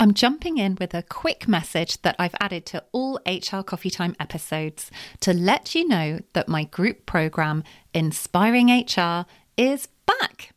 I'm 0.00 0.14
jumping 0.14 0.58
in 0.58 0.76
with 0.78 0.94
a 0.94 1.02
quick 1.02 1.48
message 1.48 2.02
that 2.02 2.14
I've 2.20 2.34
added 2.38 2.64
to 2.66 2.84
all 2.92 3.18
HR 3.26 3.62
Coffee 3.62 3.90
Time 3.90 4.14
episodes 4.20 4.92
to 5.20 5.34
let 5.34 5.74
you 5.74 5.88
know 5.88 6.20
that 6.34 6.48
my 6.48 6.64
group 6.64 7.04
program, 7.04 7.64
Inspiring 7.92 8.68
HR, 8.68 9.26
is 9.56 9.88
back. 10.06 10.52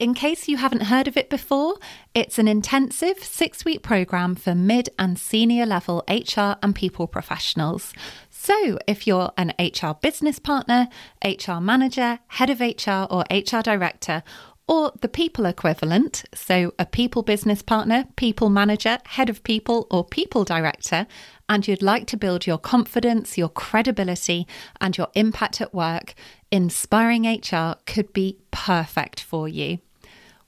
In 0.00 0.14
case 0.14 0.48
you 0.48 0.56
haven't 0.56 0.86
heard 0.86 1.06
of 1.06 1.16
it 1.16 1.30
before, 1.30 1.76
it's 2.12 2.40
an 2.40 2.48
intensive 2.48 3.22
six 3.22 3.64
week 3.64 3.84
program 3.84 4.34
for 4.34 4.52
mid 4.52 4.88
and 4.98 5.16
senior 5.16 5.64
level 5.64 6.02
HR 6.08 6.56
and 6.60 6.74
people 6.74 7.06
professionals. 7.06 7.92
So, 8.30 8.80
if 8.88 9.06
you're 9.06 9.30
an 9.38 9.52
HR 9.60 9.94
business 10.02 10.40
partner, 10.40 10.88
HR 11.24 11.60
manager, 11.60 12.18
head 12.26 12.50
of 12.50 12.58
HR, 12.58 13.06
or 13.08 13.22
HR 13.30 13.60
director, 13.62 14.24
or 14.72 14.90
the 15.02 15.08
people 15.08 15.44
equivalent, 15.44 16.24
so 16.32 16.72
a 16.78 16.86
people 16.86 17.22
business 17.22 17.60
partner, 17.60 18.06
people 18.16 18.48
manager, 18.48 18.96
head 19.04 19.28
of 19.28 19.42
people, 19.42 19.86
or 19.90 20.02
people 20.02 20.44
director, 20.44 21.06
and 21.46 21.68
you'd 21.68 21.82
like 21.82 22.06
to 22.06 22.16
build 22.16 22.46
your 22.46 22.56
confidence, 22.56 23.36
your 23.36 23.50
credibility, 23.50 24.46
and 24.80 24.96
your 24.96 25.08
impact 25.14 25.60
at 25.60 25.74
work, 25.74 26.14
Inspiring 26.50 27.24
HR 27.26 27.76
could 27.86 28.14
be 28.14 28.38
perfect 28.50 29.20
for 29.20 29.46
you. 29.46 29.78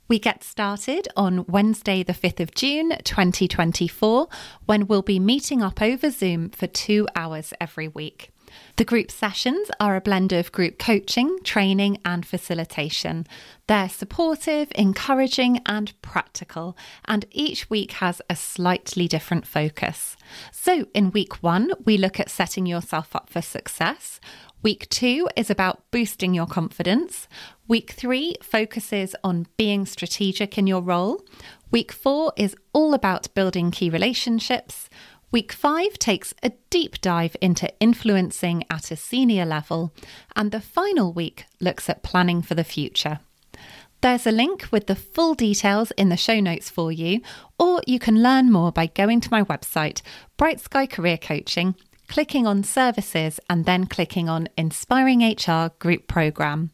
We 0.08 0.18
get 0.18 0.42
started 0.42 1.06
on 1.16 1.44
Wednesday, 1.46 2.02
the 2.02 2.14
5th 2.14 2.40
of 2.40 2.54
June, 2.54 2.92
2024, 3.04 4.28
when 4.64 4.86
we'll 4.86 5.02
be 5.02 5.20
meeting 5.20 5.62
up 5.62 5.82
over 5.82 6.10
Zoom 6.10 6.48
for 6.48 6.66
two 6.66 7.06
hours 7.14 7.52
every 7.60 7.88
week. 7.88 8.33
The 8.76 8.84
group 8.84 9.10
sessions 9.10 9.70
are 9.78 9.96
a 9.96 10.00
blend 10.00 10.32
of 10.32 10.52
group 10.52 10.78
coaching, 10.78 11.38
training, 11.44 11.98
and 12.04 12.26
facilitation. 12.26 13.26
They're 13.66 13.88
supportive, 13.88 14.72
encouraging, 14.74 15.60
and 15.64 15.92
practical, 16.02 16.76
and 17.04 17.24
each 17.30 17.70
week 17.70 17.92
has 17.92 18.20
a 18.28 18.36
slightly 18.36 19.06
different 19.06 19.46
focus. 19.46 20.16
So, 20.50 20.86
in 20.92 21.12
week 21.12 21.42
one, 21.42 21.72
we 21.84 21.96
look 21.96 22.18
at 22.18 22.30
setting 22.30 22.66
yourself 22.66 23.14
up 23.14 23.30
for 23.30 23.42
success. 23.42 24.20
Week 24.64 24.88
two 24.88 25.28
is 25.36 25.50
about 25.50 25.82
boosting 25.90 26.32
your 26.32 26.46
confidence. 26.46 27.28
Week 27.68 27.90
three 27.90 28.34
focuses 28.42 29.14
on 29.22 29.46
being 29.58 29.84
strategic 29.84 30.56
in 30.56 30.66
your 30.66 30.80
role. 30.80 31.22
Week 31.70 31.92
four 31.92 32.32
is 32.36 32.56
all 32.72 32.94
about 32.94 33.34
building 33.34 33.70
key 33.70 33.90
relationships. 33.90 34.88
Week 35.34 35.52
five 35.52 35.98
takes 35.98 36.32
a 36.44 36.52
deep 36.70 37.00
dive 37.00 37.34
into 37.40 37.68
influencing 37.80 38.62
at 38.70 38.92
a 38.92 38.96
senior 38.96 39.44
level, 39.44 39.92
and 40.36 40.52
the 40.52 40.60
final 40.60 41.12
week 41.12 41.46
looks 41.58 41.90
at 41.90 42.04
planning 42.04 42.40
for 42.40 42.54
the 42.54 42.62
future. 42.62 43.18
There's 44.00 44.28
a 44.28 44.30
link 44.30 44.68
with 44.70 44.86
the 44.86 44.94
full 44.94 45.34
details 45.34 45.90
in 45.96 46.08
the 46.08 46.16
show 46.16 46.38
notes 46.38 46.70
for 46.70 46.92
you, 46.92 47.20
or 47.58 47.82
you 47.84 47.98
can 47.98 48.22
learn 48.22 48.52
more 48.52 48.70
by 48.70 48.86
going 48.86 49.20
to 49.22 49.30
my 49.32 49.42
website, 49.42 50.02
Bright 50.36 50.60
Sky 50.60 50.86
Career 50.86 51.18
Coaching, 51.18 51.74
clicking 52.06 52.46
on 52.46 52.62
Services, 52.62 53.40
and 53.50 53.64
then 53.64 53.86
clicking 53.86 54.28
on 54.28 54.48
Inspiring 54.56 55.20
HR 55.20 55.72
Group 55.80 56.06
Programme. 56.06 56.70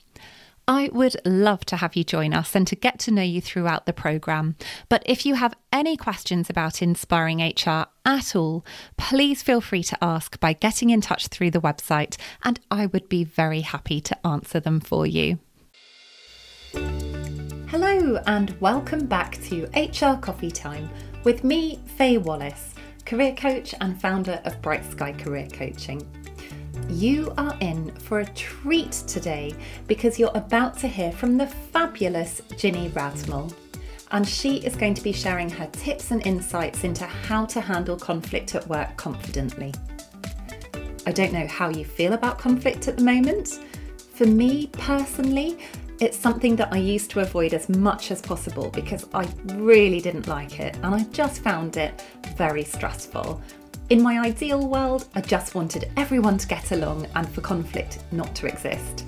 I 0.71 0.89
would 0.93 1.17
love 1.25 1.65
to 1.65 1.77
have 1.79 1.97
you 1.97 2.05
join 2.05 2.33
us 2.33 2.55
and 2.55 2.65
to 2.69 2.77
get 2.77 3.01
to 3.01 3.11
know 3.11 3.25
you 3.25 3.41
throughout 3.41 3.87
the 3.87 3.93
programme. 3.93 4.55
But 4.89 5.03
if 5.05 5.27
you 5.27 5.35
have 5.35 5.57
any 5.73 5.97
questions 5.97 6.49
about 6.49 6.81
Inspiring 6.81 7.41
HR 7.41 7.87
at 8.05 8.37
all, 8.37 8.65
please 8.97 9.43
feel 9.43 9.61
free 9.61 9.83
to 9.83 9.99
ask 10.01 10.39
by 10.39 10.53
getting 10.53 10.91
in 10.91 11.01
touch 11.01 11.27
through 11.27 11.51
the 11.51 11.61
website, 11.61 12.17
and 12.45 12.61
I 12.71 12.87
would 12.87 13.09
be 13.09 13.25
very 13.25 13.63
happy 13.63 14.01
to 14.01 14.25
answer 14.25 14.61
them 14.61 14.79
for 14.79 15.09
you. 15.09 15.41
Hello, 16.73 18.21
and 18.29 18.55
welcome 18.61 19.07
back 19.07 19.43
to 19.47 19.65
HR 19.75 20.21
Coffee 20.21 20.53
Time 20.53 20.89
with 21.25 21.43
me, 21.43 21.81
Faye 21.97 22.19
Wallace, 22.19 22.75
career 23.05 23.35
coach 23.35 23.75
and 23.81 24.01
founder 24.01 24.41
of 24.45 24.63
Bright 24.63 24.89
Sky 24.89 25.15
Career 25.15 25.49
Coaching. 25.53 26.07
You 26.89 27.33
are 27.39 27.57
in 27.61 27.91
for 27.97 28.21
a 28.21 28.27
treat 28.27 28.93
today 29.07 29.55
because 29.87 30.19
you're 30.19 30.31
about 30.35 30.79
to 30.79 30.89
hear 30.89 31.13
from 31.13 31.37
the 31.37 31.47
fabulous 31.47 32.41
Ginny 32.57 32.89
Radmal. 32.91 33.53
And 34.11 34.27
she 34.27 34.57
is 34.59 34.75
going 34.75 34.95
to 34.95 35.03
be 35.03 35.13
sharing 35.13 35.49
her 35.51 35.69
tips 35.73 36.11
and 36.11 36.27
insights 36.27 36.85
into 36.85 37.07
how 37.07 37.47
to 37.47 37.61
handle 37.61 37.97
conflict 37.97 38.55
at 38.55 38.67
work 38.69 38.97
confidently. 38.97 39.73
I 41.07 41.13
don't 41.13 41.33
know 41.33 41.47
how 41.47 41.69
you 41.69 41.85
feel 41.85 42.13
about 42.13 42.39
conflict 42.39 42.89
at 42.89 42.97
the 42.97 43.05
moment. 43.05 43.61
For 44.15 44.27
me 44.27 44.67
personally, 44.73 45.59
it's 46.01 46.17
something 46.17 46.57
that 46.57 46.73
I 46.73 46.79
used 46.79 47.11
to 47.11 47.21
avoid 47.21 47.53
as 47.53 47.69
much 47.69 48.11
as 48.11 48.23
possible 48.23 48.71
because 48.71 49.07
I 49.13 49.29
really 49.55 50.01
didn't 50.01 50.29
like 50.29 50.59
it 50.59 50.75
and 50.77 50.87
I 50.87 51.05
just 51.13 51.43
found 51.43 51.77
it 51.77 52.03
very 52.37 52.65
stressful. 52.65 53.41
In 53.91 54.01
my 54.01 54.21
ideal 54.21 54.69
world, 54.69 55.09
I 55.17 55.21
just 55.21 55.57
wanted 55.57 55.91
everyone 55.97 56.39
to 56.39 56.47
get 56.47 56.71
along 56.71 57.09
and 57.17 57.29
for 57.29 57.41
conflict 57.41 58.05
not 58.13 58.37
to 58.37 58.47
exist. 58.47 59.05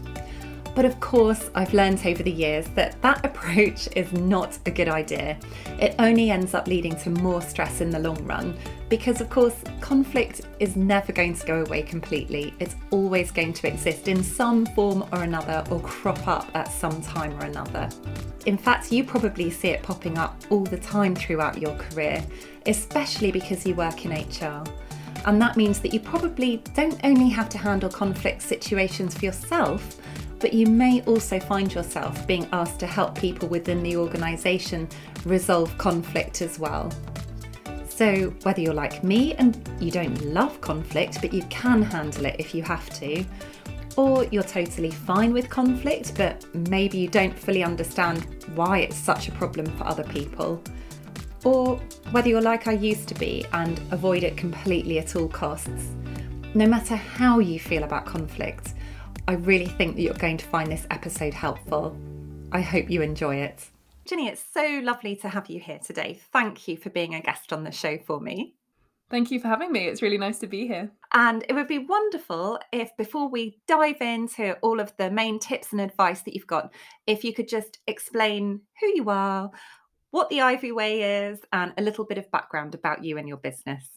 But 0.75 0.84
of 0.84 0.98
course, 0.98 1.50
I've 1.54 1.72
learned 1.72 2.04
over 2.04 2.25
the 2.25 2.32
years 2.32 2.66
that 2.70 3.00
that 3.00 3.25
approach 3.25 3.88
is 3.94 4.12
not 4.12 4.59
a 4.66 4.72
good 4.72 4.88
idea. 4.88 5.38
It 5.78 5.94
only 6.00 6.32
ends 6.32 6.53
up 6.53 6.66
leading 6.66 6.97
to 6.97 7.10
more 7.10 7.41
stress 7.41 7.81
in 7.81 7.91
the 7.91 8.00
long 8.00 8.25
run 8.25 8.59
because, 8.88 9.21
of 9.21 9.31
course, 9.31 9.54
conflict 9.81 10.41
is 10.59 10.75
never 10.75 11.12
going 11.12 11.34
to 11.34 11.47
go 11.47 11.62
away 11.62 11.82
completely. 11.82 12.53
It's 12.59 12.75
always 12.91 13.31
going 13.31 13.53
to 13.53 13.69
exist 13.69 14.09
in 14.09 14.25
some 14.25 14.66
form 14.66 15.04
or 15.12 15.22
another 15.22 15.62
or 15.71 15.78
crop 15.81 16.26
up 16.26 16.50
at 16.54 16.66
some 16.72 17.00
time 17.03 17.32
or 17.41 17.44
another. 17.44 17.88
In 18.47 18.59
fact, 18.59 18.91
you 18.91 19.04
probably 19.04 19.48
see 19.48 19.69
it 19.69 19.84
popping 19.84 20.19
up 20.19 20.42
all 20.50 20.65
the 20.65 20.78
time 20.78 21.15
throughout 21.15 21.59
your 21.59 21.76
career, 21.76 22.25
especially 22.66 23.32
because 23.32 23.66
you 23.66 23.74
work 23.74 24.04
in 24.04 24.12
HR. 24.12 24.64
And 25.26 25.40
that 25.40 25.56
means 25.56 25.80
that 25.80 25.94
you 25.94 26.00
probably 26.00 26.62
don't 26.74 26.98
only 27.04 27.28
have 27.28 27.48
to 27.50 27.58
handle 27.58 27.88
conflict 27.88 28.42
situations 28.42 29.16
for 29.16 29.24
yourself 29.24 29.98
but 30.42 30.52
you 30.52 30.66
may 30.66 31.00
also 31.02 31.38
find 31.38 31.72
yourself 31.72 32.26
being 32.26 32.48
asked 32.52 32.80
to 32.80 32.86
help 32.86 33.14
people 33.14 33.48
within 33.48 33.80
the 33.80 33.96
organisation 33.96 34.88
resolve 35.24 35.78
conflict 35.78 36.42
as 36.42 36.58
well. 36.58 36.90
So, 37.88 38.34
whether 38.42 38.60
you're 38.60 38.74
like 38.74 39.04
me 39.04 39.34
and 39.34 39.56
you 39.78 39.92
don't 39.92 40.20
love 40.24 40.60
conflict, 40.60 41.18
but 41.20 41.32
you 41.32 41.44
can 41.44 41.80
handle 41.80 42.26
it 42.26 42.36
if 42.40 42.56
you 42.56 42.62
have 42.64 42.90
to, 42.98 43.24
or 43.96 44.24
you're 44.24 44.42
totally 44.42 44.90
fine 44.90 45.32
with 45.32 45.48
conflict, 45.48 46.14
but 46.16 46.44
maybe 46.68 46.98
you 46.98 47.06
don't 47.06 47.38
fully 47.38 47.62
understand 47.62 48.44
why 48.56 48.78
it's 48.78 48.96
such 48.96 49.28
a 49.28 49.32
problem 49.32 49.66
for 49.76 49.86
other 49.86 50.04
people, 50.04 50.60
or 51.44 51.76
whether 52.10 52.28
you're 52.28 52.41
like 52.41 52.69
I 52.69 52.72
used 52.72 53.08
to 53.08 53.14
be 53.14 53.44
and 53.53 53.80
avoid 53.91 54.22
it 54.22 54.36
completely 54.36 54.98
at 54.98 55.16
all 55.16 55.28
costs. 55.28 55.92
No 56.54 56.66
matter 56.66 56.97
how 56.97 57.38
you 57.38 57.58
feel 57.58 57.84
about 57.84 58.06
conflict, 58.06 58.75
I 59.26 59.34
really 59.34 59.66
think 59.66 59.97
that 59.97 60.03
you're 60.03 60.14
going 60.14 60.36
to 60.36 60.44
find 60.44 60.70
this 60.70 60.86
episode 60.91 61.34
helpful. 61.34 61.97
I 62.53 62.60
hope 62.60 62.91
you 62.91 63.03
enjoy 63.03 63.36
it. 63.36 63.69
Ginny, 64.04 64.28
it's 64.28 64.44
so 64.53 64.80
lovely 64.82 65.16
to 65.16 65.28
have 65.28 65.48
you 65.48 65.60
here 65.60 65.78
today. 65.78 66.19
Thank 66.32 66.66
you 66.66 66.76
for 66.76 66.91
being 66.91 67.14
a 67.14 67.20
guest 67.20 67.53
on 67.53 67.64
the 67.64 67.70
show 67.70 67.98
for 67.98 68.20
me. 68.20 68.54
Thank 69.10 69.30
you 69.30 69.38
for 69.38 69.48
having 69.48 69.70
me. 69.70 69.86
It's 69.86 70.03
really 70.03 70.19
nice 70.19 70.38
to 70.38 70.47
be 70.47 70.66
here. 70.66 70.91
And 71.12 71.44
it 71.48 71.53
would 71.53 71.69
be 71.69 71.78
wonderful 71.78 72.59
if, 72.72 72.97
before 72.97 73.28
we 73.28 73.59
dive 73.69 74.00
into 74.00 74.54
all 74.62 74.80
of 74.80 74.92
the 74.97 75.10
main 75.10 75.38
tips 75.38 75.72
and 75.72 75.82
advice 75.82 76.22
that 76.22 76.34
you've 76.34 76.47
got, 76.47 76.72
if 77.06 77.22
you 77.22 77.34
could 77.34 77.47
just 77.47 77.78
explain 77.86 78.62
who 78.80 78.86
you 78.86 79.10
are, 79.10 79.50
what 80.12 80.28
the 80.28 80.42
Ivy 80.42 80.70
Way 80.72 81.26
is, 81.26 81.40
and 81.52 81.72
a 81.76 81.82
little 81.82 82.04
bit 82.04 82.18
of 82.18 82.30
background 82.30 82.74
about 82.74 83.02
you 83.02 83.18
and 83.18 83.26
your 83.26 83.38
business. 83.38 83.88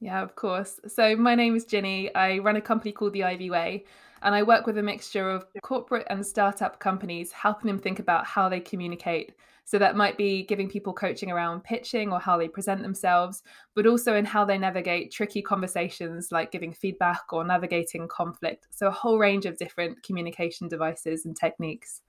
Yeah, 0.00 0.22
of 0.22 0.36
course. 0.36 0.78
So, 0.86 1.16
my 1.16 1.34
name 1.34 1.56
is 1.56 1.64
Ginny. 1.64 2.14
I 2.14 2.38
run 2.38 2.56
a 2.56 2.60
company 2.60 2.92
called 2.92 3.14
the 3.14 3.24
Ivy 3.24 3.50
Way, 3.50 3.86
and 4.22 4.34
I 4.34 4.42
work 4.42 4.66
with 4.66 4.76
a 4.76 4.82
mixture 4.82 5.30
of 5.30 5.46
corporate 5.62 6.06
and 6.10 6.24
startup 6.24 6.78
companies, 6.78 7.32
helping 7.32 7.68
them 7.68 7.78
think 7.78 7.98
about 7.98 8.26
how 8.26 8.48
they 8.50 8.60
communicate. 8.60 9.32
So 9.64 9.78
that 9.78 9.96
might 9.96 10.18
be 10.18 10.44
giving 10.44 10.68
people 10.68 10.92
coaching 10.92 11.32
around 11.32 11.64
pitching 11.64 12.12
or 12.12 12.20
how 12.20 12.36
they 12.36 12.46
present 12.48 12.82
themselves, 12.82 13.42
but 13.74 13.86
also 13.86 14.14
in 14.14 14.24
how 14.24 14.44
they 14.44 14.58
navigate 14.58 15.10
tricky 15.10 15.42
conversations 15.42 16.30
like 16.30 16.52
giving 16.52 16.72
feedback 16.72 17.32
or 17.32 17.44
navigating 17.44 18.06
conflict. 18.06 18.68
So 18.70 18.86
a 18.86 18.92
whole 18.92 19.18
range 19.18 19.44
of 19.44 19.56
different 19.56 20.02
communication 20.04 20.68
devices 20.68 21.24
and 21.24 21.34
techniques. 21.34 22.02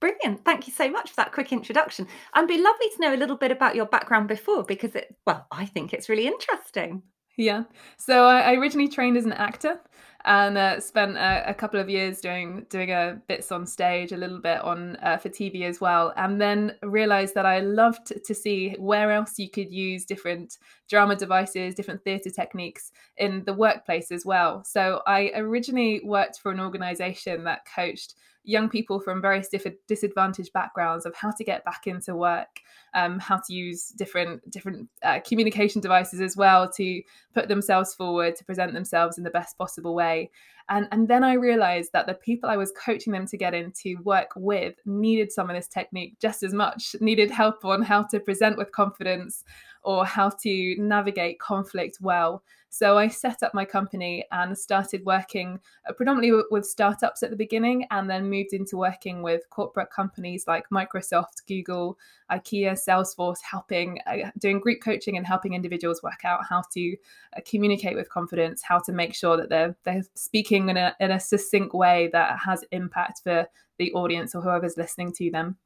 Brilliant. 0.00 0.44
Thank 0.44 0.66
you 0.66 0.72
so 0.72 0.88
much 0.88 1.10
for 1.10 1.16
that 1.16 1.32
quick 1.32 1.52
introduction. 1.52 2.06
And 2.34 2.46
be 2.46 2.62
lovely 2.62 2.88
to 2.94 3.00
know 3.00 3.14
a 3.14 3.16
little 3.16 3.36
bit 3.36 3.50
about 3.50 3.74
your 3.74 3.86
background 3.86 4.28
before 4.28 4.62
because 4.62 4.94
it, 4.94 5.16
well, 5.26 5.46
I 5.50 5.66
think 5.66 5.92
it's 5.92 6.08
really 6.08 6.26
interesting. 6.26 7.02
Yeah. 7.38 7.64
So 7.96 8.24
I, 8.24 8.54
originally 8.54 8.88
trained 8.88 9.16
as 9.16 9.24
an 9.24 9.32
actor 9.32 9.80
and 10.24 10.58
uh, 10.58 10.80
spent 10.80 11.16
a, 11.16 11.50
a, 11.50 11.54
couple 11.54 11.78
of 11.78 11.88
years 11.88 12.20
doing 12.20 12.66
doing 12.68 12.90
a 12.90 13.22
bits 13.28 13.52
on 13.52 13.64
stage, 13.64 14.10
a 14.10 14.16
little 14.16 14.40
bit 14.40 14.60
on 14.60 14.96
uh, 14.96 15.16
for 15.18 15.28
TV 15.28 15.62
as 15.62 15.80
well, 15.80 16.12
and 16.16 16.40
then 16.40 16.74
realized 16.82 17.36
that 17.36 17.46
I 17.46 17.60
loved 17.60 18.12
to 18.24 18.34
see 18.34 18.74
where 18.80 19.12
else 19.12 19.38
you 19.38 19.48
could 19.48 19.72
use 19.72 20.04
different 20.04 20.58
drama 20.88 21.14
devices, 21.14 21.76
different 21.76 22.02
theatre 22.02 22.30
techniques 22.30 22.90
in 23.16 23.44
the 23.44 23.54
workplace 23.54 24.10
as 24.10 24.26
well. 24.26 24.64
So 24.64 25.02
I 25.06 25.30
originally 25.36 26.00
worked 26.04 26.40
for 26.40 26.50
an 26.50 26.58
organisation 26.58 27.44
that 27.44 27.66
coached 27.72 28.14
young 28.48 28.68
people 28.68 28.98
from 28.98 29.20
various 29.20 29.48
different 29.48 29.76
disadvantaged 29.86 30.52
backgrounds 30.52 31.04
of 31.04 31.14
how 31.14 31.30
to 31.30 31.44
get 31.44 31.64
back 31.64 31.86
into 31.86 32.16
work 32.16 32.60
um, 32.94 33.18
how 33.18 33.36
to 33.36 33.52
use 33.52 33.88
different 33.90 34.48
different 34.50 34.88
uh, 35.02 35.20
communication 35.26 35.80
devices 35.80 36.20
as 36.20 36.36
well 36.36 36.70
to 36.70 37.02
put 37.34 37.48
themselves 37.48 37.94
forward 37.94 38.36
to 38.36 38.44
present 38.44 38.72
themselves 38.72 39.18
in 39.18 39.24
the 39.24 39.30
best 39.30 39.56
possible 39.58 39.94
way. 39.94 40.30
And, 40.70 40.86
and 40.92 41.08
then 41.08 41.24
I 41.24 41.32
realized 41.32 41.92
that 41.94 42.06
the 42.06 42.14
people 42.14 42.50
I 42.50 42.58
was 42.58 42.72
coaching 42.72 43.12
them 43.12 43.26
to 43.28 43.38
get 43.38 43.54
into 43.54 43.96
work 44.04 44.32
with 44.36 44.74
needed 44.84 45.32
some 45.32 45.48
of 45.48 45.56
this 45.56 45.66
technique 45.66 46.18
just 46.20 46.42
as 46.42 46.52
much, 46.52 46.94
needed 47.00 47.30
help 47.30 47.64
on 47.64 47.82
how 47.82 48.02
to 48.04 48.20
present 48.20 48.58
with 48.58 48.70
confidence 48.72 49.44
or 49.82 50.04
how 50.04 50.30
to 50.42 50.76
navigate 50.78 51.38
conflict 51.38 51.98
well. 52.00 52.42
So 52.70 52.98
I 52.98 53.08
set 53.08 53.42
up 53.42 53.54
my 53.54 53.64
company 53.64 54.24
and 54.30 54.56
started 54.56 55.04
working 55.06 55.58
uh, 55.88 55.92
predominantly 55.94 56.42
with 56.50 56.66
startups 56.66 57.22
at 57.22 57.30
the 57.30 57.36
beginning 57.36 57.86
and 57.90 58.10
then 58.10 58.28
moved 58.28 58.52
into 58.52 58.76
working 58.76 59.22
with 59.22 59.48
corporate 59.50 59.90
companies 59.90 60.46
like 60.46 60.68
Microsoft, 60.70 61.46
Google, 61.46 61.98
IKEA, 62.30 62.72
Salesforce, 62.72 63.38
helping, 63.42 64.00
uh, 64.06 64.30
doing 64.38 64.60
group 64.60 64.80
coaching 64.82 65.16
and 65.16 65.26
helping 65.26 65.54
individuals 65.54 66.02
work 66.02 66.24
out 66.24 66.40
how 66.46 66.62
to 66.74 66.96
uh, 67.36 67.40
communicate 67.46 67.96
with 67.96 68.10
confidence, 68.10 68.62
how 68.62 68.78
to 68.80 68.92
make 68.92 69.14
sure 69.14 69.36
that 69.38 69.48
they're, 69.48 69.74
they're 69.84 70.04
speaking 70.14 70.68
in 70.68 70.76
a, 70.76 70.94
in 71.00 71.10
a 71.10 71.20
succinct 71.20 71.74
way 71.74 72.10
that 72.12 72.38
has 72.38 72.64
impact 72.70 73.22
for 73.22 73.46
the 73.78 73.92
audience 73.92 74.34
or 74.34 74.42
whoever's 74.42 74.76
listening 74.76 75.12
to 75.12 75.30
them. 75.30 75.56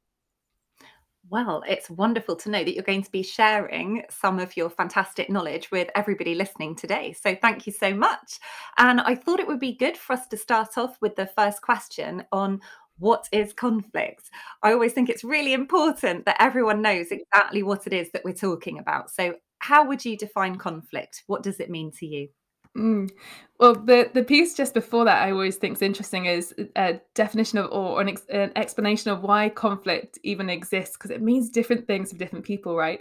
Well, 1.31 1.63
it's 1.69 1.89
wonderful 1.89 2.37
to 2.37 2.51
know 2.51 2.65
that 2.65 2.75
you're 2.75 2.83
going 2.83 3.05
to 3.05 3.11
be 3.11 3.23
sharing 3.23 4.03
some 4.11 4.39
of 4.39 4.57
your 4.57 4.69
fantastic 4.69 5.31
knowledge 5.31 5.71
with 5.71 5.89
everybody 5.95 6.35
listening 6.35 6.75
today. 6.75 7.13
So, 7.13 7.37
thank 7.41 7.67
you 7.67 7.73
so 7.73 7.95
much. 7.95 8.39
And 8.77 9.01
I 9.01 9.15
thought 9.15 9.41
it 9.41 9.47
would 9.47 9.61
be 9.61 9.77
good 9.77 9.97
for 9.97 10.15
us 10.15 10.27
to 10.29 10.37
start 10.37 10.77
off 10.77 10.97
with 11.01 11.17
the 11.17 11.27
first 11.27 11.63
question 11.63 12.25
on 12.33 12.61
what 12.99 13.29
is 13.33 13.53
conflict? 13.53 14.31
I 14.63 14.73
always 14.73 14.93
think 14.93 15.09
it's 15.09 15.25
really 15.25 15.55
important 15.55 16.25
that 16.27 16.37
everyone 16.41 16.83
knows 16.83 17.09
mm. 17.09 17.21
exactly 17.21 17.63
what 17.63 17.87
it 17.87 17.93
is 17.93 18.11
that 18.13 18.25
we're 18.25 18.33
talking 18.33 18.79
about. 18.79 19.11
So, 19.11 19.35
how 19.59 19.87
would 19.87 20.05
you 20.05 20.17
define 20.17 20.57
conflict? 20.57 21.23
What 21.27 21.43
does 21.43 21.61
it 21.61 21.71
mean 21.71 21.93
to 21.99 22.07
you? 22.07 22.29
Mm. 22.77 23.11
Well, 23.61 23.75
the 23.75 24.11
the 24.13 24.25
piece 24.25 24.55
just 24.55 24.75
before 24.75 25.05
that 25.05 25.23
I 25.23 25.31
always 25.31 25.57
think 25.57 25.77
is 25.77 25.83
interesting 25.83 26.25
is 26.25 26.55
a 26.77 27.01
definition 27.15 27.59
of 27.59 27.71
or 27.71 28.01
an, 28.01 28.09
ex, 28.09 28.25
an 28.29 28.51
explanation 28.57 29.11
of 29.11 29.23
why 29.23 29.51
conflict 29.51 30.19
even 30.23 30.49
exists 30.51 30.97
because 30.97 31.11
it 31.11 31.23
means 31.23 31.51
different 31.51 31.87
things 31.87 32.11
for 32.13 32.19
different 32.19 32.45
people, 32.45 32.75
right? 32.77 33.01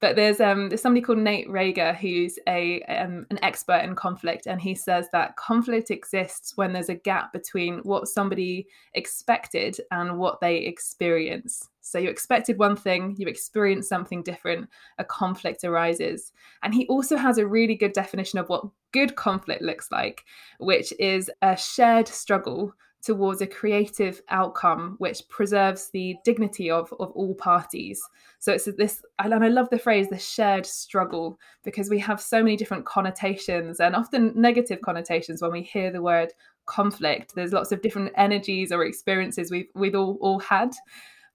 But 0.00 0.16
there's 0.16 0.40
um 0.40 0.68
there's 0.68 0.80
somebody 0.80 1.04
called 1.04 1.18
Nate 1.18 1.48
Regier 1.50 1.92
who's 1.92 2.38
a 2.48 2.82
um, 2.82 3.26
an 3.30 3.38
expert 3.42 3.82
in 3.84 3.94
conflict, 3.94 4.46
and 4.46 4.60
he 4.60 4.74
says 4.74 5.08
that 5.12 5.36
conflict 5.36 5.90
exists 5.90 6.56
when 6.56 6.72
there's 6.72 6.88
a 6.88 6.94
gap 6.94 7.32
between 7.32 7.80
what 7.80 8.08
somebody 8.08 8.66
expected 8.94 9.78
and 9.90 10.18
what 10.18 10.40
they 10.40 10.56
experience. 10.58 11.68
So 11.82 11.98
you 11.98 12.08
expected 12.08 12.58
one 12.58 12.76
thing, 12.76 13.14
you 13.18 13.26
experienced 13.26 13.88
something 13.88 14.22
different, 14.22 14.68
a 14.98 15.04
conflict 15.04 15.64
arises. 15.64 16.32
And 16.62 16.74
he 16.74 16.86
also 16.86 17.16
has 17.16 17.38
a 17.38 17.46
really 17.46 17.74
good 17.74 17.92
definition 17.92 18.38
of 18.38 18.48
what 18.48 18.64
good 18.92 19.16
conflict 19.16 19.62
looks 19.62 19.90
like, 19.90 20.24
which 20.58 20.92
is 20.98 21.30
a 21.42 21.56
shared 21.56 22.06
struggle 22.06 22.74
towards 23.02 23.40
a 23.40 23.46
creative 23.46 24.20
outcome 24.28 24.96
which 24.98 25.26
preserves 25.28 25.90
the 25.90 26.16
dignity 26.24 26.70
of, 26.70 26.92
of 27.00 27.10
all 27.12 27.34
parties. 27.34 28.00
So 28.38 28.52
it's 28.52 28.68
this, 28.76 29.02
and 29.18 29.34
I 29.34 29.48
love 29.48 29.70
the 29.70 29.78
phrase, 29.78 30.08
the 30.08 30.18
shared 30.18 30.66
struggle, 30.66 31.38
because 31.64 31.88
we 31.88 31.98
have 32.00 32.20
so 32.20 32.42
many 32.42 32.56
different 32.56 32.84
connotations 32.84 33.80
and 33.80 33.96
often 33.96 34.32
negative 34.34 34.80
connotations 34.82 35.40
when 35.40 35.52
we 35.52 35.62
hear 35.62 35.90
the 35.90 36.02
word 36.02 36.32
conflict. 36.66 37.34
There's 37.34 37.52
lots 37.52 37.72
of 37.72 37.82
different 37.82 38.12
energies 38.16 38.70
or 38.72 38.84
experiences 38.84 39.50
we've 39.50 39.68
we've 39.74 39.94
all, 39.94 40.18
all 40.20 40.38
had. 40.40 40.72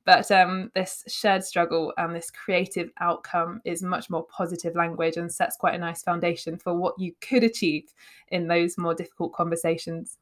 But 0.06 0.30
um, 0.30 0.72
this 0.76 1.04
shared 1.08 1.44
struggle 1.44 1.92
and 1.98 2.16
this 2.16 2.30
creative 2.30 2.92
outcome 3.00 3.60
is 3.66 3.82
much 3.82 4.08
more 4.12 4.26
positive 4.28 4.76
language 4.76 5.18
and 5.18 5.32
sets 5.32 5.58
quite 5.58 5.74
a 5.74 5.80
nice 5.80 6.04
foundation 6.04 6.58
for 6.58 6.76
what 6.76 6.94
you 7.00 7.14
could 7.22 7.44
achieve 7.44 7.92
in 8.28 8.48
those 8.48 8.78
more 8.78 8.94
difficult 8.94 9.34
conversations. 9.34 10.20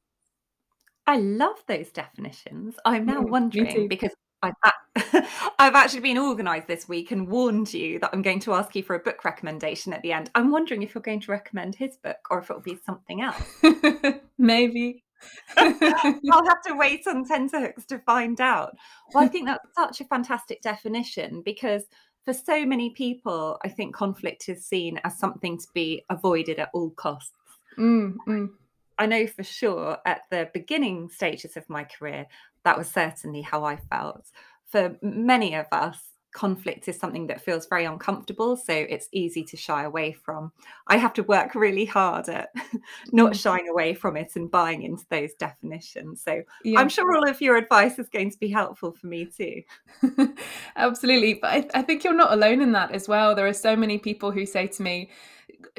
I 1.06 1.18
love 1.18 1.62
those 1.68 1.92
definitions. 1.92 2.76
I'm 2.86 3.06
now 3.06 3.22
mm, 3.22 3.30
wondering 3.30 3.88
because 3.88 4.14
I've, 4.42 4.54
I've 5.60 5.76
actually 5.76 6.02
been 6.02 6.18
organised 6.18 6.68
this 6.68 6.88
week 6.88 7.12
and 7.12 7.28
warned 7.28 7.74
you 7.74 8.00
that 8.00 8.12
I'm 8.14 8.22
going 8.22 8.40
to 8.42 8.54
ask 8.54 8.76
you 8.76 8.84
for 8.84 8.96
a 8.96 9.00
book 9.00 9.24
recommendation 9.24 9.94
at 9.94 10.02
the 10.02 10.14
end. 10.14 10.30
I'm 10.36 10.52
wondering 10.52 10.82
if 10.82 10.94
you're 10.94 11.02
going 11.02 11.22
to 11.22 11.32
recommend 11.32 11.76
his 11.76 11.98
book 11.98 12.18
or 12.30 12.40
if 12.40 12.50
it'll 12.50 12.62
be 12.62 12.80
something 12.86 13.22
else. 13.22 13.42
Maybe. 14.38 15.04
I'll 15.58 16.48
have 16.48 16.62
to 16.68 16.76
wait 16.76 17.08
on 17.08 17.26
tenterhooks 17.26 17.86
to 17.86 18.00
find 18.00 18.42
out. 18.42 18.76
Well, 19.14 19.24
I 19.24 19.28
think 19.28 19.48
that's 19.48 19.74
such 19.76 20.02
a 20.02 20.06
fantastic 20.06 20.62
definition 20.62 21.42
because 21.44 21.84
for 22.26 22.34
so 22.34 22.66
many 22.66 22.90
people, 22.92 23.58
I 23.64 23.70
think 23.70 23.96
conflict 23.96 24.50
is 24.50 24.66
seen 24.66 25.00
as 25.04 25.18
something 25.18 25.58
to 25.58 25.68
be 25.74 26.04
avoided 26.10 26.60
at 26.60 26.70
all 26.74 26.92
costs. 26.92 27.32
Mm, 27.78 28.16
mm. 28.28 28.50
I 28.98 29.06
know 29.06 29.28
for 29.28 29.44
sure 29.44 29.98
at 30.06 30.22
the 30.30 30.50
beginning 30.54 31.10
stages 31.10 31.58
of 31.58 31.70
my 31.70 31.84
career, 31.84 32.28
that 32.64 32.78
was 32.78 32.90
certainly 32.90 33.42
how 33.42 33.64
I 33.64 33.78
felt. 33.78 34.32
For 34.70 34.98
many 35.02 35.56
of 35.56 35.68
us, 35.72 36.14
conflict 36.34 36.88
is 36.88 37.00
something 37.00 37.28
that 37.28 37.42
feels 37.42 37.68
very 37.68 37.86
uncomfortable, 37.86 38.58
so 38.58 38.74
it's 38.74 39.08
easy 39.12 39.44
to 39.44 39.56
shy 39.56 39.84
away 39.84 40.12
from. 40.12 40.52
I 40.88 40.98
have 40.98 41.14
to 41.14 41.24
work 41.24 41.56
really 41.56 41.86
hard 41.86 42.28
at 42.28 42.50
not 43.12 43.34
mm. 43.34 43.40
shying 43.40 43.70
away 43.70 43.94
from 43.94 44.18
it 44.18 44.32
and 44.36 44.52
buying 44.52 44.84
into 44.84 45.06
those 45.10 45.34
definitions. 45.36 46.22
So 46.22 46.42
yeah. 46.64 46.80
I'm 46.80 46.90
sure 46.90 47.16
all 47.16 47.28
of 47.28 47.40
your 47.40 47.56
advice 47.56 48.00
is 48.00 48.10
going 48.10 48.32
to 48.32 48.40
be 48.40 48.50
helpful 48.50 48.92
for 48.92 49.08
me 49.08 49.26
too. 49.26 49.62
Absolutely. 50.76 51.36
But 51.36 51.52
I, 51.52 51.68
I 51.76 51.82
think 51.84 52.04
you're 52.04 52.14
not 52.14 52.34
alone 52.34 52.62
in 52.62 52.72
that 52.74 52.92
as 52.92 53.08
well. 53.08 53.36
There 53.36 53.48
are 53.48 53.54
so 53.54 53.76
many 53.76 53.98
people 53.98 54.32
who 54.32 54.46
say 54.46 54.68
to 54.68 54.84
me, 54.84 55.12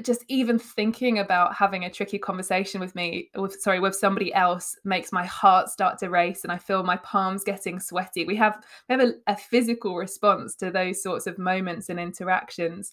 just 0.03 0.25
even 0.29 0.59
thinking 0.59 1.19
about 1.19 1.55
having 1.55 1.85
a 1.85 1.91
tricky 1.91 2.19
conversation 2.19 2.81
with 2.81 2.95
me 2.95 3.31
with 3.37 3.61
sorry 3.61 3.81
with 3.81 3.95
somebody 3.95 4.33
else 4.35 4.77
makes 4.85 5.13
my 5.13 5.25
heart 5.25 5.69
start 5.69 5.99
to 5.99 6.09
race 6.11 6.43
and 6.43 6.53
i 6.53 6.59
feel 6.59 6.83
my 6.83 6.97
palms 6.99 7.45
getting 7.45 7.79
sweaty 7.79 8.25
we 8.25 8.37
have 8.37 8.63
we 8.89 8.95
have 8.95 9.03
a, 9.03 9.13
a 9.27 9.37
physical 9.37 9.97
response 9.97 10.55
to 10.55 10.71
those 10.71 11.03
sorts 11.03 11.27
of 11.27 11.39
moments 11.39 11.89
and 11.89 12.01
interactions 12.01 12.93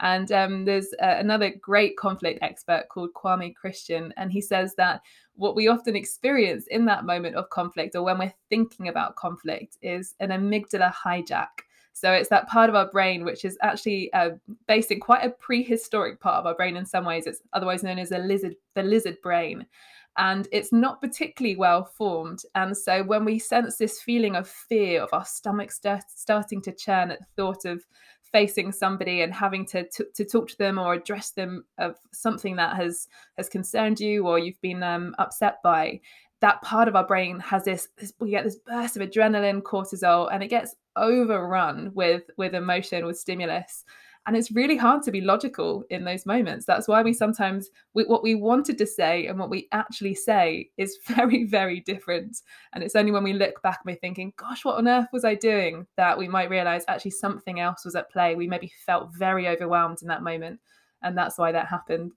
and 0.00 0.32
um, 0.32 0.64
there's 0.64 0.92
uh, 1.00 1.16
another 1.18 1.52
great 1.60 1.96
conflict 1.96 2.40
expert 2.42 2.86
called 2.90 3.14
Kwame 3.14 3.54
Christian, 3.54 4.12
and 4.16 4.32
he 4.32 4.40
says 4.40 4.74
that 4.76 5.00
what 5.36 5.54
we 5.54 5.68
often 5.68 5.94
experience 5.94 6.66
in 6.66 6.84
that 6.86 7.04
moment 7.04 7.36
of 7.36 7.48
conflict 7.50 7.94
or 7.94 8.02
when 8.02 8.18
we're 8.18 8.34
thinking 8.50 8.88
about 8.88 9.16
conflict 9.16 9.78
is 9.80 10.14
an 10.20 10.30
amygdala 10.30 10.92
hijack. 10.92 11.46
So 11.92 12.12
it's 12.12 12.28
that 12.30 12.48
part 12.48 12.68
of 12.68 12.74
our 12.74 12.90
brain 12.90 13.24
which 13.24 13.44
is 13.44 13.58
actually 13.62 14.12
uh, 14.12 14.30
based 14.66 14.90
in 14.90 15.00
quite 15.00 15.24
a 15.24 15.30
prehistoric 15.30 16.20
part 16.20 16.36
of 16.36 16.46
our 16.46 16.54
brain 16.54 16.76
in 16.76 16.86
some 16.86 17.04
ways. 17.04 17.26
It's 17.26 17.42
otherwise 17.52 17.82
known 17.82 17.98
as 17.98 18.12
a 18.12 18.18
lizard, 18.18 18.56
the 18.74 18.82
lizard 18.82 19.18
brain. 19.22 19.66
And 20.18 20.46
it's 20.52 20.72
not 20.72 21.00
particularly 21.00 21.56
well 21.56 21.84
formed. 21.84 22.42
And 22.54 22.76
so 22.76 23.02
when 23.02 23.24
we 23.24 23.38
sense 23.38 23.76
this 23.76 24.02
feeling 24.02 24.36
of 24.36 24.46
fear, 24.48 25.02
of 25.02 25.08
our 25.12 25.24
stomach 25.24 25.72
start, 25.72 26.04
starting 26.08 26.60
to 26.62 26.72
churn 26.72 27.10
at 27.10 27.20
the 27.20 27.26
thought 27.36 27.64
of 27.64 27.82
facing 28.32 28.72
somebody 28.72 29.20
and 29.22 29.32
having 29.32 29.64
to, 29.66 29.86
to, 29.90 30.06
to 30.14 30.24
talk 30.24 30.48
to 30.48 30.58
them 30.58 30.78
or 30.78 30.94
address 30.94 31.30
them 31.30 31.64
of 31.78 31.96
something 32.12 32.56
that 32.56 32.76
has 32.76 33.06
has 33.36 33.48
concerned 33.48 34.00
you 34.00 34.26
or 34.26 34.38
you've 34.38 34.60
been 34.62 34.82
um, 34.82 35.14
upset 35.18 35.58
by 35.62 36.00
that 36.42 36.60
part 36.60 36.88
of 36.88 36.96
our 36.96 37.06
brain 37.06 37.38
has 37.38 37.64
this, 37.64 37.88
this, 37.96 38.12
we 38.18 38.30
get 38.30 38.42
this 38.42 38.56
burst 38.56 38.96
of 38.96 39.08
adrenaline 39.08 39.62
cortisol 39.62 40.28
and 40.32 40.42
it 40.42 40.48
gets 40.48 40.74
overrun 40.96 41.92
with 41.94 42.24
with 42.36 42.54
emotion 42.54 43.06
with 43.06 43.18
stimulus. 43.18 43.84
And 44.26 44.36
it's 44.36 44.52
really 44.52 44.76
hard 44.76 45.02
to 45.04 45.10
be 45.10 45.20
logical 45.20 45.84
in 45.90 46.04
those 46.04 46.26
moments. 46.26 46.64
That's 46.64 46.86
why 46.86 47.02
we 47.02 47.12
sometimes 47.12 47.70
we, 47.94 48.04
what 48.04 48.22
we 48.22 48.36
wanted 48.36 48.78
to 48.78 48.86
say 48.86 49.26
and 49.26 49.36
what 49.38 49.50
we 49.50 49.68
actually 49.72 50.14
say 50.14 50.68
is 50.76 50.98
very 51.06 51.44
very 51.44 51.80
different. 51.80 52.38
And 52.72 52.82
it's 52.82 52.96
only 52.96 53.12
when 53.12 53.24
we 53.24 53.34
look 53.34 53.62
back 53.62 53.80
and 53.84 53.92
we're 53.92 54.00
thinking 54.00 54.32
gosh 54.36 54.64
what 54.64 54.78
on 54.78 54.88
earth 54.88 55.08
was 55.12 55.24
i 55.24 55.36
doing? 55.36 55.86
that 55.96 56.18
we 56.18 56.26
might 56.26 56.50
realize 56.50 56.84
actually 56.88 57.12
something 57.12 57.60
else 57.60 57.84
was 57.84 57.94
at 57.94 58.10
play. 58.10 58.34
We 58.34 58.48
maybe 58.48 58.72
felt 58.84 59.14
very 59.14 59.46
overwhelmed 59.46 60.02
in 60.02 60.08
that 60.08 60.24
moment 60.24 60.58
and 61.02 61.16
that's 61.16 61.38
why 61.38 61.52
that 61.52 61.68
happened 61.68 62.12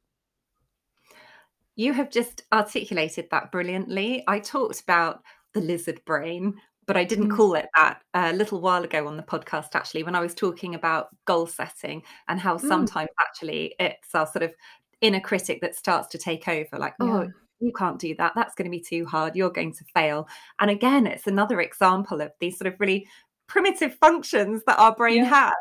you 1.76 1.94
have 1.94 2.10
just 2.10 2.44
articulated 2.54 3.28
that 3.32 3.52
brilliantly. 3.52 4.24
I 4.28 4.40
talked 4.40 4.82
about 4.82 5.22
the 5.54 5.62
lizard 5.62 6.02
brain, 6.06 6.56
but 6.88 6.98
I 6.98 7.04
didn't 7.04 7.30
mm. 7.30 7.36
call 7.36 7.56
it 7.56 7.68
that 7.76 8.02
a 8.14 8.34
little 8.34 8.62
while 8.62 8.84
ago 8.84 9.08
on 9.08 9.18
the 9.18 9.24
podcast, 9.24 9.70
actually, 9.74 10.04
when 10.04 10.16
I 10.16 10.22
was 10.22 10.34
talking 10.34 10.76
about 10.76 11.08
goal 11.26 11.48
setting 11.48 12.04
and 12.28 12.40
how 12.40 12.58
mm. 12.58 12.68
sometimes 12.68 13.10
actually 13.20 13.76
it's 13.80 14.14
our 14.14 14.28
sort 14.28 14.44
of 14.44 14.54
inner 15.02 15.20
critic 15.20 15.62
that 15.62 15.76
starts 15.76 16.08
to 16.10 16.18
take 16.18 16.48
over, 16.48 16.78
like, 16.78 16.94
oh, 17.00 17.08
yeah. 17.08 17.14
oh, 17.14 17.32
you 17.60 17.72
can't 17.74 18.00
do 18.00 18.16
that. 18.16 18.34
That's 18.36 18.56
going 18.56 18.70
to 18.70 18.78
be 18.78 18.84
too 18.84 19.06
hard. 19.06 19.36
You're 19.36 19.50
going 19.50 19.74
to 19.74 19.84
fail. 19.94 20.28
And 20.60 20.70
again, 20.70 21.08
it's 21.08 21.28
another 21.28 21.62
example 21.62 22.22
of 22.22 22.32
these 22.40 22.58
sort 22.58 22.72
of 22.72 22.80
really 22.80 23.08
primitive 23.48 23.96
functions 23.96 24.62
that 24.68 24.80
our 24.80 24.96
brain 24.96 25.24
yeah. 25.24 25.26
has 25.26 25.54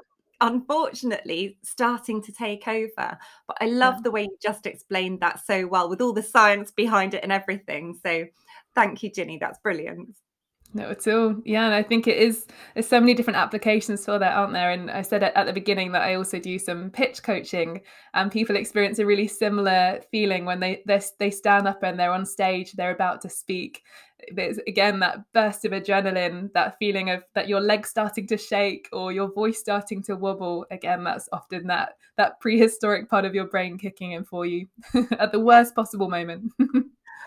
unfortunately 0.45 1.59
starting 1.63 2.23
to 2.23 2.33
take 2.33 2.69
over. 2.69 3.19
But 3.49 3.57
I 3.61 3.67
love 3.67 3.95
yeah. 3.97 4.01
the 4.05 4.11
way 4.11 4.23
you 4.25 4.37
just 4.43 4.67
explained 4.67 5.21
that 5.21 5.45
so 5.45 5.67
well 5.67 5.89
with 5.89 6.01
all 6.01 6.13
the 6.13 6.23
science 6.23 6.71
behind 6.71 7.15
it 7.15 7.23
and 7.23 7.33
everything. 7.33 7.99
So 8.03 8.27
thank 8.75 9.03
you, 9.03 9.11
Ginny. 9.11 9.39
That's 9.39 9.59
brilliant. 9.59 10.17
No, 10.77 10.91
at 10.91 11.07
all. 11.07 11.37
Yeah, 11.45 11.67
and 11.67 11.75
I 11.75 11.85
think 11.85 12.09
it 12.09 12.19
is. 12.19 12.47
There's 12.75 12.89
so 12.89 12.99
many 12.99 13.15
different 13.15 13.39
applications 13.39 14.05
for 14.05 14.19
that, 14.19 14.37
aren't 14.37 14.53
there? 14.53 14.73
And 14.73 14.91
I 14.91 15.03
said 15.03 15.23
at 15.23 15.47
the 15.47 15.53
beginning 15.53 15.93
that 15.93 16.03
I 16.03 16.17
also 16.17 16.41
do 16.41 16.59
some 16.59 16.91
pitch 16.91 17.23
coaching, 17.23 17.81
and 18.13 18.31
people 18.31 18.57
experience 18.57 18.99
a 18.99 19.07
really 19.07 19.29
similar 19.29 20.01
feeling 20.11 20.45
when 20.45 20.59
they 20.59 20.83
they 21.19 21.31
stand 21.31 21.69
up 21.69 21.85
and 21.85 21.99
they're 21.99 22.11
on 22.11 22.27
stage, 22.27 22.73
they're 22.73 22.91
about 22.91 23.21
to 23.21 23.31
speak. 23.31 23.83
There's 24.33 24.59
again 24.67 25.01
that 25.01 25.25
burst 25.33 25.65
of 25.65 25.73
adrenaline, 25.73 26.53
that 26.53 26.77
feeling 26.79 27.11
of 27.11 27.25
that 27.35 27.49
your 27.49 27.61
legs 27.61 27.91
starting 27.91 28.27
to 28.29 28.37
shake 28.37 28.89
or 28.93 29.13
your 29.13 29.33
voice 29.33 29.59
starting 29.59 30.03
to 30.05 30.17
wobble. 30.17 30.67
Again, 30.71 31.05
that's 31.05 31.29
often 31.33 31.67
that 31.69 31.97
that 32.17 32.41
prehistoric 32.41 33.09
part 33.09 33.25
of 33.25 33.35
your 33.35 33.47
brain 33.47 33.79
kicking 33.79 34.13
in 34.13 34.25
for 34.25 34.47
you 34.47 34.67
at 35.19 35.33
the 35.33 35.41
worst 35.41 35.75
possible 35.75 36.09
moment. 36.09 36.53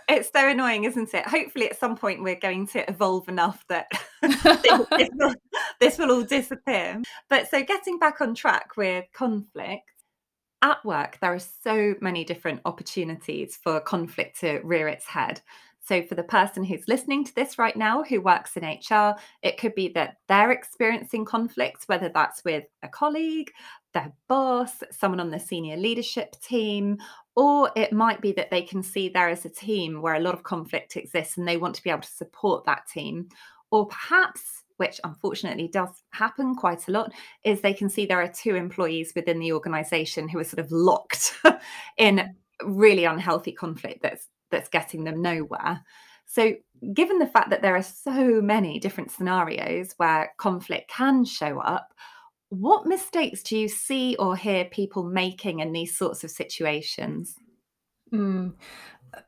It's 0.09 0.31
so 0.31 0.47
annoying, 0.47 0.85
isn't 0.85 1.13
it? 1.13 1.27
Hopefully, 1.27 1.69
at 1.69 1.77
some 1.77 1.97
point, 1.97 2.23
we're 2.23 2.39
going 2.39 2.65
to 2.67 2.89
evolve 2.89 3.27
enough 3.27 3.65
that 3.67 3.87
this, 4.21 5.09
will, 5.13 5.35
this 5.81 5.97
will 5.97 6.11
all 6.11 6.23
disappear. 6.23 7.01
But 7.29 7.49
so, 7.49 7.61
getting 7.61 7.99
back 7.99 8.21
on 8.21 8.33
track 8.33 8.77
with 8.77 9.03
conflict, 9.13 9.83
at 10.61 10.83
work, 10.83 11.17
there 11.21 11.33
are 11.33 11.39
so 11.39 11.95
many 12.01 12.23
different 12.23 12.61
opportunities 12.65 13.57
for 13.61 13.79
conflict 13.79 14.39
to 14.39 14.59
rear 14.63 14.87
its 14.87 15.05
head. 15.05 15.41
So, 15.87 16.03
for 16.03 16.15
the 16.15 16.23
person 16.23 16.65
who's 16.65 16.87
listening 16.89 17.23
to 17.23 17.35
this 17.35 17.57
right 17.57 17.75
now 17.75 18.03
who 18.03 18.19
works 18.19 18.57
in 18.57 18.65
HR, 18.65 19.15
it 19.41 19.57
could 19.57 19.73
be 19.73 19.87
that 19.89 20.17
they're 20.27 20.51
experiencing 20.51 21.23
conflict, 21.23 21.85
whether 21.85 22.09
that's 22.09 22.43
with 22.43 22.65
a 22.83 22.89
colleague, 22.89 23.51
their 23.93 24.11
boss, 24.27 24.83
someone 24.91 25.21
on 25.21 25.31
the 25.31 25.39
senior 25.39 25.77
leadership 25.77 26.35
team, 26.41 26.97
or 27.37 27.71
it 27.75 27.93
might 27.93 28.19
be 28.19 28.33
that 28.33 28.51
they 28.51 28.63
can 28.63 28.83
see 28.83 29.07
there 29.07 29.29
as 29.29 29.45
a 29.45 29.49
team 29.49 30.01
where 30.01 30.15
a 30.15 30.19
lot 30.19 30.33
of 30.33 30.43
conflict 30.43 30.97
exists 30.97 31.37
and 31.37 31.47
they 31.47 31.57
want 31.57 31.75
to 31.75 31.83
be 31.83 31.89
able 31.89 32.01
to 32.01 32.09
support 32.09 32.65
that 32.65 32.87
team. 32.91 33.29
Or 33.71 33.87
perhaps, 33.87 34.63
which 34.75 34.99
unfortunately 35.05 35.69
does 35.69 36.03
happen 36.11 36.55
quite 36.55 36.87
a 36.89 36.91
lot, 36.91 37.13
is 37.45 37.61
they 37.61 37.73
can 37.73 37.89
see 37.89 38.05
there 38.05 38.21
are 38.21 38.27
two 38.27 38.55
employees 38.55 39.13
within 39.15 39.39
the 39.39 39.53
organization 39.53 40.27
who 40.27 40.39
are 40.39 40.43
sort 40.43 40.59
of 40.59 40.71
locked 40.71 41.33
in 41.97 42.35
really 42.63 43.05
unhealthy 43.05 43.51
conflict 43.51 44.01
that's 44.01 44.27
that's 44.51 44.69
getting 44.69 45.03
them 45.03 45.21
nowhere. 45.21 45.83
So, 46.25 46.53
given 46.93 47.19
the 47.19 47.27
fact 47.27 47.49
that 47.51 47.61
there 47.61 47.75
are 47.75 47.83
so 47.83 48.41
many 48.41 48.79
different 48.79 49.11
scenarios 49.11 49.93
where 49.97 50.33
conflict 50.37 50.89
can 50.89 51.23
show 51.23 51.59
up, 51.59 51.93
what 52.49 52.85
mistakes 52.85 53.43
do 53.43 53.57
you 53.57 53.67
see 53.67 54.15
or 54.17 54.35
hear 54.35 54.65
people 54.65 55.03
making 55.03 55.59
in 55.59 55.71
these 55.71 55.97
sorts 55.97 56.23
of 56.23 56.31
situations? 56.31 57.35
Mm. 58.13 58.53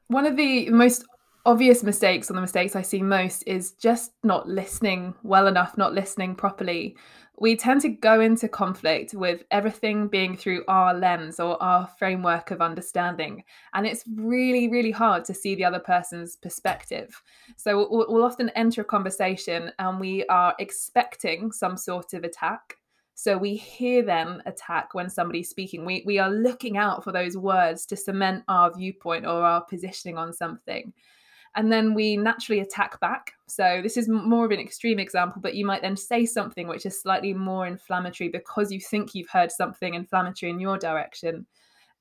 One 0.07 0.25
of 0.25 0.35
the 0.37 0.69
most 0.69 1.05
obvious 1.45 1.83
mistakes, 1.83 2.29
or 2.29 2.33
the 2.33 2.41
mistakes 2.41 2.75
I 2.75 2.81
see 2.81 3.01
most, 3.01 3.43
is 3.47 3.71
just 3.71 4.11
not 4.23 4.47
listening 4.47 5.13
well 5.23 5.47
enough, 5.47 5.77
not 5.77 5.93
listening 5.93 6.35
properly. 6.35 6.95
We 7.39 7.55
tend 7.55 7.81
to 7.81 7.89
go 7.89 8.19
into 8.19 8.47
conflict 8.47 9.13
with 9.13 9.43
everything 9.51 10.07
being 10.07 10.35
through 10.35 10.63
our 10.67 10.93
lens 10.93 11.39
or 11.39 11.61
our 11.63 11.87
framework 11.97 12.51
of 12.51 12.61
understanding. 12.61 13.43
And 13.73 13.87
it's 13.87 14.03
really, 14.15 14.67
really 14.67 14.91
hard 14.91 15.25
to 15.25 15.33
see 15.33 15.55
the 15.55 15.65
other 15.65 15.79
person's 15.79 16.35
perspective. 16.35 17.21
So 17.55 17.77
we'll, 17.77 18.05
we'll 18.09 18.25
often 18.25 18.49
enter 18.49 18.81
a 18.81 18.85
conversation 18.85 19.71
and 19.79 19.99
we 19.99 20.25
are 20.25 20.53
expecting 20.59 21.51
some 21.51 21.77
sort 21.77 22.13
of 22.13 22.23
attack 22.23 22.75
so 23.19 23.37
we 23.37 23.57
hear 23.57 24.01
them 24.01 24.41
attack 24.45 24.93
when 24.93 25.09
somebody's 25.09 25.49
speaking. 25.49 25.83
We, 25.83 26.03
we 26.05 26.19
are 26.19 26.31
looking 26.31 26.77
out 26.77 27.03
for 27.03 27.11
those 27.11 27.35
words 27.35 27.85
to 27.87 27.97
cement 27.97 28.45
our 28.47 28.73
viewpoint 28.73 29.25
or 29.25 29.43
our 29.43 29.59
positioning 29.59 30.17
on 30.17 30.31
something. 30.31 30.93
And 31.55 31.71
then 31.71 31.93
we 31.93 32.15
naturally 32.15 32.61
attack 32.61 32.99
back. 32.99 33.33
So 33.47 33.79
this 33.81 33.97
is 33.97 34.07
more 34.07 34.45
of 34.45 34.51
an 34.51 34.59
extreme 34.59 34.99
example, 34.99 35.41
but 35.41 35.55
you 35.55 35.65
might 35.65 35.81
then 35.81 35.97
say 35.97 36.25
something 36.25 36.67
which 36.67 36.85
is 36.85 37.01
slightly 37.01 37.33
more 37.33 37.65
inflammatory 37.65 38.29
because 38.29 38.71
you 38.71 38.79
think 38.79 39.15
you've 39.15 39.29
heard 39.29 39.51
something 39.51 39.93
inflammatory 39.93 40.51
in 40.51 40.59
your 40.59 40.77
direction. 40.77 41.45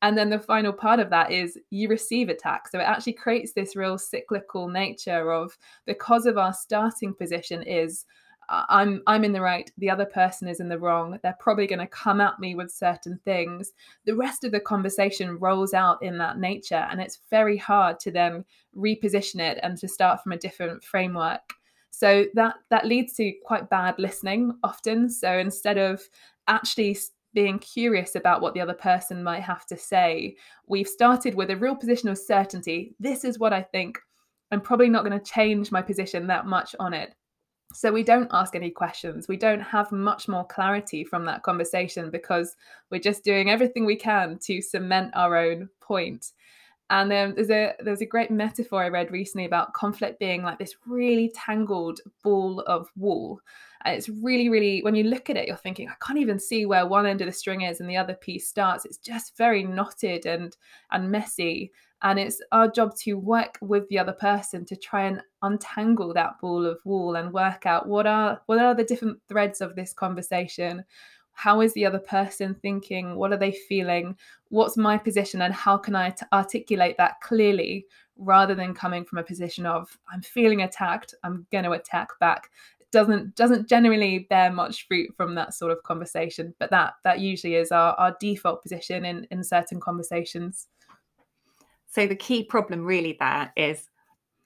And 0.03 0.17
then 0.17 0.31
the 0.31 0.39
final 0.39 0.73
part 0.73 1.01
of 1.01 1.11
that 1.11 1.33
is 1.33 1.59
you 1.71 1.89
receive 1.89 2.29
attack. 2.29 2.69
So 2.69 2.79
it 2.79 2.85
actually 2.85 3.15
creates 3.15 3.53
this 3.53 3.75
real 3.75 3.99
cyclical 3.99 4.69
nature 4.69 5.33
of 5.33 5.57
because 5.87 6.27
of 6.27 6.39
our 6.39 6.53
starting 6.53 7.15
position 7.15 7.63
is 7.63 8.05
I'm 8.49 9.03
I'm 9.07 9.25
in 9.25 9.33
the 9.33 9.41
right, 9.41 9.71
the 9.79 9.91
other 9.91 10.07
person 10.07 10.49
is 10.49 10.61
in 10.61 10.69
the 10.69 10.79
wrong. 10.79 11.19
They're 11.23 11.37
probably 11.39 11.67
going 11.67 11.81
to 11.81 11.87
come 11.87 12.21
at 12.21 12.39
me 12.39 12.55
with 12.55 12.71
certain 12.71 13.21
things. 13.25 13.73
The 14.07 14.17
rest 14.17 14.45
of 14.45 14.53
the 14.53 14.61
conversation 14.61 15.39
rolls 15.39 15.75
out 15.75 16.03
in 16.03 16.19
that 16.19 16.39
nature, 16.39 16.87
and 16.91 17.01
it's 17.01 17.21
very 17.31 17.57
hard 17.57 18.01
to 18.01 18.11
then 18.11 18.45
reposition 18.77 19.41
it 19.41 19.59
and 19.63 19.77
to 19.79 19.89
start 19.89 20.23
from 20.23 20.33
a 20.33 20.39
different 20.39 20.83
framework. 20.83 21.43
So 21.91 22.27
that 22.35 22.57
that 22.71 22.87
leads 22.87 23.15
to 23.15 23.33
quite 23.45 23.69
bad 23.69 23.97
listening 23.99 24.53
often. 24.63 25.11
So 25.11 25.37
instead 25.37 25.77
of 25.77 26.03
actually 26.47 26.97
being 27.35 27.59
curious 27.59 28.15
about 28.15 28.41
what 28.41 28.55
the 28.55 28.61
other 28.61 28.75
person 28.75 29.23
might 29.23 29.43
have 29.43 29.67
to 29.67 29.77
say, 29.77 30.37
we've 30.67 30.89
started 30.89 31.35
with 31.35 31.51
a 31.51 31.57
real 31.57 31.77
position 31.77 32.09
of 32.09 32.17
certainty. 32.17 32.95
This 32.99 33.25
is 33.25 33.39
what 33.39 33.53
I 33.53 33.63
think. 33.63 33.99
I'm 34.51 34.63
probably 34.63 34.89
not 34.89 35.05
going 35.05 35.19
to 35.19 35.25
change 35.25 35.71
my 35.71 35.83
position 35.83 36.27
that 36.29 36.47
much 36.47 36.75
on 36.81 36.95
it. 36.95 37.15
So 37.75 37.93
we 37.93 38.03
don't 38.03 38.31
ask 38.33 38.55
any 38.55 38.71
questions. 38.71 39.29
We 39.29 39.37
don't 39.37 39.61
have 39.61 39.93
much 39.93 40.27
more 40.27 40.47
clarity 40.47 41.05
from 41.05 41.27
that 41.27 41.43
conversation 41.43 42.11
because 42.11 42.57
we're 42.91 43.01
just 43.01 43.25
doing 43.25 43.51
everything 43.51 43.85
we 43.85 43.97
can 43.97 44.39
to 44.45 44.63
cement 44.63 45.13
our 45.15 45.37
own 45.37 45.69
point. 45.81 46.33
And 46.91 47.13
um, 47.13 47.35
there's 47.35 47.51
a 47.51 47.75
there's 47.81 48.01
a 48.01 48.07
great 48.07 48.31
metaphor 48.31 48.83
I 48.83 48.89
read 48.89 49.11
recently 49.11 49.45
about 49.45 49.75
conflict 49.75 50.19
being 50.19 50.43
like 50.43 50.59
this 50.59 50.77
really 50.87 51.31
tangled 51.35 52.01
ball 52.25 52.61
of 52.61 52.89
wool. 52.97 53.41
And 53.85 53.95
it's 53.95 54.09
really, 54.09 54.49
really 54.49 54.83
when 54.83 54.95
you 54.95 55.05
look 55.05 55.29
at 55.29 55.37
it, 55.37 55.47
you're 55.47 55.57
thinking, 55.57 55.89
I 55.89 56.05
can't 56.05 56.19
even 56.19 56.39
see 56.39 56.65
where 56.65 56.87
one 56.87 57.05
end 57.05 57.21
of 57.21 57.27
the 57.27 57.33
string 57.33 57.61
is 57.61 57.81
and 57.81 57.91
the 57.91 57.99
other 57.99 58.15
piece 58.15 58.49
starts. 58.49 58.87
It's 58.87 58.97
just 58.97 59.37
very 59.37 59.63
knotted 59.63 60.25
and 60.25 60.57
and 60.91 61.11
messy 61.11 61.73
and 62.03 62.19
it's 62.19 62.41
our 62.53 62.69
job 62.69 62.95
to 62.97 63.15
work 63.15 63.59
with 63.61 63.89
the 63.89 63.99
other 63.99 64.13
person 64.13 64.65
to 64.67 64.77
try 64.77 65.07
and 65.07 65.21
untangle 65.43 66.13
that 66.15 66.41
ball 66.41 66.65
of 66.65 66.79
wool 66.85 67.17
and 67.17 67.33
work 67.33 67.67
out 67.67 67.89
what 67.89 68.07
are 68.07 68.41
what 68.47 68.59
are 68.59 68.75
the 68.75 68.85
different 68.85 69.19
threads 69.29 69.61
of 69.61 69.75
this 69.75 69.93
conversation? 69.93 70.85
How 71.33 71.61
is 71.61 71.73
the 71.75 71.87
other 71.87 72.01
person 72.01 72.55
thinking? 72.55 73.17
What 73.17 73.33
are 73.33 73.39
they 73.39 73.53
feeling? 73.53 74.17
What's 74.49 74.77
my 74.77 74.99
position 74.99 75.43
and 75.43 75.55
how 75.55 75.77
can 75.77 75.95
I 75.95 76.11
t- 76.11 76.27
articulate 76.33 76.97
that 76.99 77.21
clearly 77.21 77.87
rather 78.19 78.55
than 78.55 78.75
coming 78.75 79.05
from 79.05 79.19
a 79.19 79.23
position 79.23 79.65
of 79.65 79.97
i'm 80.13 80.21
feeling 80.23 80.63
attacked 80.63 81.15
i'm 81.25 81.47
going 81.53 81.65
to 81.65 81.73
attack 81.73 82.09
back. 82.21 82.51
Doesn't 82.91 83.35
doesn't 83.37 83.69
generally 83.69 84.27
bear 84.31 84.51
much 84.51 84.87
fruit 84.87 85.11
from 85.17 85.35
that 85.35 85.55
sort 85.55 85.73
of 85.73 85.83
conversation 85.83 86.55
but 86.59 86.71
that 86.71 86.95
that 87.05 87.21
usually 87.21 87.55
is 87.55 87.71
our, 87.71 87.93
our 87.95 88.17
default 88.19 88.63
position 88.63 89.05
in 89.05 89.27
in 89.31 89.45
certain 89.45 89.79
conversations 89.79 90.69
so 91.89 92.07
the 92.07 92.17
key 92.17 92.45
problem 92.45 92.85
really 92.85 93.17
there 93.19 93.53
is 93.57 93.89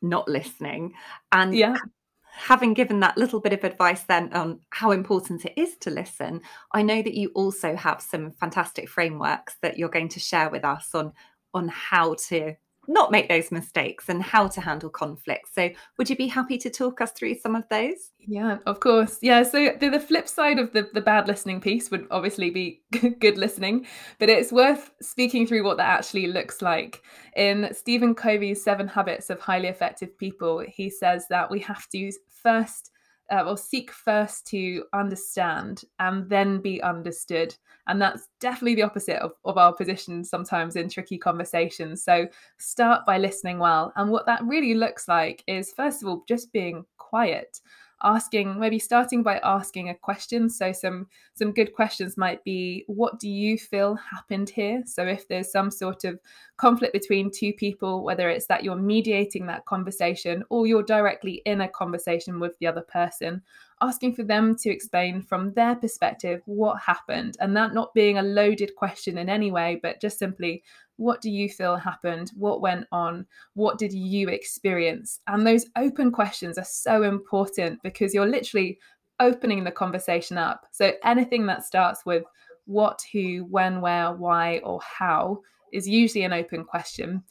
not 0.01 0.29
listening. 0.29 0.95
And 1.31 1.55
yeah. 1.55 1.77
having 2.25 2.75
given 2.75 3.01
that 3.01 3.19
little 3.19 3.41
bit 3.41 3.53
of 3.53 3.65
advice 3.65 4.03
then 4.05 4.33
on 4.33 4.61
how 4.71 4.91
important 4.91 5.45
it 5.45 5.55
is 5.57 5.77
to 5.79 5.91
listen, 5.91 6.41
I 6.73 6.83
know 6.83 7.03
that 7.03 7.15
you 7.15 7.31
also 7.35 7.77
have 7.77 8.01
some 8.01 8.33
fantastic 8.33 8.89
frameworks 8.89 9.57
that 9.63 9.79
you're 9.79 9.89
going 9.89 10.09
to 10.11 10.21
share 10.21 10.51
with 10.51 10.65
us 10.65 10.95
on 10.95 11.13
on 11.55 11.69
how 11.69 12.15
to 12.15 12.55
not 12.89 13.11
make 13.11 13.29
those 13.29 13.53
mistakes 13.53 14.09
and 14.09 14.23
how 14.23 14.49
to 14.49 14.61
handle 14.61 14.91
conflict. 14.91 15.49
So, 15.55 15.71
would 15.99 16.11
you 16.11 16.17
be 16.17 16.27
happy 16.27 16.59
to 16.59 16.71
talk 16.71 17.01
us 17.01 17.13
through 17.13 17.37
some 17.37 17.55
of 17.55 17.65
those? 17.69 18.11
Yeah, 18.19 18.59
of 18.67 18.81
course. 18.81 19.19
Yeah, 19.23 19.43
so 19.43 19.71
the, 19.79 19.89
the 19.89 20.01
flip 20.01 20.29
side 20.29 20.59
of 20.59 20.73
the, 20.73 20.89
the 20.93 21.01
bad 21.01 21.29
listening 21.29 21.61
piece 21.61 21.91
would 21.91 22.07
obviously 22.11 22.51
be 22.51 22.83
good 23.21 23.39
listening, 23.39 23.87
but 24.19 24.29
it's 24.29 24.53
worth 24.53 24.91
speaking 25.01 25.47
through 25.47 25.65
what 25.65 25.77
that 25.77 25.99
actually 25.99 26.27
looks 26.27 26.63
like. 26.63 27.03
In 27.37 27.69
Stephen 27.73 28.15
Covey's 28.15 28.63
Seven 28.63 28.89
Habits 28.89 29.31
of 29.31 29.41
Highly 29.41 29.69
Effective 29.69 30.17
People, 30.19 30.65
he 30.69 30.91
says 30.91 31.27
that 31.31 31.51
we 31.51 31.61
have 31.61 31.89
to 31.91 32.13
first 32.43 32.91
uh, 33.31 33.43
or 33.43 33.57
seek 33.57 33.91
first 33.91 34.47
to 34.49 34.85
understand 34.93 35.83
and 35.99 36.29
then 36.29 36.61
be 36.61 36.83
understood. 36.83 37.55
And 37.87 38.01
that's 38.01 38.29
definitely 38.41 38.77
the 38.77 38.83
opposite 38.83 39.17
of, 39.17 39.33
of 39.45 39.59
our 39.59 39.73
position 39.73 40.25
sometimes 40.25 40.77
in 40.77 40.89
tricky 40.89 41.19
conversations. 41.19 42.05
So 42.05 42.27
start 42.59 43.05
by 43.07 43.19
listening 43.19 43.59
well. 43.59 43.93
And 43.97 44.11
what 44.11 44.27
that 44.27 44.43
really 44.45 44.75
looks 44.75 45.09
like 45.09 45.43
is, 45.47 45.73
first 45.73 46.03
of 46.03 46.09
all, 46.09 46.25
just 46.29 46.53
being 46.53 46.85
quiet 46.97 47.59
asking 48.03 48.59
maybe 48.59 48.79
starting 48.79 49.23
by 49.23 49.39
asking 49.39 49.89
a 49.89 49.95
question. 49.95 50.49
So 50.49 50.73
some 50.73 51.07
some 51.35 51.53
good 51.53 51.75
questions 51.75 52.17
might 52.17 52.43
be 52.45 52.85
what 52.87 53.19
do 53.19 53.29
you 53.29 53.59
feel 53.59 53.95
happened 53.95 54.51
here? 54.51 54.83
So 54.87 55.07
if 55.07 55.29
there's 55.29 55.51
some 55.51 55.71
sort 55.71 56.05
of 56.05 56.19
conflict 56.57 56.93
between 56.93 57.31
two 57.31 57.53
people 57.53 58.05
whether 58.05 58.29
it's 58.29 58.47
that 58.47 58.63
you're 58.63 58.77
mediating 58.77 59.47
that 59.47 59.65
conversation 59.67 60.45
or 60.49 60.67
you're 60.67 60.83
directly 60.83 61.43
in 61.45 61.63
a 61.63 61.69
conversation 61.69 62.39
with 62.39 62.57
the 62.59 62.67
other 62.67 62.83
person 62.83 63.43
asking 63.83 64.15
for 64.15 64.23
them 64.23 64.57
to 64.57 64.71
explain 64.71 65.21
from 65.21 65.53
their 65.53 65.75
perspective 65.77 66.41
what 66.47 66.81
happened, 66.81 67.37
and 67.41 67.55
that 67.57 67.75
not 67.75 67.93
being 67.93 68.17
a 68.17 68.23
loaded 68.23 68.75
question 68.77 69.19
in 69.19 69.29
any 69.29 69.51
way, 69.51 69.81
but 69.83 70.01
just 70.01 70.19
simply, 70.19 70.63
what 70.97 71.21
do 71.21 71.31
you 71.31 71.49
feel 71.49 71.77
happened? 71.77 72.31
What 72.37 72.63
went 72.63 72.87
on? 72.93 73.27
What 73.55 73.79
did 73.79 73.93
you 73.93 74.29
experience? 74.29 75.21
And 75.27 75.47
those 75.47 75.67
open 75.77 76.13
questions 76.13 76.57
are 76.59 76.65
so 76.65 77.03
important 77.03 77.83
because 77.83 78.15
you're 78.15 78.27
literally 78.27 78.79
opening 79.21 79.65
the 79.65 79.71
conversation 79.71 80.39
up. 80.39 80.67
So 80.71 80.93
anything 81.05 81.47
that 81.47 81.65
starts 81.65 82.07
with 82.07 82.25
what, 82.67 83.03
who, 83.13 83.47
when, 83.51 83.81
where, 83.81 84.13
why, 84.13 84.59
or 84.59 84.81
how 84.83 85.41
is 85.73 85.89
usually 85.89 86.25
an 86.25 86.33
open 86.33 86.65
question. 86.65 87.23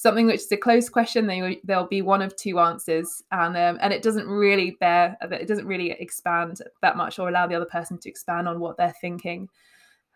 Something 0.00 0.28
which 0.28 0.40
is 0.40 0.50
a 0.50 0.56
closed 0.56 0.92
question, 0.92 1.26
they, 1.26 1.60
there'll 1.62 1.86
be 1.86 2.00
one 2.00 2.22
of 2.22 2.34
two 2.34 2.58
answers, 2.58 3.22
and 3.32 3.54
um, 3.54 3.76
and 3.82 3.92
it 3.92 4.02
doesn't 4.02 4.26
really 4.26 4.78
bear, 4.80 5.14
it 5.20 5.46
doesn't 5.46 5.66
really 5.66 5.90
expand 5.90 6.62
that 6.80 6.96
much 6.96 7.18
or 7.18 7.28
allow 7.28 7.46
the 7.46 7.54
other 7.54 7.66
person 7.66 7.98
to 7.98 8.08
expand 8.08 8.48
on 8.48 8.60
what 8.60 8.78
they're 8.78 8.94
thinking. 8.98 9.46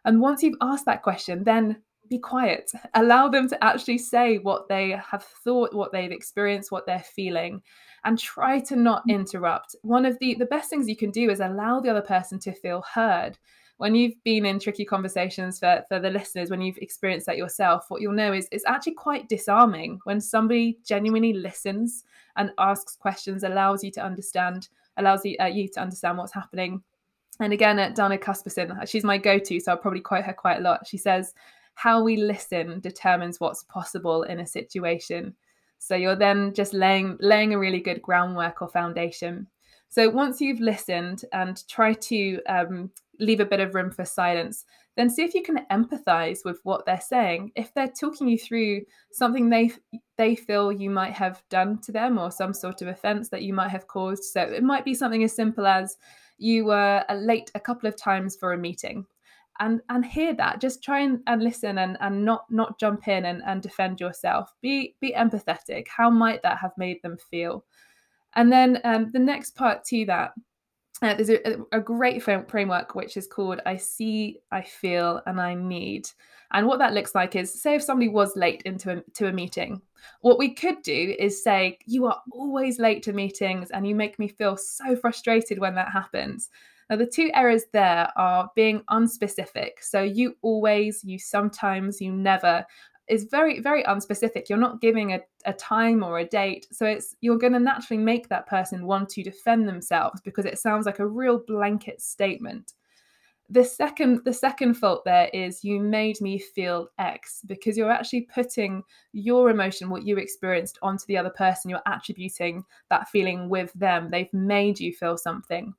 And 0.06 0.22
once 0.22 0.42
you've 0.42 0.56
asked 0.62 0.86
that 0.86 1.02
question, 1.02 1.44
then 1.44 1.82
be 2.08 2.18
quiet. 2.18 2.72
Allow 2.94 3.28
them 3.28 3.46
to 3.50 3.62
actually 3.62 3.98
say 3.98 4.38
what 4.38 4.70
they 4.70 4.92
have 4.92 5.22
thought, 5.22 5.74
what 5.74 5.92
they've 5.92 6.10
experienced, 6.10 6.72
what 6.72 6.86
they're 6.86 7.00
feeling, 7.00 7.60
and 8.04 8.18
try 8.18 8.60
to 8.60 8.76
not 8.76 9.06
mm. 9.06 9.12
interrupt. 9.12 9.76
One 9.82 10.06
of 10.06 10.18
the 10.18 10.34
the 10.36 10.46
best 10.46 10.70
things 10.70 10.88
you 10.88 10.96
can 10.96 11.10
do 11.10 11.28
is 11.28 11.40
allow 11.40 11.80
the 11.80 11.90
other 11.90 12.00
person 12.00 12.38
to 12.38 12.54
feel 12.54 12.82
heard. 12.94 13.36
When 13.78 13.95
you've 13.95 14.23
been 14.23 14.47
in 14.47 14.61
tricky 14.61 14.85
conversations 14.85 15.59
for, 15.59 15.85
for 15.88 15.99
the 15.99 16.11
listeners, 16.11 16.49
when 16.49 16.61
you've 16.61 16.78
experienced 16.78 17.26
that 17.26 17.37
yourself, 17.37 17.87
what 17.88 18.00
you'll 18.00 18.12
know 18.12 18.33
is 18.33 18.49
it's 18.52 18.64
actually 18.66 18.95
quite 18.95 19.28
disarming 19.28 19.99
when 20.04 20.21
somebody 20.21 20.78
genuinely 20.85 21.33
listens 21.33 22.04
and 22.37 22.52
asks 22.59 22.95
questions, 22.95 23.43
allows 23.43 23.83
you 23.83 23.90
to 23.90 24.04
understand, 24.04 24.69
allows 24.97 25.25
you, 25.25 25.37
uh, 25.40 25.47
you 25.47 25.69
to 25.69 25.81
understand 25.81 26.19
what's 26.19 26.33
happening. 26.33 26.83
And 27.40 27.52
again, 27.52 27.81
at 27.81 27.97
Dana 27.97 28.16
Caspersen, 28.16 28.88
she's 28.88 29.02
my 29.02 29.19
go-to, 29.19 29.59
so 29.59 29.73
I'll 29.73 29.78
probably 29.78 30.00
quote 30.00 30.25
her 30.25 30.33
quite 30.33 30.59
a 30.59 30.62
lot. 30.62 30.87
She 30.87 30.97
says, 30.97 31.35
how 31.75 32.02
we 32.02 32.16
listen 32.16 32.78
determines 32.81 33.40
what's 33.40 33.64
possible 33.64 34.23
in 34.23 34.40
a 34.40 34.47
situation. 34.47 35.35
So 35.78 35.97
you're 35.97 36.16
then 36.16 36.54
just 36.54 36.73
laying 36.73 37.16
laying 37.21 37.52
a 37.52 37.59
really 37.59 37.81
good 37.81 38.00
groundwork 38.00 38.62
or 38.62 38.69
foundation. 38.69 39.49
So 39.88 40.09
once 40.09 40.40
you've 40.40 40.61
listened 40.61 41.25
and 41.33 41.62
try 41.69 41.93
to 41.95 42.40
um, 42.49 42.90
leave 43.18 43.40
a 43.40 43.44
bit 43.44 43.61
of 43.61 43.75
room 43.75 43.90
for 43.90 44.04
silence, 44.04 44.64
then 44.97 45.11
see 45.11 45.23
if 45.23 45.35
you 45.35 45.42
can 45.42 45.66
empathize 45.71 46.44
with 46.44 46.61
what 46.62 46.87
they're 46.87 47.00
saying. 47.00 47.52
If 47.56 47.73
they're 47.75 47.88
talking 47.88 48.28
you 48.28 48.38
through 48.38 48.83
something 49.12 49.49
they 49.49 49.73
they 50.16 50.37
feel 50.37 50.73
you 50.73 50.90
might 50.90 51.12
have 51.12 51.42
done 51.50 51.80
to 51.83 51.92
them 51.92 52.18
or 52.18 52.30
some 52.30 52.54
sort 52.54 52.83
of 52.83 52.88
offense 52.88 53.28
that 53.30 53.42
you 53.42 53.52
might 53.52 53.71
have 53.71 53.88
caused. 53.88 54.25
So 54.25 54.40
it 54.40 54.62
might 54.62 54.85
be 54.85 54.94
something 54.94 55.25
as 55.25 55.35
simple 55.35 55.66
as 55.66 55.97
you 56.38 56.66
were 56.66 57.04
late 57.14 57.50
a 57.54 57.61
couple 57.61 57.88
of 57.88 57.97
times 57.97 58.37
for 58.37 58.52
a 58.52 58.59
meeting 58.59 59.06
and 59.61 59.80
and 59.88 60.04
hear 60.04 60.35
that 60.35 60.61
just 60.61 60.83
try 60.83 61.00
and, 61.00 61.21
and 61.26 61.42
listen 61.42 61.78
and 61.78 61.97
and 62.00 62.25
not 62.25 62.44
not 62.50 62.78
jump 62.78 63.06
in 63.09 63.25
and, 63.26 63.42
and 63.47 63.62
defend 63.62 64.00
yourself 64.00 64.52
be 64.61 64.97
be 65.00 65.12
empathetic 65.12 65.87
how 65.88 66.11
might 66.11 66.42
that 66.42 66.59
have 66.59 66.73
made 66.76 67.00
them 67.02 67.16
feel 67.30 67.64
and 68.37 68.50
then 68.50 68.80
um, 68.85 69.11
the 69.12 69.18
next 69.18 69.54
part 69.54 69.85
to 69.85 70.04
that 70.06 70.33
uh, 71.04 71.14
there's 71.14 71.30
a, 71.30 71.56
a 71.73 71.80
great 71.80 72.23
framework 72.23 72.94
which 72.94 73.16
is 73.16 73.26
called 73.26 73.61
i 73.66 73.76
see 73.76 74.38
i 74.50 74.61
feel 74.62 75.20
and 75.26 75.40
i 75.40 75.54
need 75.54 76.08
and 76.52 76.66
what 76.66 76.78
that 76.78 76.92
looks 76.92 77.14
like 77.14 77.34
is 77.37 77.62
say 77.62 77.75
if 77.75 77.82
somebody 77.82 78.08
was 78.08 78.37
late 78.37 78.62
into 78.62 78.99
a, 78.99 79.02
to 79.12 79.26
a 79.28 79.32
meeting 79.32 79.80
what 80.20 80.38
we 80.38 80.52
could 80.52 80.82
do 80.82 81.16
is 81.18 81.42
say 81.42 81.78
you 81.87 82.06
are 82.06 82.20
always 82.32 82.78
late 82.78 83.02
to 83.02 83.12
meetings 83.12 83.70
and 83.70 83.87
you 83.87 83.94
make 83.94 84.18
me 84.18 84.28
feel 84.28 84.56
so 84.56 84.94
frustrated 84.94 85.58
when 85.58 85.75
that 85.75 85.90
happens 85.90 86.50
now, 86.90 86.96
the 86.96 87.06
two 87.06 87.30
errors 87.34 87.64
there 87.73 88.11
are 88.16 88.50
being 88.54 88.82
unspecific. 88.90 89.70
So 89.80 90.02
you 90.02 90.37
always, 90.42 91.02
you 91.02 91.18
sometimes, 91.18 92.00
you 92.00 92.12
never 92.12 92.64
is 93.08 93.25
very, 93.25 93.61
very 93.61 93.82
unspecific. 93.84 94.49
You're 94.49 94.58
not 94.58 94.80
giving 94.80 95.12
a, 95.12 95.20
a 95.44 95.52
time 95.52 96.02
or 96.02 96.18
a 96.18 96.25
date. 96.25 96.66
So 96.73 96.87
it's 96.87 97.14
you're 97.20 97.38
going 97.38 97.52
to 97.52 97.61
naturally 97.61 98.02
make 98.02 98.28
that 98.28 98.46
person 98.46 98.87
want 98.87 99.08
to 99.11 99.23
defend 99.23 99.68
themselves 99.68 100.20
because 100.23 100.46
it 100.46 100.58
sounds 100.58 100.87
like 100.87 100.99
a 100.99 101.06
real 101.06 101.38
blanket 101.38 102.00
statement. 102.00 102.73
The 103.50 103.64
second 103.64 104.20
the 104.25 104.32
second 104.32 104.75
fault 104.75 105.04
there 105.04 105.28
is 105.34 105.62
you 105.62 105.78
made 105.78 106.18
me 106.23 106.38
feel 106.38 106.88
X 106.99 107.42
because 107.44 107.76
you're 107.76 107.90
actually 107.90 108.23
putting 108.23 108.82
your 109.12 109.50
emotion, 109.50 109.90
what 109.90 110.06
you 110.06 110.17
experienced, 110.17 110.78
onto 110.80 111.04
the 111.06 111.19
other 111.19 111.30
person. 111.30 111.69
You're 111.69 111.82
attributing 111.86 112.64
that 112.88 113.08
feeling 113.08 113.50
with 113.50 113.71
them. 113.75 114.10
They've 114.10 114.32
made 114.32 114.80
you 114.80 114.95
feel 114.95 115.19
something. 115.19 115.75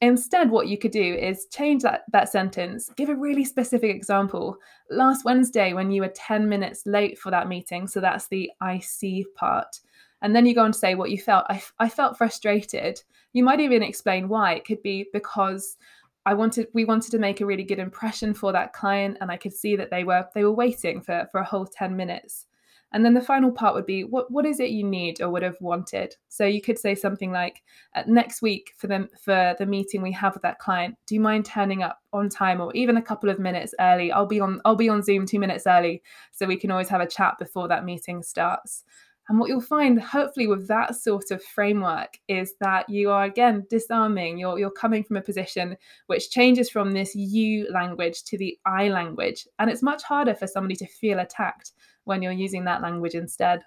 Instead, 0.00 0.50
what 0.50 0.68
you 0.68 0.76
could 0.76 0.90
do 0.90 1.14
is 1.14 1.46
change 1.46 1.82
that, 1.82 2.02
that 2.12 2.28
sentence, 2.28 2.90
give 2.96 3.08
a 3.08 3.14
really 3.14 3.44
specific 3.44 3.94
example. 3.94 4.56
Last 4.90 5.24
Wednesday, 5.24 5.72
when 5.72 5.90
you 5.90 6.02
were 6.02 6.12
10 6.14 6.48
minutes 6.48 6.86
late 6.86 7.18
for 7.18 7.30
that 7.30 7.48
meeting, 7.48 7.86
so 7.86 8.00
that's 8.00 8.26
the 8.28 8.50
I 8.60 8.80
see 8.80 9.24
part. 9.36 9.80
And 10.22 10.34
then 10.34 10.46
you 10.46 10.54
go 10.54 10.62
on 10.64 10.72
to 10.72 10.78
say 10.78 10.94
what 10.94 11.10
you 11.10 11.18
felt. 11.18 11.44
I, 11.48 11.62
I 11.78 11.88
felt 11.88 12.18
frustrated. 12.18 13.02
You 13.32 13.44
might 13.44 13.60
even 13.60 13.82
explain 13.82 14.28
why. 14.28 14.54
It 14.54 14.64
could 14.64 14.82
be 14.82 15.06
because 15.12 15.76
I 16.24 16.34
wanted 16.34 16.68
we 16.72 16.84
wanted 16.84 17.10
to 17.10 17.18
make 17.18 17.40
a 17.40 17.46
really 17.46 17.64
good 17.64 17.80
impression 17.80 18.32
for 18.32 18.52
that 18.52 18.72
client 18.72 19.18
and 19.20 19.30
I 19.30 19.36
could 19.36 19.52
see 19.52 19.74
that 19.76 19.90
they 19.90 20.04
were 20.04 20.24
they 20.34 20.44
were 20.44 20.52
waiting 20.52 21.00
for 21.00 21.26
for 21.32 21.40
a 21.40 21.44
whole 21.44 21.66
10 21.66 21.96
minutes. 21.96 22.46
And 22.92 23.04
then 23.04 23.14
the 23.14 23.20
final 23.20 23.50
part 23.50 23.74
would 23.74 23.86
be 23.86 24.04
what 24.04 24.30
what 24.30 24.46
is 24.46 24.60
it 24.60 24.70
you 24.70 24.84
need 24.84 25.20
or 25.20 25.30
would 25.30 25.42
have 25.42 25.56
wanted? 25.60 26.16
So 26.28 26.44
you 26.44 26.60
could 26.60 26.78
say 26.78 26.94
something 26.94 27.32
like, 27.32 27.62
uh, 27.94 28.02
next 28.06 28.42
week 28.42 28.72
for 28.76 28.86
the 28.86 29.08
for 29.20 29.54
the 29.58 29.66
meeting 29.66 30.02
we 30.02 30.12
have 30.12 30.34
with 30.34 30.42
that 30.42 30.58
client, 30.58 30.96
do 31.06 31.14
you 31.14 31.20
mind 31.20 31.44
turning 31.44 31.82
up 31.82 32.00
on 32.12 32.28
time 32.28 32.60
or 32.60 32.72
even 32.74 32.96
a 32.96 33.02
couple 33.02 33.30
of 33.30 33.38
minutes 33.38 33.74
early? 33.80 34.12
I'll 34.12 34.26
be 34.26 34.40
on 34.40 34.60
I'll 34.64 34.76
be 34.76 34.88
on 34.88 35.02
Zoom 35.02 35.26
two 35.26 35.38
minutes 35.38 35.66
early, 35.66 36.02
so 36.30 36.46
we 36.46 36.56
can 36.56 36.70
always 36.70 36.88
have 36.88 37.00
a 37.00 37.06
chat 37.06 37.38
before 37.38 37.68
that 37.68 37.84
meeting 37.84 38.22
starts. 38.22 38.84
And 39.28 39.38
what 39.38 39.48
you'll 39.48 39.60
find, 39.60 40.00
hopefully, 40.00 40.48
with 40.48 40.66
that 40.66 40.96
sort 40.96 41.30
of 41.30 41.42
framework, 41.42 42.18
is 42.26 42.54
that 42.60 42.88
you 42.88 43.10
are 43.10 43.24
again 43.24 43.64
disarming. 43.70 44.36
You're 44.36 44.58
you're 44.58 44.70
coming 44.70 45.04
from 45.04 45.16
a 45.16 45.22
position 45.22 45.76
which 46.08 46.30
changes 46.30 46.68
from 46.68 46.92
this 46.92 47.14
you 47.14 47.70
language 47.72 48.24
to 48.24 48.36
the 48.36 48.58
I 48.66 48.88
language, 48.88 49.46
and 49.58 49.70
it's 49.70 49.82
much 49.82 50.02
harder 50.02 50.34
for 50.34 50.46
somebody 50.46 50.74
to 50.76 50.86
feel 50.86 51.20
attacked 51.20 51.72
when 52.04 52.22
you're 52.22 52.32
using 52.32 52.64
that 52.64 52.82
language 52.82 53.14
instead. 53.14 53.62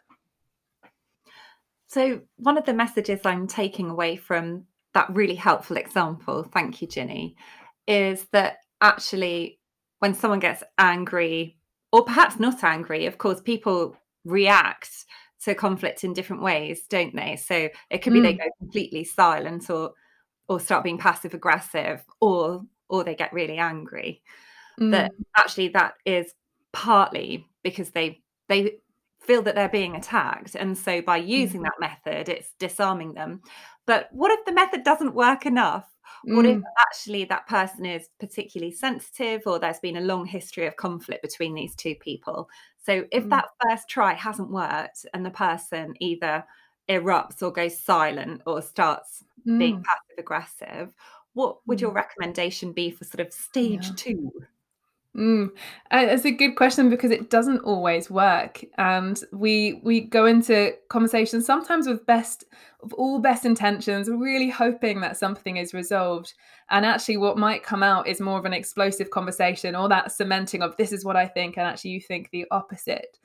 So, 1.88 2.22
one 2.38 2.58
of 2.58 2.66
the 2.66 2.74
messages 2.74 3.22
I'm 3.26 3.48
taking 3.48 3.90
away 3.90 4.16
from 4.16 4.66
that 4.94 5.14
really 5.14 5.36
helpful 5.36 5.78
example, 5.78 6.44
thank 6.54 6.82
you, 6.82 6.88
Ginny, 6.88 7.36
is 7.88 8.26
that 8.32 8.58
actually, 8.82 9.60
when 10.00 10.14
someone 10.14 10.40
gets 10.40 10.64
angry, 10.78 11.58
or 11.92 12.04
perhaps 12.04 12.40
not 12.40 12.64
angry, 12.64 13.06
of 13.06 13.18
course, 13.18 13.40
people 13.40 13.96
react 14.26 15.06
to 15.44 15.56
conflict 15.56 16.04
in 16.04 16.14
different 16.14 16.42
ways, 16.42 16.86
don't 16.90 17.16
they? 17.16 17.36
So 17.36 17.70
it 17.90 18.00
could 18.00 18.14
be 18.14 18.20
mm. 18.20 18.24
they 18.24 18.34
go 18.34 18.50
completely 18.60 19.04
silent 19.04 19.70
or 19.70 19.94
or 20.48 20.60
start 20.60 20.84
being 20.84 20.98
passive 20.98 21.34
aggressive 21.34 22.04
or 22.20 22.64
or 22.90 23.04
they 23.04 23.16
get 23.16 23.34
really 23.34 23.58
angry. 23.58 24.22
Mm. 24.80 24.92
That 24.92 25.12
actually 25.38 25.70
that 25.70 25.94
is 26.06 26.34
partly 26.72 27.48
because 27.64 27.92
they 27.92 28.22
they 28.48 28.78
feel 29.22 29.42
that 29.42 29.56
they're 29.56 29.70
being 29.70 29.96
attacked 29.96 30.56
and 30.56 30.78
so 30.78 31.02
by 31.02 31.18
using 31.18 31.62
mm. 31.62 31.64
that 31.64 31.74
method 31.80 32.30
it's 32.30 32.52
disarming 32.60 33.14
them 33.14 33.42
but 33.88 34.08
what 34.12 34.32
if 34.32 34.46
the 34.46 34.54
method 34.54 34.84
doesn't 34.84 35.16
work 35.16 35.46
enough 35.46 35.86
what 36.28 36.46
if 36.46 36.58
mm. 36.58 36.64
actually 36.80 37.24
that 37.26 37.48
person 37.48 37.86
is 37.86 38.10
particularly 38.20 38.72
sensitive 38.72 39.42
or 39.46 39.60
there's 39.60 39.80
been 39.80 39.98
a 39.98 40.02
long 40.02 40.26
history 40.26 40.66
of 40.66 40.76
conflict 40.76 41.22
between 41.22 41.54
these 41.54 41.76
two 41.76 41.96
people 41.96 42.50
so 42.84 43.06
if 43.12 43.24
mm. 43.24 43.30
that 43.30 43.46
first 43.64 43.88
try 43.90 44.14
hasn't 44.14 44.52
worked 44.52 45.06
and 45.14 45.26
the 45.26 45.32
person 45.32 45.94
either 46.00 46.44
erupts 46.90 47.42
or 47.42 47.52
goes 47.52 47.80
silent 47.80 48.42
or 48.46 48.62
starts 48.62 49.24
mm. 49.48 49.58
being 49.58 49.84
passive 49.84 50.20
aggressive 50.20 50.94
what 51.34 51.58
would 51.68 51.82
your 51.82 51.92
mm. 51.92 51.96
recommendation 51.96 52.72
be 52.72 52.90
for 52.92 53.04
sort 53.06 53.26
of 53.26 53.34
stage 53.34 53.88
yeah. 53.88 53.94
two 53.96 54.32
Mm. 55.16 55.48
Uh, 55.92 56.08
it's 56.10 56.26
a 56.26 56.32
good 56.32 56.56
question 56.56 56.90
because 56.90 57.10
it 57.10 57.30
doesn't 57.30 57.60
always 57.60 58.10
work, 58.10 58.66
and 58.78 59.24
we 59.32 59.80
we 59.82 60.02
go 60.02 60.26
into 60.26 60.74
conversations 60.90 61.46
sometimes 61.46 61.88
with 61.88 62.06
best 62.06 62.44
of 62.84 62.94
all 62.94 63.20
best 63.20 63.46
intentions, 63.46 64.10
really 64.10 64.50
hoping 64.50 65.00
that 65.02 65.16
something 65.16 65.56
is 65.56 65.74
resolved, 65.74 66.34
and 66.70 66.86
actually 66.86 67.16
what 67.16 67.38
might 67.38 67.64
come 67.64 67.82
out 67.82 68.08
is 68.08 68.20
more 68.20 68.38
of 68.38 68.44
an 68.44 68.54
explosive 68.54 69.10
conversation 69.10 69.74
or 69.74 69.88
that 69.88 70.12
cementing 70.12 70.62
of 70.62 70.76
this 70.76 70.92
is 70.92 71.06
what 71.06 71.16
I 71.16 71.28
think, 71.28 71.58
and 71.58 71.66
actually 71.66 71.92
you 71.92 72.02
think 72.02 72.30
the 72.32 72.46
opposite. 72.52 73.18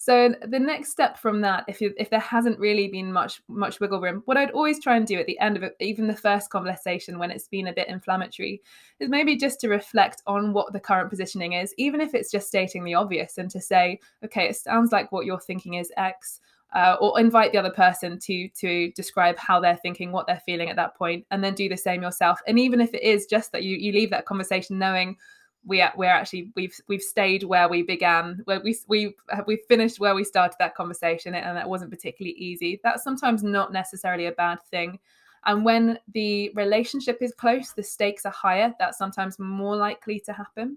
So 0.00 0.34
the 0.46 0.60
next 0.60 0.90
step 0.92 1.18
from 1.18 1.40
that, 1.40 1.64
if 1.66 1.80
you, 1.80 1.92
if 1.96 2.08
there 2.08 2.20
hasn't 2.20 2.60
really 2.60 2.86
been 2.86 3.12
much 3.12 3.42
much 3.48 3.80
wiggle 3.80 4.00
room, 4.00 4.22
what 4.26 4.36
I'd 4.36 4.52
always 4.52 4.80
try 4.80 4.96
and 4.96 5.04
do 5.04 5.18
at 5.18 5.26
the 5.26 5.38
end 5.40 5.56
of 5.56 5.64
it, 5.64 5.74
even 5.80 6.06
the 6.06 6.14
first 6.16 6.50
conversation 6.50 7.18
when 7.18 7.32
it's 7.32 7.48
been 7.48 7.66
a 7.66 7.72
bit 7.72 7.88
inflammatory, 7.88 8.62
is 9.00 9.08
maybe 9.08 9.36
just 9.36 9.58
to 9.60 9.68
reflect 9.68 10.22
on 10.26 10.52
what 10.52 10.72
the 10.72 10.80
current 10.80 11.10
positioning 11.10 11.54
is, 11.54 11.74
even 11.78 12.00
if 12.00 12.14
it's 12.14 12.30
just 12.30 12.46
stating 12.46 12.84
the 12.84 12.94
obvious, 12.94 13.38
and 13.38 13.50
to 13.50 13.60
say, 13.60 13.98
okay, 14.24 14.48
it 14.48 14.56
sounds 14.56 14.92
like 14.92 15.10
what 15.10 15.26
you're 15.26 15.40
thinking 15.40 15.74
is 15.74 15.92
X. 15.96 16.40
uh, 16.74 16.96
or 17.00 17.18
invite 17.18 17.52
the 17.52 17.58
other 17.58 17.70
person 17.70 18.18
to 18.18 18.48
to 18.50 18.90
describe 18.92 19.38
how 19.38 19.60
they're 19.60 19.76
thinking, 19.76 20.12
what 20.12 20.26
they're 20.26 20.42
feeling 20.44 20.68
at 20.68 20.76
that 20.76 20.96
point, 20.96 21.24
and 21.30 21.42
then 21.42 21.54
do 21.54 21.68
the 21.68 21.76
same 21.76 22.02
yourself. 22.02 22.40
And 22.46 22.58
even 22.58 22.80
if 22.80 22.92
it 22.92 23.02
is 23.02 23.26
just 23.26 23.52
that 23.52 23.62
you 23.62 23.76
you 23.76 23.92
leave 23.92 24.10
that 24.10 24.26
conversation 24.26 24.78
knowing 24.78 25.16
we 25.64 25.84
we're 25.96 26.06
actually 26.06 26.52
we've 26.56 26.78
we've 26.88 27.02
stayed 27.02 27.44
where 27.44 27.68
we 27.68 27.82
began, 27.82 28.40
where 28.44 28.60
we 28.60 28.76
we 28.86 29.14
we 29.46 29.56
finished 29.68 30.00
where 30.00 30.14
we 30.14 30.24
started 30.24 30.56
that 30.58 30.74
conversation, 30.74 31.34
and 31.34 31.56
that 31.56 31.68
wasn't 31.68 31.90
particularly 31.90 32.36
easy. 32.36 32.80
That's 32.82 33.04
sometimes 33.04 33.42
not 33.42 33.72
necessarily 33.72 34.26
a 34.26 34.32
bad 34.32 34.62
thing. 34.70 34.98
And 35.46 35.64
when 35.64 35.98
the 36.12 36.50
relationship 36.54 37.18
is 37.20 37.32
close, 37.32 37.72
the 37.72 37.82
stakes 37.82 38.26
are 38.26 38.32
higher. 38.32 38.74
That's 38.78 38.98
sometimes 38.98 39.38
more 39.38 39.76
likely 39.76 40.20
to 40.20 40.32
happen. 40.32 40.76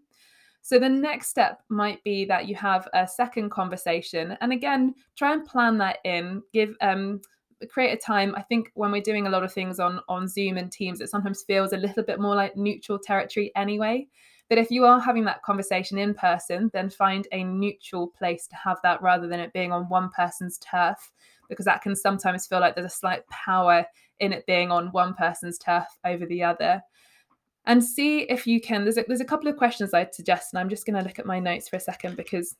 So 0.61 0.77
the 0.77 0.89
next 0.89 1.29
step 1.29 1.61
might 1.69 2.03
be 2.03 2.23
that 2.25 2.47
you 2.47 2.55
have 2.55 2.87
a 2.93 3.07
second 3.07 3.49
conversation, 3.49 4.37
and 4.41 4.51
again, 4.51 4.93
try 5.15 5.33
and 5.33 5.45
plan 5.45 5.77
that 5.79 5.99
in. 6.03 6.43
Give 6.53 6.75
um, 6.81 7.21
create 7.69 7.93
a 7.93 7.97
time. 7.97 8.35
I 8.35 8.41
think 8.41 8.71
when 8.75 8.91
we're 8.91 9.01
doing 9.01 9.27
a 9.27 9.29
lot 9.29 9.43
of 9.43 9.53
things 9.53 9.79
on 9.79 10.01
on 10.07 10.27
Zoom 10.27 10.57
and 10.57 10.71
Teams, 10.71 11.01
it 11.01 11.09
sometimes 11.09 11.43
feels 11.43 11.73
a 11.73 11.77
little 11.77 12.03
bit 12.03 12.19
more 12.19 12.35
like 12.35 12.55
neutral 12.55 12.99
territory 12.99 13.51
anyway. 13.55 14.07
But 14.51 14.57
if 14.57 14.69
you 14.69 14.83
are 14.83 14.99
having 14.99 15.23
that 15.23 15.43
conversation 15.43 15.97
in 15.97 16.13
person, 16.13 16.69
then 16.73 16.89
find 16.89 17.25
a 17.31 17.41
neutral 17.41 18.07
place 18.07 18.47
to 18.47 18.55
have 18.57 18.79
that 18.83 19.01
rather 19.01 19.25
than 19.25 19.39
it 19.39 19.53
being 19.53 19.71
on 19.71 19.87
one 19.87 20.09
person's 20.09 20.57
turf, 20.57 21.09
because 21.47 21.63
that 21.63 21.81
can 21.81 21.95
sometimes 21.95 22.47
feel 22.47 22.59
like 22.59 22.75
there's 22.75 22.85
a 22.85 22.89
slight 22.89 23.25
power 23.29 23.85
in 24.19 24.33
it 24.33 24.45
being 24.47 24.69
on 24.69 24.91
one 24.91 25.13
person's 25.13 25.57
turf 25.57 25.85
over 26.03 26.25
the 26.25 26.43
other 26.43 26.81
and 27.65 27.81
see 27.81 28.23
if 28.23 28.45
you 28.45 28.59
can. 28.59 28.83
There's 28.83 28.97
a, 28.97 29.05
there's 29.07 29.21
a 29.21 29.25
couple 29.25 29.47
of 29.47 29.55
questions 29.55 29.93
I'd 29.93 30.13
suggest, 30.13 30.51
and 30.51 30.59
I'm 30.59 30.67
just 30.67 30.85
going 30.85 30.99
to 31.01 31.07
look 31.07 31.17
at 31.17 31.25
my 31.25 31.39
notes 31.39 31.69
for 31.69 31.77
a 31.77 31.79
second 31.79 32.17
because, 32.17 32.57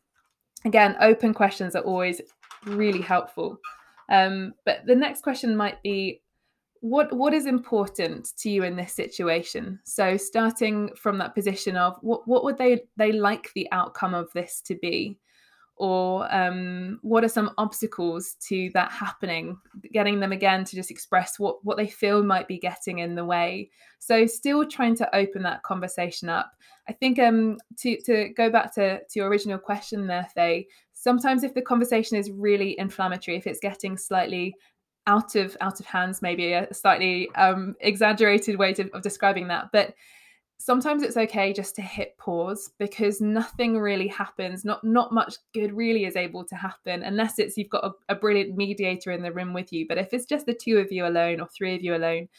again, 0.63 0.95
open 1.01 1.33
questions 1.33 1.75
are 1.75 1.83
always 1.83 2.21
really 2.67 3.01
helpful. 3.01 3.59
Um, 4.07 4.53
but 4.65 4.85
the 4.85 4.95
next 4.95 5.23
question 5.23 5.57
might 5.57 5.83
be, 5.83 6.20
what 6.81 7.13
what 7.13 7.33
is 7.33 7.45
important 7.45 8.35
to 8.37 8.49
you 8.49 8.63
in 8.63 8.75
this 8.75 8.93
situation? 8.93 9.79
So 9.83 10.17
starting 10.17 10.89
from 10.95 11.17
that 11.19 11.33
position 11.33 11.77
of 11.77 11.97
what 12.01 12.27
what 12.27 12.43
would 12.43 12.57
they 12.57 12.81
they 12.97 13.11
like 13.11 13.51
the 13.53 13.67
outcome 13.71 14.13
of 14.13 14.31
this 14.33 14.61
to 14.65 14.75
be? 14.75 15.17
or 15.81 16.31
um, 16.31 16.99
what 17.01 17.23
are 17.23 17.29
some 17.29 17.49
obstacles 17.57 18.35
to 18.35 18.69
that 18.71 18.91
happening 18.91 19.57
getting 19.91 20.19
them 20.19 20.31
again 20.31 20.63
to 20.63 20.75
just 20.75 20.91
express 20.91 21.39
what 21.39 21.63
what 21.65 21.75
they 21.75 21.87
feel 21.87 22.21
might 22.21 22.47
be 22.47 22.59
getting 22.59 22.99
in 22.99 23.15
the 23.15 23.25
way 23.25 23.67
so 23.97 24.27
still 24.27 24.63
trying 24.63 24.95
to 24.95 25.15
open 25.15 25.41
that 25.41 25.63
conversation 25.63 26.29
up 26.29 26.51
i 26.87 26.93
think 26.93 27.17
um 27.17 27.57
to 27.77 27.99
to 28.01 28.29
go 28.37 28.47
back 28.47 28.71
to 28.71 28.99
to 28.99 29.19
your 29.19 29.27
original 29.27 29.57
question 29.57 30.05
there 30.05 30.27
faye 30.35 30.67
sometimes 30.93 31.43
if 31.43 31.55
the 31.55 31.61
conversation 31.63 32.15
is 32.15 32.29
really 32.29 32.77
inflammatory 32.77 33.35
if 33.35 33.47
it's 33.47 33.59
getting 33.59 33.97
slightly 33.97 34.53
out 35.07 35.35
of 35.35 35.57
out 35.61 35.79
of 35.79 35.85
hands 35.85 36.21
maybe 36.21 36.53
a 36.53 36.71
slightly 36.73 37.29
um, 37.35 37.75
exaggerated 37.79 38.57
way 38.57 38.73
to, 38.73 38.89
of 38.93 39.01
describing 39.01 39.47
that 39.47 39.69
but 39.71 39.95
sometimes 40.61 41.01
it's 41.01 41.17
okay 41.17 41.51
just 41.51 41.75
to 41.75 41.81
hit 41.81 42.15
pause 42.19 42.69
because 42.77 43.19
nothing 43.19 43.79
really 43.79 44.07
happens. 44.07 44.63
Not 44.63 44.83
not 44.83 45.11
much 45.11 45.35
good 45.55 45.73
really 45.73 46.05
is 46.05 46.15
able 46.15 46.45
to 46.45 46.55
happen 46.55 47.01
unless 47.01 47.39
it's 47.39 47.57
you've 47.57 47.69
got 47.69 47.83
a, 47.83 48.13
a, 48.13 48.15
brilliant 48.15 48.55
mediator 48.55 49.11
in 49.11 49.23
the 49.23 49.31
room 49.31 49.53
with 49.53 49.73
you 49.73 49.87
but 49.87 49.97
if 49.97 50.13
it's 50.13 50.25
just 50.25 50.45
the 50.45 50.53
two 50.53 50.77
of 50.77 50.91
you 50.91 51.07
alone 51.07 51.41
or 51.41 51.47
three 51.47 51.75
of 51.75 51.81
you 51.81 51.95
alone 51.95 52.29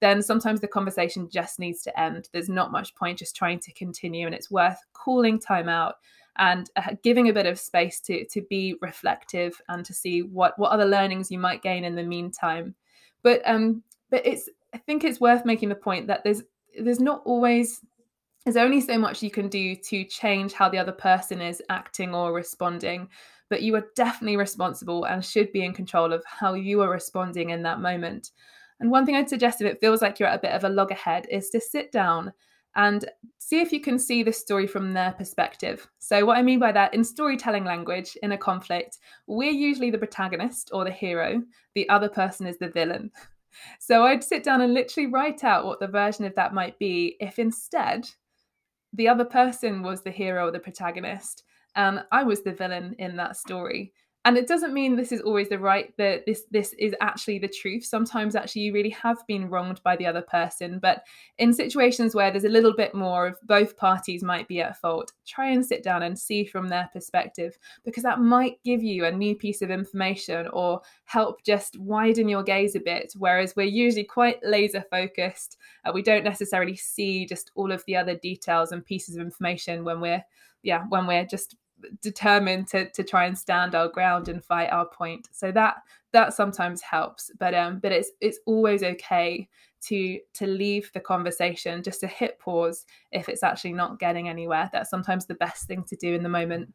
then 0.00 0.22
sometimes 0.22 0.60
the 0.60 0.68
conversation 0.68 1.28
just 1.30 1.58
needs 1.58 1.82
to 1.82 2.00
end. 2.00 2.28
There's 2.32 2.48
not 2.48 2.72
much 2.72 2.94
point 2.94 3.18
just 3.18 3.36
trying 3.36 3.60
to 3.60 3.72
continue 3.72 4.26
and 4.26 4.34
it's 4.34 4.50
worth 4.50 4.78
calling 4.92 5.38
time 5.38 5.68
out 5.68 5.96
and 6.38 6.70
uh, 6.76 6.94
giving 7.02 7.28
a 7.28 7.32
bit 7.32 7.46
of 7.46 7.58
space 7.58 8.00
to 8.00 8.24
to 8.26 8.42
be 8.48 8.74
reflective 8.80 9.60
and 9.68 9.84
to 9.84 9.92
see 9.92 10.22
what 10.22 10.58
what 10.58 10.70
other 10.70 10.86
learnings 10.86 11.30
you 11.30 11.38
might 11.38 11.62
gain 11.62 11.84
in 11.84 11.94
the 11.94 12.02
meantime. 12.02 12.74
But 13.22 13.42
um 13.44 13.82
but 14.10 14.26
it's 14.26 14.48
i 14.74 14.78
think 14.78 15.04
it's 15.04 15.20
worth 15.20 15.44
making 15.44 15.68
the 15.68 15.74
point 15.74 16.06
that 16.06 16.22
there's 16.24 16.42
there's 16.80 17.00
not 17.00 17.22
always 17.24 17.80
there's 18.44 18.56
only 18.56 18.80
so 18.80 18.98
much 18.98 19.22
you 19.22 19.30
can 19.30 19.48
do 19.48 19.74
to 19.74 20.04
change 20.04 20.52
how 20.52 20.68
the 20.68 20.78
other 20.78 20.92
person 20.92 21.40
is 21.40 21.62
acting 21.68 22.14
or 22.14 22.32
responding 22.32 23.08
but 23.50 23.62
you 23.62 23.74
are 23.74 23.86
definitely 23.96 24.36
responsible 24.36 25.04
and 25.04 25.24
should 25.24 25.52
be 25.52 25.64
in 25.64 25.74
control 25.74 26.12
of 26.12 26.22
how 26.24 26.54
you 26.54 26.80
are 26.80 26.88
responding 26.88 27.50
in 27.50 27.62
that 27.64 27.80
moment. 27.80 28.30
And 28.78 28.90
one 28.90 29.04
thing 29.04 29.16
i'd 29.16 29.28
suggest 29.28 29.60
if 29.60 29.66
it 29.66 29.80
feels 29.80 30.00
like 30.00 30.18
you're 30.18 30.28
at 30.28 30.38
a 30.38 30.42
bit 30.42 30.52
of 30.52 30.64
a 30.64 30.68
loggerhead 30.68 31.26
is 31.28 31.50
to 31.50 31.60
sit 31.60 31.92
down 31.92 32.32
and 32.76 33.04
see 33.38 33.60
if 33.60 33.72
you 33.72 33.80
can 33.80 33.98
see 33.98 34.22
the 34.22 34.32
story 34.32 34.66
from 34.66 34.92
their 34.92 35.12
perspective. 35.12 35.88
So, 35.98 36.24
what 36.24 36.38
I 36.38 36.42
mean 36.42 36.58
by 36.58 36.72
that, 36.72 36.94
in 36.94 37.02
storytelling 37.02 37.64
language, 37.64 38.16
in 38.22 38.32
a 38.32 38.38
conflict, 38.38 38.98
we're 39.26 39.52
usually 39.52 39.90
the 39.90 39.98
protagonist 39.98 40.70
or 40.72 40.84
the 40.84 40.90
hero, 40.90 41.42
the 41.74 41.88
other 41.88 42.08
person 42.08 42.46
is 42.46 42.58
the 42.58 42.68
villain. 42.68 43.10
So 43.80 44.04
I'd 44.04 44.22
sit 44.22 44.44
down 44.44 44.60
and 44.60 44.72
literally 44.72 45.08
write 45.08 45.42
out 45.42 45.66
what 45.66 45.80
the 45.80 45.88
version 45.88 46.24
of 46.24 46.34
that 46.36 46.54
might 46.54 46.78
be 46.78 47.16
if 47.20 47.38
instead 47.38 48.08
the 48.92 49.08
other 49.08 49.24
person 49.24 49.82
was 49.82 50.02
the 50.02 50.10
hero 50.10 50.46
or 50.46 50.50
the 50.50 50.60
protagonist 50.60 51.42
and 51.76 52.04
I 52.10 52.22
was 52.22 52.42
the 52.42 52.52
villain 52.52 52.94
in 52.98 53.16
that 53.16 53.36
story 53.36 53.92
and 54.26 54.36
it 54.36 54.46
doesn't 54.46 54.74
mean 54.74 54.96
this 54.96 55.12
is 55.12 55.22
always 55.22 55.48
the 55.48 55.58
right 55.58 55.96
that 55.96 56.26
this 56.26 56.44
this 56.50 56.74
is 56.74 56.94
actually 57.00 57.38
the 57.38 57.48
truth. 57.48 57.84
Sometimes 57.84 58.36
actually 58.36 58.62
you 58.62 58.72
really 58.72 58.90
have 58.90 59.26
been 59.26 59.48
wronged 59.48 59.82
by 59.82 59.96
the 59.96 60.06
other 60.06 60.20
person 60.20 60.78
but 60.78 61.04
in 61.38 61.52
situations 61.52 62.14
where 62.14 62.30
there's 62.30 62.44
a 62.44 62.48
little 62.48 62.74
bit 62.74 62.94
more 62.94 63.28
of 63.28 63.38
both 63.44 63.76
parties 63.76 64.22
might 64.22 64.46
be 64.46 64.60
at 64.60 64.78
fault 64.78 65.12
try 65.26 65.50
and 65.50 65.64
sit 65.64 65.82
down 65.82 66.02
and 66.02 66.18
see 66.18 66.44
from 66.44 66.68
their 66.68 66.90
perspective 66.92 67.56
because 67.84 68.02
that 68.02 68.20
might 68.20 68.62
give 68.62 68.82
you 68.82 69.06
a 69.06 69.12
new 69.12 69.34
piece 69.34 69.62
of 69.62 69.70
information 69.70 70.48
or 70.52 70.80
help 71.04 71.42
just 71.42 71.78
widen 71.78 72.28
your 72.28 72.42
gaze 72.42 72.74
a 72.74 72.80
bit. 72.80 73.12
Whereas 73.16 73.54
we're 73.56 73.62
usually 73.64 74.04
quite 74.04 74.38
laser 74.42 74.84
focused 74.90 75.56
uh, 75.84 75.92
we 75.94 76.02
don't 76.02 76.24
necessarily 76.24 76.76
see 76.76 77.24
just 77.24 77.50
all 77.54 77.72
of 77.72 77.82
the 77.86 77.96
other 77.96 78.16
details 78.16 78.72
and 78.72 78.84
pieces 78.84 79.16
of 79.16 79.22
information 79.22 79.82
when 79.84 80.00
we're 80.00 80.22
yeah 80.62 80.84
when 80.90 81.06
we're 81.06 81.24
just 81.24 81.56
determined 82.02 82.68
to 82.68 82.90
to 82.90 83.02
try 83.02 83.26
and 83.26 83.36
stand 83.36 83.74
our 83.74 83.88
ground 83.88 84.28
and 84.28 84.44
fight 84.44 84.70
our 84.70 84.86
point. 84.86 85.28
So 85.32 85.52
that 85.52 85.76
that 86.12 86.34
sometimes 86.34 86.80
helps, 86.82 87.30
but 87.38 87.54
um, 87.54 87.78
but 87.78 87.92
it's 87.92 88.10
it's 88.20 88.38
always 88.46 88.82
okay 88.82 89.48
to 89.82 90.18
to 90.34 90.46
leave 90.46 90.90
the 90.92 91.00
conversation 91.00 91.82
just 91.82 92.00
to 92.00 92.06
hit 92.06 92.38
pause 92.38 92.84
if 93.12 93.28
it's 93.28 93.42
actually 93.42 93.72
not 93.72 93.98
getting 93.98 94.28
anywhere. 94.28 94.68
That's 94.72 94.90
sometimes 94.90 95.26
the 95.26 95.34
best 95.34 95.66
thing 95.66 95.84
to 95.84 95.96
do 95.96 96.14
in 96.14 96.22
the 96.22 96.28
moment. 96.28 96.72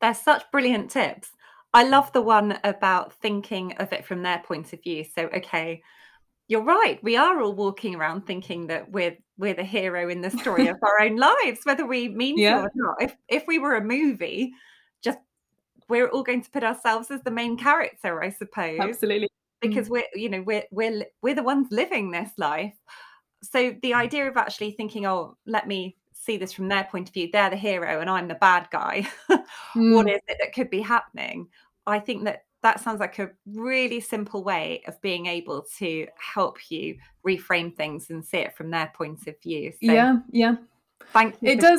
They're 0.00 0.14
such 0.14 0.44
brilliant 0.50 0.90
tips. 0.90 1.30
I 1.72 1.84
love 1.84 2.12
the 2.12 2.22
one 2.22 2.58
about 2.62 3.14
thinking 3.14 3.72
of 3.78 3.92
it 3.92 4.04
from 4.04 4.22
their 4.22 4.38
point 4.38 4.72
of 4.72 4.82
view. 4.82 5.04
So 5.04 5.28
okay, 5.34 5.82
you're 6.48 6.62
right. 6.62 7.02
We 7.02 7.16
are 7.16 7.40
all 7.40 7.54
walking 7.54 7.94
around 7.94 8.26
thinking 8.26 8.66
that 8.68 8.90
we're 8.90 9.16
we're 9.38 9.54
the 9.54 9.64
hero 9.64 10.08
in 10.08 10.20
the 10.20 10.30
story 10.30 10.68
of 10.68 10.76
our 10.82 11.00
own 11.00 11.16
lives, 11.16 11.60
whether 11.64 11.86
we 11.86 12.08
mean 12.08 12.38
yeah. 12.38 12.56
to 12.56 12.62
or 12.64 12.70
not. 12.74 12.96
If 13.00 13.16
if 13.28 13.46
we 13.46 13.58
were 13.58 13.76
a 13.76 13.84
movie, 13.84 14.52
just 15.02 15.18
we're 15.88 16.08
all 16.08 16.22
going 16.22 16.42
to 16.42 16.50
put 16.50 16.64
ourselves 16.64 17.10
as 17.10 17.22
the 17.22 17.30
main 17.30 17.56
character, 17.56 18.22
I 18.22 18.30
suppose. 18.30 18.78
Absolutely. 18.80 19.28
Because 19.60 19.88
mm. 19.88 19.92
we're, 19.92 20.04
you 20.14 20.28
know, 20.28 20.42
we're 20.42 20.64
we're 20.70 21.06
we're 21.22 21.34
the 21.34 21.42
ones 21.42 21.68
living 21.70 22.10
this 22.10 22.30
life. 22.36 22.74
So 23.42 23.74
the 23.82 23.94
idea 23.94 24.28
of 24.28 24.36
actually 24.36 24.72
thinking, 24.72 25.06
oh, 25.06 25.36
let 25.46 25.66
me 25.66 25.96
see 26.12 26.36
this 26.36 26.52
from 26.52 26.68
their 26.68 26.84
point 26.84 27.08
of 27.08 27.14
view, 27.14 27.28
they're 27.32 27.50
the 27.50 27.56
hero 27.56 28.00
and 28.00 28.08
I'm 28.08 28.28
the 28.28 28.34
bad 28.34 28.68
guy. 28.70 29.06
mm. 29.30 29.94
What 29.94 30.08
is 30.08 30.20
it 30.26 30.38
that 30.40 30.54
could 30.54 30.70
be 30.70 30.80
happening? 30.80 31.48
I 31.86 31.98
think 31.98 32.24
that 32.24 32.44
that 32.64 32.80
sounds 32.80 32.98
like 32.98 33.18
a 33.18 33.30
really 33.46 34.00
simple 34.00 34.42
way 34.42 34.82
of 34.88 35.00
being 35.02 35.26
able 35.26 35.66
to 35.76 36.06
help 36.16 36.70
you 36.70 36.96
reframe 37.24 37.76
things 37.76 38.08
and 38.08 38.24
see 38.24 38.38
it 38.38 38.56
from 38.56 38.70
their 38.70 38.90
point 38.96 39.26
of 39.26 39.40
view. 39.42 39.70
So, 39.70 39.92
yeah, 39.92 40.16
yeah. 40.32 40.56
Thank 41.12 41.36
you. 41.42 41.50
It 41.50 41.60
does. 41.60 41.78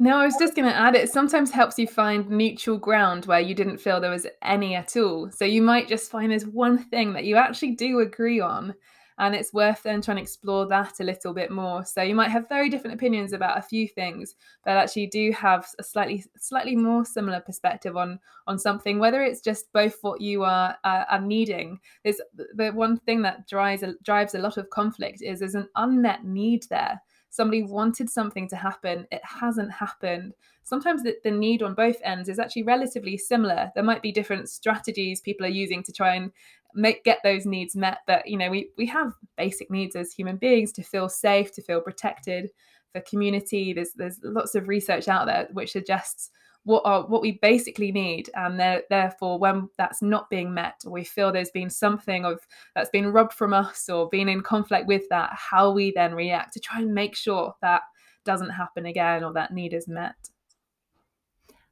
No, 0.00 0.18
I 0.18 0.26
was 0.26 0.36
just 0.40 0.56
going 0.56 0.68
to 0.68 0.76
add 0.76 0.96
it 0.96 1.08
sometimes 1.08 1.52
helps 1.52 1.78
you 1.78 1.86
find 1.86 2.28
neutral 2.28 2.76
ground 2.76 3.26
where 3.26 3.38
you 3.38 3.54
didn't 3.54 3.78
feel 3.78 4.00
there 4.00 4.10
was 4.10 4.26
any 4.42 4.74
at 4.74 4.96
all. 4.96 5.30
So 5.30 5.44
you 5.44 5.62
might 5.62 5.86
just 5.86 6.10
find 6.10 6.32
there's 6.32 6.46
one 6.46 6.78
thing 6.78 7.12
that 7.12 7.24
you 7.24 7.36
actually 7.36 7.76
do 7.76 8.00
agree 8.00 8.40
on 8.40 8.74
and 9.18 9.34
it's 9.34 9.52
worth 9.52 9.82
then 9.84 10.02
trying 10.02 10.16
to 10.16 10.22
explore 10.22 10.66
that 10.66 11.00
a 11.00 11.04
little 11.04 11.32
bit 11.32 11.50
more. 11.50 11.84
So 11.84 12.02
you 12.02 12.14
might 12.14 12.30
have 12.30 12.48
very 12.48 12.68
different 12.68 12.94
opinions 12.94 13.32
about 13.32 13.58
a 13.58 13.62
few 13.62 13.86
things 13.86 14.34
but 14.64 14.76
actually 14.76 15.06
do 15.06 15.30
have 15.32 15.66
a 15.78 15.82
slightly 15.82 16.24
slightly 16.36 16.76
more 16.76 17.04
similar 17.04 17.40
perspective 17.40 17.96
on 17.96 18.18
on 18.46 18.58
something 18.58 18.98
whether 18.98 19.22
it's 19.22 19.40
just 19.40 19.72
both 19.72 19.96
what 20.02 20.20
you 20.20 20.42
are 20.42 20.76
uh, 20.84 21.04
are 21.10 21.20
needing. 21.20 21.78
There's 22.02 22.20
the 22.54 22.70
one 22.70 22.98
thing 22.98 23.22
that 23.22 23.48
drives 23.48 23.84
drives 24.02 24.34
a 24.34 24.38
lot 24.38 24.56
of 24.56 24.70
conflict 24.70 25.22
is 25.22 25.38
there's 25.38 25.54
an 25.54 25.68
unmet 25.76 26.24
need 26.24 26.64
there 26.70 27.00
somebody 27.34 27.64
wanted 27.64 28.08
something 28.08 28.48
to 28.48 28.54
happen 28.54 29.08
it 29.10 29.20
hasn't 29.24 29.72
happened. 29.72 30.34
Sometimes 30.62 31.02
the, 31.02 31.16
the, 31.24 31.32
need 31.32 31.64
on 31.64 31.74
both 31.74 31.96
ends 32.04 32.28
is 32.28 32.38
actually 32.38 32.62
relatively 32.62 33.18
similar. 33.18 33.72
There 33.74 33.82
might 33.82 34.02
be 34.02 34.12
different 34.12 34.48
strategies 34.48 35.20
people 35.20 35.44
are 35.44 35.60
using 35.62 35.82
to 35.82 35.92
try 35.92 36.14
and 36.14 36.30
make 36.76 37.02
get 37.02 37.18
those 37.22 37.46
needs 37.46 37.76
met 37.76 37.98
but 38.04 38.26
you 38.26 38.36
know 38.36 38.50
we 38.50 38.68
we 38.76 38.84
have 38.84 39.12
basic 39.36 39.70
needs 39.70 39.94
as 39.94 40.12
human 40.12 40.36
beings 40.36 40.72
to 40.72 40.82
feel 40.82 41.08
safe 41.08 41.52
to 41.52 41.62
feel 41.62 41.80
protected 41.80 42.50
for 42.92 43.00
community. 43.00 43.72
There's 43.72 43.92
there's 43.94 44.20
lots 44.22 44.54
of 44.54 44.68
research 44.68 45.08
out 45.08 45.26
there 45.26 45.48
which 45.52 45.72
suggests 45.72 46.30
what 46.64 46.82
are 46.84 47.06
what 47.06 47.22
we 47.22 47.32
basically 47.42 47.92
need 47.92 48.30
um, 48.36 48.58
and 48.58 48.82
therefore 48.90 49.38
when 49.38 49.68
that's 49.78 50.02
not 50.02 50.28
being 50.30 50.52
met 50.52 50.80
or 50.84 50.92
we 50.92 51.04
feel 51.04 51.30
there's 51.30 51.50
been 51.50 51.70
something 51.70 52.24
of 52.24 52.40
that's 52.74 52.90
been 52.90 53.12
robbed 53.12 53.32
from 53.32 53.52
us 53.52 53.88
or 53.88 54.08
been 54.08 54.28
in 54.28 54.42
conflict 54.42 54.86
with 54.86 55.02
that 55.10 55.30
how 55.32 55.70
we 55.70 55.92
then 55.92 56.14
react 56.14 56.52
to 56.52 56.60
try 56.60 56.80
and 56.80 56.92
make 56.92 57.14
sure 57.14 57.54
that 57.62 57.82
doesn't 58.24 58.50
happen 58.50 58.86
again 58.86 59.22
or 59.22 59.34
that 59.34 59.52
need 59.52 59.74
is 59.74 59.86
met. 59.86 60.14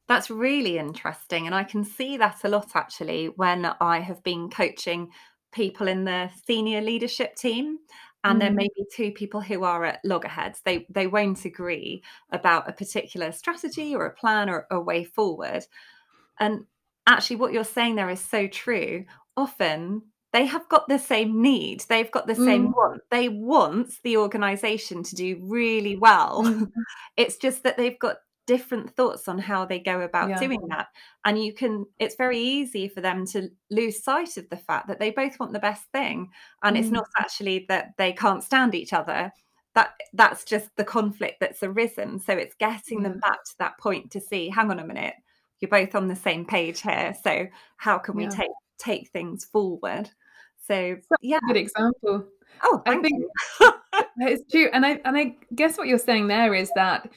That's 0.08 0.30
really 0.30 0.76
interesting 0.76 1.46
and 1.46 1.54
i 1.54 1.64
can 1.64 1.84
see 1.84 2.18
that 2.18 2.44
a 2.44 2.48
lot 2.48 2.72
actually 2.74 3.26
when 3.36 3.64
i 3.80 4.00
have 4.00 4.22
been 4.22 4.50
coaching 4.50 5.08
people 5.52 5.88
in 5.88 6.04
the 6.04 6.30
senior 6.46 6.80
leadership 6.80 7.34
team 7.36 7.78
and 8.24 8.36
mm. 8.36 8.40
there 8.40 8.52
may 8.52 8.68
be 8.74 8.84
two 8.92 9.10
people 9.12 9.40
who 9.40 9.64
are 9.64 9.84
at 9.84 10.00
loggerheads 10.04 10.60
they 10.64 10.86
they 10.88 11.06
won't 11.06 11.44
agree 11.44 12.02
about 12.30 12.68
a 12.68 12.72
particular 12.72 13.32
strategy 13.32 13.94
or 13.94 14.06
a 14.06 14.14
plan 14.14 14.48
or 14.48 14.66
a 14.70 14.80
way 14.80 15.04
forward 15.04 15.64
and 16.38 16.64
actually 17.06 17.36
what 17.36 17.52
you're 17.52 17.64
saying 17.64 17.94
there 17.94 18.10
is 18.10 18.20
so 18.20 18.46
true 18.46 19.04
often 19.36 20.02
they 20.32 20.46
have 20.46 20.68
got 20.68 20.88
the 20.88 20.98
same 20.98 21.42
need 21.42 21.80
they've 21.88 22.10
got 22.10 22.26
the 22.26 22.34
same 22.34 22.68
mm. 22.68 22.76
want 22.76 23.02
they 23.10 23.28
want 23.28 23.90
the 24.02 24.16
organization 24.16 25.02
to 25.02 25.14
do 25.14 25.38
really 25.42 25.96
well 25.96 26.42
mm. 26.44 26.70
it's 27.16 27.36
just 27.36 27.62
that 27.62 27.76
they've 27.76 27.98
got 27.98 28.16
different 28.46 28.90
thoughts 28.96 29.28
on 29.28 29.38
how 29.38 29.64
they 29.64 29.78
go 29.78 30.00
about 30.00 30.28
yeah. 30.28 30.38
doing 30.38 30.60
that 30.68 30.88
and 31.24 31.42
you 31.42 31.54
can 31.54 31.84
it's 31.98 32.16
very 32.16 32.38
easy 32.38 32.88
for 32.88 33.00
them 33.00 33.24
to 33.24 33.48
lose 33.70 34.02
sight 34.02 34.36
of 34.36 34.48
the 34.50 34.56
fact 34.56 34.88
that 34.88 34.98
they 34.98 35.10
both 35.10 35.38
want 35.38 35.52
the 35.52 35.58
best 35.58 35.84
thing 35.92 36.28
and 36.62 36.76
mm. 36.76 36.80
it's 36.80 36.90
not 36.90 37.06
actually 37.18 37.64
that 37.68 37.90
they 37.98 38.12
can't 38.12 38.42
stand 38.42 38.74
each 38.74 38.92
other 38.92 39.30
that 39.74 39.92
that's 40.12 40.44
just 40.44 40.68
the 40.76 40.84
conflict 40.84 41.36
that's 41.40 41.62
arisen 41.62 42.18
so 42.18 42.32
it's 42.32 42.56
getting 42.56 43.00
mm. 43.00 43.04
them 43.04 43.18
back 43.20 43.44
to 43.44 43.54
that 43.58 43.78
point 43.78 44.10
to 44.10 44.20
see 44.20 44.48
hang 44.48 44.70
on 44.70 44.80
a 44.80 44.86
minute 44.86 45.14
you're 45.60 45.68
both 45.68 45.94
on 45.94 46.08
the 46.08 46.16
same 46.16 46.44
page 46.44 46.80
here 46.80 47.14
so 47.22 47.46
how 47.76 47.96
can 47.96 48.16
we 48.16 48.24
yeah. 48.24 48.30
take 48.30 48.50
take 48.78 49.08
things 49.10 49.44
forward 49.44 50.10
so 50.66 50.96
yeah 51.20 51.38
good 51.46 51.56
example 51.56 52.26
oh 52.64 52.82
i 52.86 52.96
think 52.96 53.24
it's 54.18 54.42
true 54.50 54.68
and 54.72 54.84
i 54.84 55.00
and 55.04 55.16
i 55.16 55.36
guess 55.54 55.78
what 55.78 55.86
you're 55.86 55.98
saying 55.98 56.26
there 56.26 56.54
is 56.54 56.70
that 56.74 57.08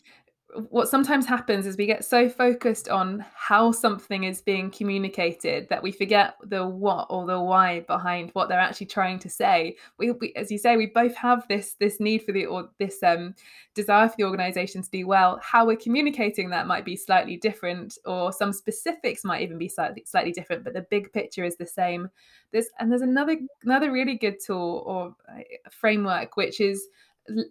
what 0.69 0.87
sometimes 0.87 1.25
happens 1.25 1.65
is 1.65 1.77
we 1.77 1.85
get 1.85 2.05
so 2.05 2.29
focused 2.29 2.89
on 2.89 3.25
how 3.33 3.71
something 3.71 4.23
is 4.23 4.41
being 4.41 4.71
communicated 4.71 5.67
that 5.69 5.83
we 5.83 5.91
forget 5.91 6.35
the 6.43 6.65
what 6.65 7.07
or 7.09 7.25
the 7.25 7.39
why 7.39 7.81
behind 7.81 8.29
what 8.33 8.49
they're 8.49 8.59
actually 8.59 8.87
trying 8.87 9.19
to 9.19 9.29
say. 9.29 9.75
We, 9.97 10.11
we 10.11 10.33
as 10.35 10.51
you 10.51 10.57
say, 10.57 10.77
we 10.77 10.87
both 10.87 11.15
have 11.15 11.47
this 11.47 11.75
this 11.79 11.99
need 11.99 12.23
for 12.23 12.31
the 12.31 12.45
or 12.45 12.69
this 12.79 13.01
um, 13.03 13.35
desire 13.73 14.07
for 14.07 14.15
the 14.17 14.23
organisation 14.23 14.81
to 14.81 14.89
do 14.89 15.07
well. 15.07 15.39
How 15.43 15.65
we're 15.65 15.75
communicating 15.75 16.49
that 16.49 16.67
might 16.67 16.85
be 16.85 16.95
slightly 16.95 17.37
different, 17.37 17.97
or 18.05 18.31
some 18.31 18.53
specifics 18.53 19.23
might 19.23 19.41
even 19.41 19.57
be 19.57 19.67
slightly 19.67 20.03
slightly 20.05 20.31
different, 20.31 20.63
but 20.63 20.73
the 20.73 20.85
big 20.89 21.11
picture 21.11 21.43
is 21.43 21.57
the 21.57 21.67
same. 21.67 22.09
There's 22.51 22.67
and 22.79 22.91
there's 22.91 23.01
another 23.01 23.37
another 23.63 23.91
really 23.91 24.15
good 24.15 24.37
tool 24.45 24.83
or 24.85 25.15
uh, 25.29 25.41
framework 25.69 26.37
which 26.37 26.61
is 26.61 26.87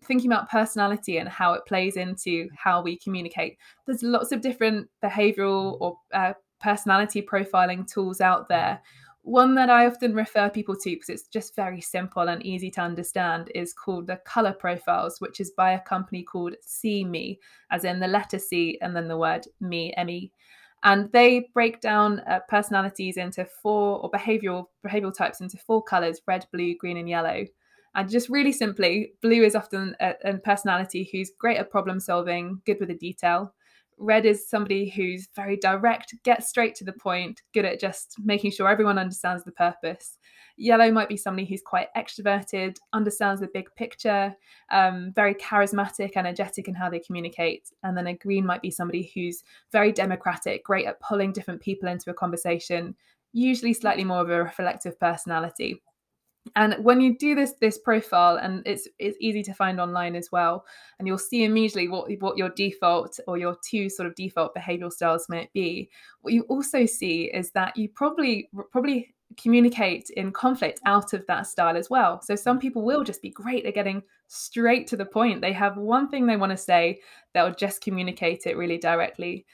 thinking 0.04 0.30
about 0.30 0.50
personality 0.50 1.18
and 1.18 1.28
how 1.28 1.52
it 1.54 1.66
plays 1.66 1.96
into 1.96 2.48
how 2.56 2.82
we 2.82 2.96
communicate. 2.98 3.58
There's 3.87 4.02
lots 4.02 4.32
of 4.32 4.40
different 4.40 4.88
behavioral 5.02 5.78
or 5.80 5.98
uh, 6.12 6.34
personality 6.60 7.22
profiling 7.22 7.87
tools 7.87 8.20
out 8.20 8.48
there. 8.48 8.80
One 9.22 9.54
that 9.54 9.70
I 9.70 9.87
often 9.87 10.14
refer 10.14 10.50
people 10.50 10.76
to 10.76 10.90
because 10.90 11.08
it's 11.08 11.28
just 11.28 11.56
very 11.56 11.80
simple 11.80 12.28
and 12.28 12.44
easy 12.44 12.70
to 12.72 12.82
understand 12.82 13.50
is 13.54 13.72
called 13.72 14.06
the 14.06 14.20
Color 14.26 14.52
Profiles, 14.52 15.18
which 15.18 15.40
is 15.40 15.50
by 15.56 15.72
a 15.72 15.80
company 15.80 16.22
called 16.22 16.56
C-me, 16.60 17.40
as 17.70 17.84
in 17.84 18.00
the 18.00 18.06
letter 18.06 18.38
C 18.38 18.78
and 18.82 18.94
then 18.94 19.08
the 19.08 19.16
word 19.16 19.46
me, 19.60 19.94
M 19.96 20.10
E. 20.10 20.30
And 20.82 21.10
they 21.12 21.48
break 21.54 21.80
down 21.80 22.20
uh, 22.20 22.40
personalities 22.48 23.16
into 23.16 23.46
four 23.46 23.98
or 24.00 24.10
behavioral 24.10 24.66
behavioral 24.87 25.16
types 25.16 25.40
into 25.40 25.56
four 25.56 25.82
colors: 25.82 26.20
red, 26.26 26.46
blue, 26.52 26.76
green, 26.76 26.98
and 26.98 27.08
yellow. 27.08 27.46
And 27.94 28.11
just 28.11 28.28
really 28.28 28.52
simply, 28.52 29.12
Blue 29.22 29.42
is 29.42 29.54
often 29.54 29.94
a, 30.00 30.14
a 30.24 30.38
personality 30.38 31.09
who's 31.11 31.30
great 31.38 31.59
at 31.59 31.70
problem 31.70 32.00
solving, 32.00 32.61
good 32.66 32.78
with 32.80 32.88
the 32.88 32.94
detail. 32.94 33.54
Red 33.98 34.26
is 34.26 34.48
somebody 34.48 34.88
who's 34.88 35.28
very 35.37 35.57
direct, 35.57 36.14
gets 36.24 36.48
straight 36.48 36.74
to 36.76 36.85
the 36.85 36.92
point, 36.92 37.42
good 37.52 37.64
at 37.64 37.78
just 37.78 38.16
making 38.24 38.50
sure 38.50 38.68
everyone 38.68 38.98
understands 38.98 39.44
the 39.44 39.52
purpose. 39.52 40.18
Yellow 40.57 40.90
might 40.90 41.09
be 41.09 41.16
somebody 41.16 41.46
who's 41.46 41.62
quite 41.62 41.88
extroverted, 41.96 42.76
understands 42.92 43.40
the 43.40 43.48
big 43.54 43.68
picture, 43.76 44.35
um, 44.70 45.12
very 45.14 45.35
charismatic, 45.35 46.12
energetic 46.16 46.66
in 46.66 46.74
how 46.74 46.90
they 46.90 47.00
communicate. 47.00 47.70
And 47.85 47.96
then 47.96 48.09
a 48.09 48.14
green 48.14 48.44
might 48.44 48.62
be 48.62 48.70
somebody 48.70 49.12
who's 49.14 49.44
very 49.70 49.92
democratic, 49.92 50.64
great 50.64 50.87
at 50.87 51.00
pulling 51.00 51.33
different 51.33 51.61
people 51.61 51.88
into 51.88 52.11
a 52.11 52.14
conversation, 52.14 52.96
usually 53.33 53.72
slightly 53.72 54.04
more 54.04 54.20
of 54.20 54.30
a 54.30 54.42
reflective 54.42 54.98
personality 54.98 55.80
and 56.57 56.74
when 56.85 57.00
you 57.00 57.16
do 57.16 57.35
this 57.35 57.54
this 57.61 57.78
profile 57.78 58.37
and 58.37 58.62
it's 58.66 58.87
it's 58.98 59.16
easy 59.20 59.42
to 59.42 59.54
find 59.54 59.80
online 59.80 60.14
as 60.14 60.30
well 60.30 60.64
and 60.98 61.09
you'll 61.09 61.18
see 61.18 61.44
immediately 61.44 61.88
what 61.88 62.11
what 62.20 62.37
your 62.37 62.50
default 62.50 63.18
or 63.26 63.38
your 63.38 63.57
two 63.66 63.88
sort 63.88 64.07
of 64.07 64.14
default 64.14 64.54
behavioral 64.54 64.92
styles 64.92 65.28
might 65.28 65.52
be. 65.52 65.88
What 66.22 66.35
you 66.35 66.42
also 66.42 66.87
see 66.87 67.24
is 67.24 67.50
that 67.52 67.76
you 67.76 67.88
probably 67.88 68.50
probably 68.70 69.14
communicate 69.37 70.11
in 70.11 70.30
conflict 70.30 70.80
out 70.85 71.12
of 71.12 71.26
that 71.26 71.46
style 71.46 71.76
as 71.76 71.90
well. 71.90 72.20
So 72.20 72.37
some 72.37 72.59
people 72.59 72.83
will 72.83 73.02
just 73.02 73.22
be 73.22 73.30
great 73.30 73.66
at 73.66 73.74
getting 73.74 74.02
straight 74.28 74.87
to 74.88 74.96
the 74.96 75.07
point. 75.07 75.40
They 75.40 75.52
have 75.52 75.76
one 75.76 76.09
thing 76.09 76.26
they 76.26 76.37
want 76.37 76.50
to 76.50 76.57
say 76.57 77.00
they'll 77.33 77.54
just 77.54 77.80
communicate 77.80 78.46
it 78.46 78.57
really 78.57 78.78
directly 78.78 79.46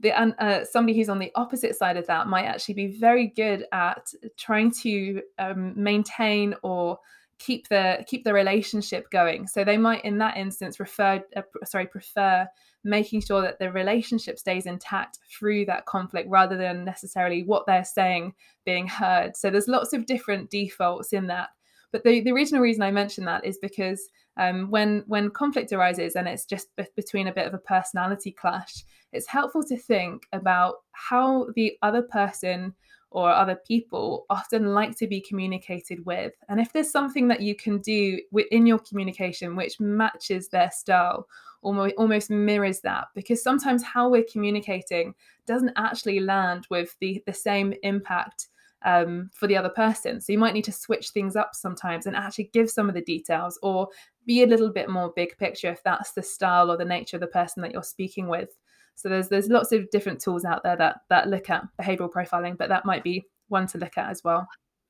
the 0.00 0.12
uh, 0.12 0.64
somebody 0.64 0.96
who's 0.96 1.08
on 1.08 1.18
the 1.18 1.32
opposite 1.34 1.76
side 1.76 1.96
of 1.96 2.06
that 2.06 2.26
might 2.26 2.44
actually 2.44 2.74
be 2.74 2.98
very 2.98 3.28
good 3.28 3.64
at 3.72 4.06
trying 4.36 4.70
to 4.82 5.22
um, 5.38 5.72
maintain 5.74 6.54
or 6.62 6.98
keep 7.38 7.68
the 7.68 8.04
keep 8.06 8.24
the 8.24 8.32
relationship 8.32 9.08
going. 9.10 9.46
So 9.46 9.64
they 9.64 9.76
might 9.76 10.04
in 10.04 10.18
that 10.18 10.36
instance 10.36 10.80
refer 10.80 11.22
uh, 11.34 11.42
sorry 11.64 11.86
prefer 11.86 12.46
making 12.84 13.20
sure 13.20 13.42
that 13.42 13.58
the 13.58 13.72
relationship 13.72 14.38
stays 14.38 14.66
intact 14.66 15.18
through 15.30 15.66
that 15.66 15.86
conflict 15.86 16.28
rather 16.30 16.56
than 16.56 16.84
necessarily 16.84 17.42
what 17.42 17.66
they're 17.66 17.84
saying 17.84 18.32
being 18.64 18.86
heard. 18.86 19.36
So 19.36 19.50
there's 19.50 19.68
lots 19.68 19.92
of 19.92 20.06
different 20.06 20.50
defaults 20.50 21.12
in 21.12 21.26
that. 21.26 21.48
But 21.90 22.04
the, 22.04 22.20
the 22.20 22.32
original 22.32 22.62
reason 22.62 22.82
i 22.82 22.90
mentioned 22.90 23.26
that 23.26 23.44
is 23.44 23.58
because 23.58 24.08
um, 24.36 24.70
when 24.70 25.02
when 25.06 25.30
conflict 25.30 25.72
arises 25.72 26.14
and 26.14 26.28
it's 26.28 26.44
just 26.44 26.68
between 26.94 27.26
a 27.26 27.32
bit 27.32 27.46
of 27.46 27.54
a 27.54 27.58
personality 27.58 28.32
clash, 28.32 28.84
it's 29.16 29.26
helpful 29.26 29.64
to 29.64 29.76
think 29.76 30.26
about 30.32 30.76
how 30.92 31.48
the 31.54 31.76
other 31.82 32.02
person 32.02 32.74
or 33.10 33.30
other 33.30 33.58
people 33.66 34.26
often 34.28 34.74
like 34.74 34.96
to 34.98 35.06
be 35.06 35.20
communicated 35.20 36.04
with. 36.04 36.32
And 36.48 36.60
if 36.60 36.72
there's 36.72 36.90
something 36.90 37.28
that 37.28 37.40
you 37.40 37.54
can 37.54 37.78
do 37.78 38.20
within 38.30 38.66
your 38.66 38.78
communication 38.78 39.56
which 39.56 39.80
matches 39.80 40.48
their 40.48 40.70
style, 40.70 41.26
almost, 41.62 41.94
almost 41.96 42.30
mirrors 42.30 42.80
that, 42.80 43.06
because 43.14 43.42
sometimes 43.42 43.82
how 43.82 44.08
we're 44.08 44.24
communicating 44.30 45.14
doesn't 45.46 45.72
actually 45.76 46.20
land 46.20 46.66
with 46.68 46.94
the, 47.00 47.22
the 47.26 47.32
same 47.32 47.72
impact 47.82 48.48
um, 48.84 49.30
for 49.32 49.46
the 49.46 49.56
other 49.56 49.70
person. 49.70 50.20
So 50.20 50.32
you 50.32 50.38
might 50.38 50.54
need 50.54 50.64
to 50.64 50.72
switch 50.72 51.10
things 51.10 51.36
up 51.36 51.54
sometimes 51.54 52.06
and 52.06 52.14
actually 52.14 52.50
give 52.52 52.70
some 52.70 52.88
of 52.88 52.94
the 52.94 53.00
details 53.00 53.58
or 53.62 53.88
be 54.26 54.42
a 54.42 54.46
little 54.46 54.70
bit 54.70 54.90
more 54.90 55.12
big 55.16 55.36
picture 55.38 55.70
if 55.70 55.82
that's 55.82 56.12
the 56.12 56.22
style 56.22 56.70
or 56.70 56.76
the 56.76 56.84
nature 56.84 57.16
of 57.16 57.22
the 57.22 57.26
person 57.28 57.62
that 57.62 57.72
you're 57.72 57.82
speaking 57.82 58.28
with. 58.28 58.50
So 58.96 59.08
there's 59.08 59.28
there's 59.28 59.48
lots 59.48 59.72
of 59.72 59.88
different 59.90 60.20
tools 60.20 60.44
out 60.44 60.62
there 60.62 60.76
that 60.76 61.02
that 61.10 61.28
look 61.28 61.50
at 61.50 61.64
behavioral 61.80 62.10
profiling, 62.10 62.58
but 62.58 62.68
that 62.70 62.84
might 62.84 63.04
be 63.04 63.24
one 63.48 63.66
to 63.68 63.78
look 63.78 63.96
at 63.96 64.10
as 64.10 64.24
well. 64.24 64.48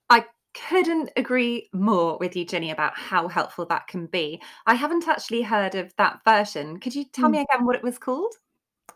I 0.08 0.24
couldn't 0.68 1.10
agree 1.16 1.68
more 1.74 2.16
with 2.18 2.34
you, 2.34 2.46
Ginny, 2.46 2.70
about 2.70 2.96
how 2.96 3.28
helpful 3.28 3.66
that 3.66 3.88
can 3.88 4.06
be. 4.06 4.40
I 4.66 4.74
haven't 4.74 5.06
actually 5.06 5.42
heard 5.42 5.74
of 5.74 5.92
that 5.98 6.20
version. 6.24 6.80
Could 6.80 6.94
you 6.94 7.04
tell 7.04 7.28
me 7.28 7.40
again 7.40 7.66
what 7.66 7.76
it 7.76 7.82
was 7.82 7.98
called? 7.98 8.32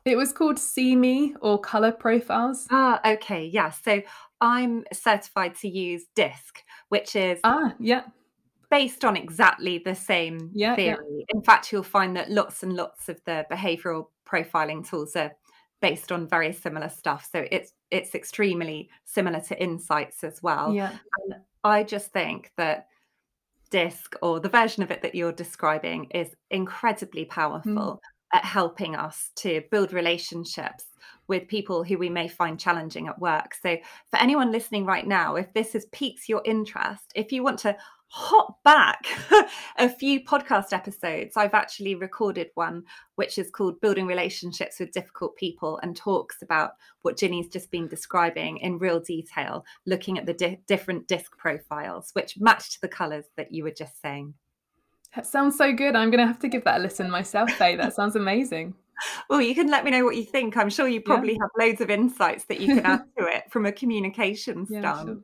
It 0.07 0.17
was 0.17 0.33
called 0.33 0.59
C-me 0.59 1.35
or 1.43 1.59
Color 1.59 1.93
Profiles. 1.93 2.67
Ah, 2.71 3.01
okay, 3.07 3.45
yeah. 3.45 3.71
So 3.71 4.01
I'm 4.41 4.85
certified 4.93 5.55
to 5.57 5.69
use 5.69 6.07
DISC, 6.15 6.63
which 6.89 7.15
is 7.17 7.41
ah, 7.45 7.75
yeah, 7.79 8.05
based 8.71 9.05
on 9.05 9.17
exactly 9.17 9.79
the 9.79 9.95
same 9.95 10.51
yeah, 10.55 10.75
theory. 10.77 11.05
Yeah. 11.11 11.25
In 11.35 11.43
fact, 11.43 11.71
you'll 11.73 11.83
find 11.83 12.17
that 12.17 12.31
lots 12.31 12.63
and 12.63 12.75
lots 12.75 13.09
of 13.09 13.21
the 13.27 13.45
behavioral 13.51 14.07
profiling 14.31 14.89
tools 14.89 15.17
are 15.17 15.33
based 15.81 16.13
on 16.13 16.29
very 16.29 16.53
similar 16.53 16.89
stuff. 16.89 17.29
So 17.31 17.47
it's 17.51 17.73
it's 17.91 18.15
extremely 18.15 18.89
similar 19.05 19.41
to 19.41 19.61
insights 19.61 20.23
as 20.23 20.43
well. 20.43 20.73
Yeah. 20.73 20.93
And 21.25 21.37
I 21.65 21.83
just 21.83 22.13
think 22.13 22.53
that 22.57 22.87
DISC 23.71 24.17
or 24.23 24.41
the 24.41 24.49
version 24.49 24.83
of 24.83 24.91
it 24.91 25.03
that 25.03 25.15
you're 25.15 25.33
describing 25.33 26.07
is 26.07 26.35
incredibly 26.51 27.25
powerful 27.25 27.71
mm. 27.73 27.99
at 28.33 28.45
helping 28.45 28.97
us 28.97 29.31
to 29.37 29.63
build 29.71 29.93
relationships 29.93 30.85
with 31.29 31.49
people 31.49 31.85
who 31.85 31.97
we 31.97 32.09
may 32.09 32.29
find 32.29 32.59
challenging 32.59 33.07
at 33.07 33.19
work. 33.21 33.55
So 33.55 33.77
for 34.11 34.19
anyone 34.19 34.51
listening 34.51 34.85
right 34.85 35.07
now, 35.07 35.37
if 35.37 35.53
this 35.53 35.73
has 35.75 35.87
piqued 35.87 36.29
your 36.29 36.43
interest, 36.45 37.13
if 37.15 37.31
you 37.33 37.43
want 37.45 37.61
to 37.61 37.77
hop 38.13 38.61
back 38.65 39.07
a 39.79 39.89
few 39.89 40.25
podcast 40.25 40.73
episodes. 40.73 41.37
I've 41.37 41.55
actually 41.55 41.95
recorded 41.95 42.51
one 42.55 42.83
which 43.15 43.39
is 43.39 43.51
called 43.51 43.81
Building 43.81 44.07
Relationships 44.07 44.81
with 44.81 44.91
Difficult 44.91 45.37
People 45.37 45.79
and 45.83 45.97
talks 45.97 46.43
about 46.43 46.73
what 47.03 47.17
Ginny's 47.17 47.49
just 47.49 47.71
been 47.71 47.87
describing 47.87 48.59
in 48.59 48.79
real 48.79 48.99
detail, 48.99 49.65
looking 49.87 50.19
at 50.19 50.27
the 50.27 50.35
di- 50.35 50.59
different 50.67 51.07
DISC 51.07 51.39
profiles, 51.39 52.11
which 52.15 52.39
match 52.41 52.73
to 52.73 52.81
the 52.81 52.89
colours 52.89 53.27
that 53.37 53.53
you 53.53 53.63
were 53.63 53.71
just 53.71 54.03
saying. 54.03 54.35
That 55.15 55.27
sounds 55.27 55.57
so 55.57 55.73
good. 55.73 55.95
I'm 55.95 56.11
going 56.11 56.21
to 56.21 56.27
have 56.27 56.41
to 56.41 56.49
give 56.49 56.65
that 56.65 56.81
a 56.81 56.83
listen 56.83 57.11
myself, 57.11 57.51
Faye. 57.53 57.77
That 57.77 57.95
sounds 57.95 58.17
amazing. 58.17 58.75
well, 59.31 59.41
you 59.41 59.55
can 59.55 59.71
let 59.71 59.85
me 59.85 59.91
know 59.93 60.05
what 60.05 60.17
you 60.17 60.25
think. 60.25 60.57
I'm 60.57 60.71
sure 60.71 60.89
you 60.89 61.01
probably 61.01 61.33
yeah. 61.33 61.39
have 61.43 61.51
loads 61.69 61.81
of 61.81 61.91
insights 61.91 62.45
that 62.47 62.61
you 62.61 62.75
can 62.75 62.87
add 62.87 63.03
to 63.19 63.27
it 63.27 63.45
from 63.51 63.67
a 63.67 63.73
communication 63.73 64.67
yeah, 64.69 64.81
stance. 64.81 65.09
Sure. 65.09 65.19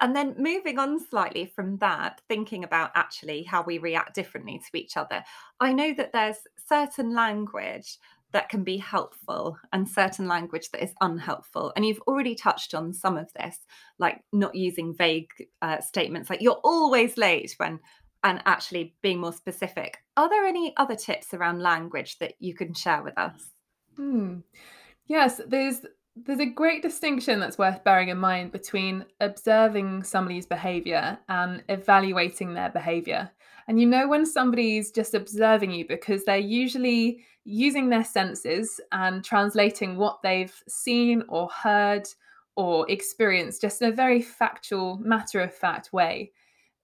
And 0.00 0.14
then 0.14 0.34
moving 0.38 0.78
on 0.78 1.00
slightly 1.00 1.46
from 1.46 1.78
that, 1.78 2.20
thinking 2.28 2.64
about 2.64 2.90
actually 2.94 3.42
how 3.42 3.62
we 3.62 3.78
react 3.78 4.14
differently 4.14 4.58
to 4.58 4.78
each 4.78 4.96
other, 4.96 5.24
I 5.60 5.72
know 5.72 5.94
that 5.94 6.12
there's 6.12 6.38
certain 6.68 7.14
language 7.14 7.98
that 8.32 8.48
can 8.48 8.64
be 8.64 8.76
helpful 8.76 9.56
and 9.72 9.88
certain 9.88 10.28
language 10.28 10.70
that 10.70 10.82
is 10.82 10.92
unhelpful. 11.00 11.72
And 11.74 11.86
you've 11.86 12.02
already 12.06 12.34
touched 12.34 12.74
on 12.74 12.92
some 12.92 13.16
of 13.16 13.32
this, 13.32 13.58
like 13.98 14.22
not 14.32 14.54
using 14.54 14.94
vague 14.94 15.30
uh, 15.62 15.80
statements 15.80 16.28
like 16.28 16.42
you're 16.42 16.60
always 16.62 17.16
late 17.16 17.54
when 17.56 17.80
and 18.24 18.42
actually 18.44 18.94
being 19.02 19.20
more 19.20 19.32
specific. 19.32 19.98
Are 20.16 20.28
there 20.28 20.44
any 20.44 20.74
other 20.76 20.96
tips 20.96 21.32
around 21.32 21.62
language 21.62 22.18
that 22.18 22.34
you 22.40 22.54
can 22.54 22.74
share 22.74 23.02
with 23.02 23.16
us? 23.16 23.50
Hmm. 23.96 24.40
Yes, 25.06 25.40
there's 25.46 25.82
there's 26.24 26.40
a 26.40 26.46
great 26.46 26.80
distinction 26.80 27.38
that's 27.38 27.58
worth 27.58 27.84
bearing 27.84 28.08
in 28.08 28.16
mind 28.16 28.50
between 28.50 29.04
observing 29.20 30.02
somebody's 30.02 30.46
behavior 30.46 31.18
and 31.28 31.62
evaluating 31.68 32.54
their 32.54 32.70
behavior. 32.70 33.30
And 33.68 33.78
you 33.78 33.86
know 33.86 34.08
when 34.08 34.24
somebody's 34.24 34.90
just 34.90 35.14
observing 35.14 35.72
you 35.72 35.86
because 35.86 36.24
they're 36.24 36.38
usually 36.38 37.24
using 37.44 37.90
their 37.90 38.04
senses 38.04 38.80
and 38.92 39.22
translating 39.22 39.96
what 39.96 40.20
they've 40.22 40.54
seen 40.66 41.22
or 41.28 41.48
heard 41.48 42.08
or 42.56 42.90
experienced 42.90 43.60
just 43.60 43.82
in 43.82 43.90
a 43.90 43.94
very 43.94 44.22
factual, 44.22 44.96
matter 44.98 45.40
of 45.40 45.54
fact 45.54 45.92
way. 45.92 46.32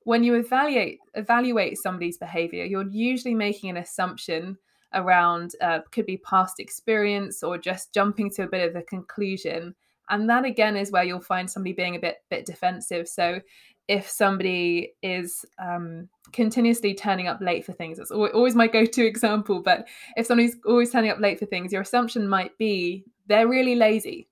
When 0.05 0.23
you 0.23 0.35
evaluate 0.35 0.99
evaluate 1.15 1.79
somebody's 1.79 2.19
behavior, 2.19 2.65
you're 2.65 2.91
usually 2.91 3.35
making 3.35 3.71
an 3.71 3.79
assumption 3.79 4.59
around 4.95 5.55
uh, 5.61 5.81
could 5.91 6.07
be 6.07 6.17
past 6.19 6.61
experience 6.61 7.43
or 7.43 7.59
just 7.59 7.93
jumping 7.93 8.31
to 8.31 8.43
a 8.43 8.49
bit 8.49 8.69
of 8.69 8.77
a 8.77 8.83
conclusion 8.83 9.75
and 10.11 10.29
that 10.29 10.45
again 10.45 10.77
is 10.77 10.91
where 10.91 11.05
you'll 11.05 11.21
find 11.21 11.51
somebody 11.51 11.73
being 11.73 11.97
a 11.97 12.01
bit 12.01 12.19
bit 12.31 12.45
defensive 12.45 13.09
so 13.09 13.41
if 13.89 14.09
somebody 14.09 14.95
is 15.03 15.45
um, 15.59 16.09
continuously 16.33 16.95
turning 16.95 17.29
up 17.29 17.41
late 17.41 17.65
for 17.65 17.73
things, 17.73 17.99
it's 17.99 18.11
always 18.11 18.55
my 18.55 18.67
go-to 18.67 19.05
example. 19.07 19.61
But 19.61 19.87
if 20.17 20.27
somebody's 20.27 20.57
always 20.67 20.91
turning 20.91 21.11
up 21.11 21.21
late 21.21 21.39
for 21.39 21.47
things, 21.47 21.73
your 21.73 21.83
assumption 21.83 22.29
might 22.29 22.57
be 22.59 23.05
they're 23.27 23.49
really 23.49 23.75
lazy. 23.75 24.29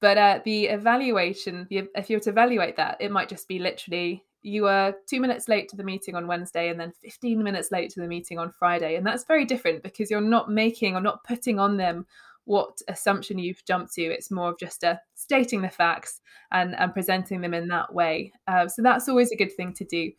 But 0.00 0.18
uh, 0.18 0.40
the 0.44 0.66
evaluation, 0.66 1.66
if 1.70 2.08
you 2.08 2.16
were 2.16 2.20
to 2.20 2.30
evaluate 2.30 2.76
that, 2.76 2.98
it 3.00 3.10
might 3.10 3.28
just 3.28 3.48
be 3.48 3.58
literally 3.58 4.24
you 4.42 4.62
were 4.62 4.94
two 5.08 5.20
minutes 5.20 5.48
late 5.48 5.68
to 5.68 5.76
the 5.76 5.84
meeting 5.84 6.14
on 6.14 6.26
Wednesday 6.26 6.68
and 6.68 6.78
then 6.78 6.92
15 7.02 7.42
minutes 7.42 7.72
late 7.72 7.90
to 7.90 8.00
the 8.00 8.06
meeting 8.06 8.38
on 8.38 8.52
Friday. 8.52 8.96
And 8.96 9.06
that's 9.06 9.24
very 9.24 9.44
different 9.44 9.82
because 9.82 10.10
you're 10.10 10.20
not 10.20 10.50
making 10.50 10.94
or 10.94 11.00
not 11.00 11.24
putting 11.24 11.58
on 11.58 11.76
them 11.76 12.06
what 12.44 12.78
assumption 12.88 13.38
you've 13.38 13.64
jumped 13.66 13.92
to. 13.94 14.02
It's 14.02 14.30
more 14.30 14.50
of 14.50 14.58
just 14.58 14.82
a 14.82 14.90
uh, 14.90 14.96
stating 15.14 15.60
the 15.60 15.68
facts 15.68 16.20
and, 16.52 16.74
and 16.76 16.94
presenting 16.94 17.40
them 17.40 17.52
in 17.52 17.68
that 17.68 17.92
way. 17.92 18.32
Uh, 18.46 18.68
so 18.68 18.80
that's 18.80 19.08
always 19.08 19.30
a 19.32 19.36
good 19.36 19.52
thing 19.54 19.74
to 19.74 19.84
do. 19.84 20.10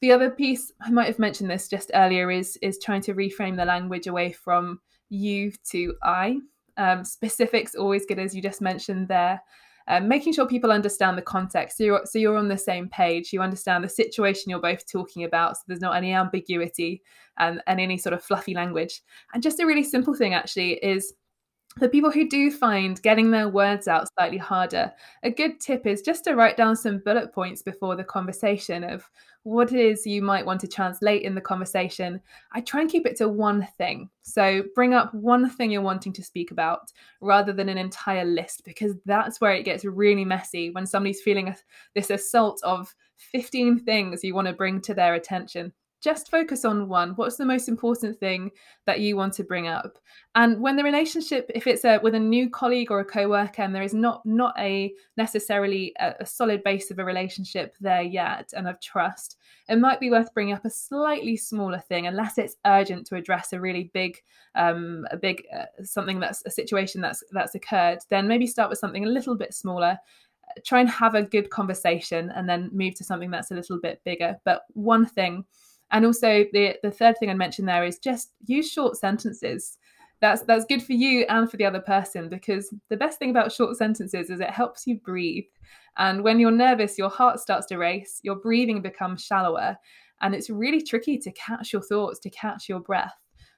The 0.00 0.12
other 0.12 0.30
piece, 0.30 0.72
I 0.80 0.90
might 0.90 1.06
have 1.06 1.18
mentioned 1.18 1.50
this 1.50 1.68
just 1.68 1.90
earlier, 1.94 2.30
is 2.30 2.56
is 2.62 2.78
trying 2.78 3.02
to 3.02 3.14
reframe 3.14 3.56
the 3.56 3.64
language 3.64 4.06
away 4.06 4.32
from 4.32 4.80
you 5.08 5.52
to 5.70 5.94
I. 6.02 6.38
Um, 6.76 7.04
specifics 7.04 7.74
always 7.74 8.06
good, 8.06 8.18
as 8.18 8.34
you 8.34 8.42
just 8.42 8.60
mentioned 8.60 9.08
there 9.08 9.40
um, 9.88 10.06
making 10.06 10.34
sure 10.34 10.46
people 10.46 10.70
understand 10.70 11.16
the 11.16 11.22
context. 11.22 11.78
So 11.78 11.84
you're, 11.84 12.02
so 12.04 12.18
you're 12.18 12.36
on 12.36 12.48
the 12.48 12.58
same 12.58 12.88
page. 12.88 13.32
You 13.32 13.40
understand 13.40 13.82
the 13.82 13.88
situation 13.88 14.50
you're 14.50 14.60
both 14.60 14.86
talking 14.90 15.24
about. 15.24 15.56
So 15.56 15.62
there's 15.66 15.80
not 15.80 15.96
any 15.96 16.12
ambiguity 16.12 17.02
and, 17.38 17.62
and 17.66 17.80
any 17.80 17.96
sort 17.96 18.12
of 18.12 18.22
fluffy 18.22 18.54
language. 18.54 19.02
And 19.32 19.42
just 19.42 19.60
a 19.60 19.66
really 19.66 19.84
simple 19.84 20.14
thing 20.14 20.34
actually 20.34 20.74
is 20.74 21.14
for 21.76 21.88
people 21.88 22.10
who 22.10 22.28
do 22.28 22.50
find 22.50 23.00
getting 23.02 23.30
their 23.30 23.48
words 23.48 23.88
out 23.88 24.08
slightly 24.14 24.38
harder, 24.38 24.92
a 25.22 25.30
good 25.30 25.60
tip 25.60 25.86
is 25.86 26.02
just 26.02 26.24
to 26.24 26.34
write 26.34 26.56
down 26.56 26.74
some 26.74 26.98
bullet 27.04 27.32
points 27.32 27.62
before 27.62 27.94
the 27.94 28.04
conversation 28.04 28.82
of 28.82 29.08
what 29.44 29.72
it 29.72 29.78
is 29.78 30.06
you 30.06 30.20
might 30.20 30.44
want 30.44 30.60
to 30.60 30.68
translate 30.68 31.22
in 31.22 31.34
the 31.34 31.40
conversation. 31.40 32.20
I 32.52 32.60
try 32.62 32.80
and 32.80 32.90
keep 32.90 33.06
it 33.06 33.16
to 33.16 33.28
one 33.28 33.66
thing. 33.78 34.10
So 34.22 34.64
bring 34.74 34.92
up 34.92 35.14
one 35.14 35.48
thing 35.48 35.70
you're 35.70 35.80
wanting 35.80 36.12
to 36.14 36.22
speak 36.24 36.50
about 36.50 36.92
rather 37.20 37.52
than 37.52 37.68
an 37.68 37.78
entire 37.78 38.24
list, 38.24 38.64
because 38.64 38.94
that's 39.06 39.40
where 39.40 39.52
it 39.52 39.64
gets 39.64 39.84
really 39.84 40.24
messy 40.24 40.70
when 40.70 40.86
somebody's 40.86 41.22
feeling 41.22 41.54
this 41.94 42.10
assault 42.10 42.60
of 42.64 42.94
15 43.16 43.80
things 43.80 44.24
you 44.24 44.34
want 44.34 44.48
to 44.48 44.54
bring 44.54 44.80
to 44.80 44.94
their 44.94 45.14
attention 45.14 45.72
just 46.00 46.30
focus 46.30 46.64
on 46.64 46.88
one. 46.88 47.10
What's 47.16 47.36
the 47.36 47.44
most 47.44 47.68
important 47.68 48.18
thing 48.18 48.50
that 48.86 49.00
you 49.00 49.16
want 49.16 49.32
to 49.34 49.44
bring 49.44 49.66
up? 49.66 49.98
And 50.34 50.60
when 50.60 50.76
the 50.76 50.84
relationship 50.84 51.50
if 51.54 51.66
it's 51.66 51.84
a 51.84 51.98
with 52.02 52.14
a 52.14 52.20
new 52.20 52.48
colleague 52.48 52.90
or 52.90 53.00
a 53.00 53.04
co-worker 53.04 53.62
and 53.62 53.74
there 53.74 53.82
is 53.82 53.94
not 53.94 54.24
not 54.24 54.54
a 54.58 54.92
necessarily 55.16 55.92
a, 55.98 56.14
a 56.20 56.26
solid 56.26 56.62
base 56.62 56.90
of 56.90 56.98
a 56.98 57.04
relationship 57.04 57.74
there 57.80 58.02
yet 58.02 58.52
and 58.56 58.68
of 58.68 58.80
trust 58.80 59.36
it 59.68 59.76
might 59.76 59.98
be 59.98 60.10
worth 60.10 60.32
bringing 60.32 60.54
up 60.54 60.64
a 60.64 60.70
slightly 60.70 61.36
smaller 61.36 61.80
thing 61.80 62.06
unless 62.06 62.38
it's 62.38 62.56
urgent 62.66 63.06
to 63.06 63.16
address 63.16 63.52
a 63.52 63.60
really 63.60 63.90
big 63.92 64.16
um 64.54 65.04
a 65.10 65.16
big 65.16 65.44
uh, 65.56 65.64
something 65.82 66.20
that's 66.20 66.42
a 66.46 66.50
situation 66.50 67.00
that's 67.00 67.24
that's 67.32 67.54
occurred 67.54 67.98
then 68.10 68.28
maybe 68.28 68.46
start 68.46 68.70
with 68.70 68.78
something 68.78 69.04
a 69.04 69.08
little 69.08 69.36
bit 69.36 69.54
smaller. 69.54 69.98
Try 70.64 70.80
and 70.80 70.88
have 70.88 71.14
a 71.14 71.22
good 71.22 71.50
conversation 71.50 72.30
and 72.34 72.48
then 72.48 72.70
move 72.72 72.94
to 72.96 73.04
something 73.04 73.30
that's 73.30 73.50
a 73.50 73.54
little 73.54 73.78
bit 73.78 74.00
bigger. 74.04 74.36
But 74.44 74.62
one 74.72 75.04
thing 75.04 75.44
and 75.90 76.04
also 76.04 76.44
the 76.52 76.76
the 76.82 76.90
third 76.90 77.16
thing 77.18 77.30
I 77.30 77.34
mentioned 77.34 77.68
there 77.68 77.84
is 77.84 77.98
just 77.98 78.32
use 78.46 78.70
short 78.70 78.96
sentences. 78.96 79.78
That's 80.20 80.42
that's 80.42 80.64
good 80.64 80.82
for 80.82 80.94
you 80.94 81.24
and 81.28 81.50
for 81.50 81.56
the 81.56 81.64
other 81.64 81.80
person 81.80 82.28
because 82.28 82.74
the 82.88 82.96
best 82.96 83.18
thing 83.18 83.30
about 83.30 83.52
short 83.52 83.76
sentences 83.76 84.30
is 84.30 84.40
it 84.40 84.50
helps 84.50 84.86
you 84.86 84.98
breathe. 84.98 85.44
And 85.96 86.22
when 86.22 86.38
you're 86.38 86.50
nervous, 86.50 86.98
your 86.98 87.10
heart 87.10 87.40
starts 87.40 87.66
to 87.66 87.76
race, 87.76 88.20
your 88.22 88.36
breathing 88.36 88.82
becomes 88.82 89.24
shallower, 89.24 89.76
and 90.20 90.34
it's 90.34 90.50
really 90.50 90.82
tricky 90.82 91.18
to 91.18 91.32
catch 91.32 91.72
your 91.72 91.82
thoughts, 91.82 92.18
to 92.20 92.30
catch 92.30 92.68
your 92.68 92.80
breath. 92.80 93.14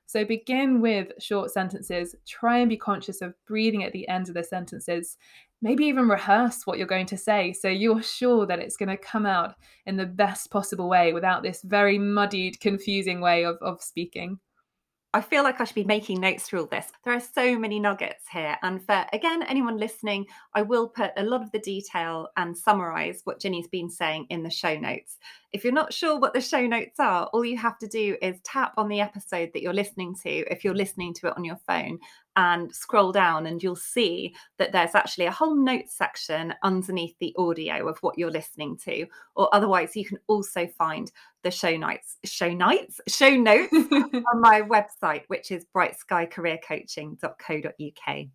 So 0.06 0.24
begin 0.24 0.80
with 0.80 1.12
short 1.20 1.52
sentences. 1.52 2.16
Try 2.26 2.58
and 2.58 2.68
be 2.68 2.76
conscious 2.76 3.22
of 3.22 3.34
breathing 3.46 3.84
at 3.84 3.92
the 3.92 4.08
end 4.08 4.28
of 4.28 4.34
the 4.34 4.42
sentences 4.42 5.16
maybe 5.62 5.84
even 5.84 6.08
rehearse 6.08 6.66
what 6.66 6.78
you're 6.78 6.86
going 6.86 7.06
to 7.06 7.16
say 7.16 7.52
so 7.52 7.68
you're 7.68 8.02
sure 8.02 8.46
that 8.46 8.58
it's 8.58 8.76
going 8.76 8.88
to 8.88 8.96
come 8.96 9.26
out 9.26 9.54
in 9.86 9.96
the 9.96 10.06
best 10.06 10.50
possible 10.50 10.88
way 10.88 11.12
without 11.12 11.42
this 11.42 11.62
very 11.62 11.98
muddied, 11.98 12.58
confusing 12.60 13.20
way 13.20 13.44
of, 13.44 13.56
of 13.60 13.82
speaking. 13.82 14.38
I 15.12 15.20
feel 15.20 15.42
like 15.42 15.60
I 15.60 15.64
should 15.64 15.74
be 15.74 15.82
making 15.82 16.20
notes 16.20 16.44
through 16.44 16.60
all 16.60 16.66
this. 16.66 16.86
There 17.04 17.12
are 17.12 17.20
so 17.20 17.58
many 17.58 17.80
nuggets 17.80 18.26
here. 18.30 18.56
And 18.62 18.80
for, 18.80 19.04
again, 19.12 19.42
anyone 19.42 19.76
listening, 19.76 20.26
I 20.54 20.62
will 20.62 20.88
put 20.88 21.10
a 21.16 21.24
lot 21.24 21.42
of 21.42 21.50
the 21.50 21.58
detail 21.58 22.28
and 22.36 22.56
summarize 22.56 23.22
what 23.24 23.40
Ginny's 23.40 23.66
been 23.66 23.90
saying 23.90 24.26
in 24.30 24.44
the 24.44 24.50
show 24.50 24.78
notes. 24.78 25.18
If 25.52 25.64
you're 25.64 25.72
not 25.72 25.92
sure 25.92 26.16
what 26.16 26.32
the 26.32 26.40
show 26.40 26.64
notes 26.64 27.00
are, 27.00 27.26
all 27.32 27.44
you 27.44 27.58
have 27.58 27.76
to 27.78 27.88
do 27.88 28.16
is 28.22 28.38
tap 28.44 28.74
on 28.76 28.88
the 28.88 29.00
episode 29.00 29.50
that 29.52 29.62
you're 29.62 29.74
listening 29.74 30.14
to, 30.22 30.30
if 30.30 30.62
you're 30.62 30.76
listening 30.76 31.12
to 31.14 31.26
it 31.26 31.36
on 31.36 31.44
your 31.44 31.58
phone, 31.66 31.98
and 32.36 32.74
scroll 32.74 33.12
down, 33.12 33.46
and 33.46 33.62
you'll 33.62 33.76
see 33.76 34.34
that 34.58 34.72
there's 34.72 34.94
actually 34.94 35.26
a 35.26 35.30
whole 35.30 35.54
notes 35.54 35.94
section 35.94 36.54
underneath 36.62 37.14
the 37.18 37.34
audio 37.38 37.88
of 37.88 37.98
what 37.98 38.18
you're 38.18 38.30
listening 38.30 38.76
to. 38.78 39.06
Or 39.34 39.54
otherwise, 39.54 39.96
you 39.96 40.04
can 40.04 40.18
also 40.26 40.66
find 40.78 41.10
the 41.42 41.50
show 41.50 41.76
notes, 41.76 42.16
show 42.24 42.52
nights, 42.52 43.00
show 43.08 43.30
notes 43.30 43.72
on 43.72 44.40
my 44.40 44.62
website, 44.62 45.24
which 45.28 45.50
is 45.50 45.66
brightskycareercoaching.co.uk. 45.74 48.26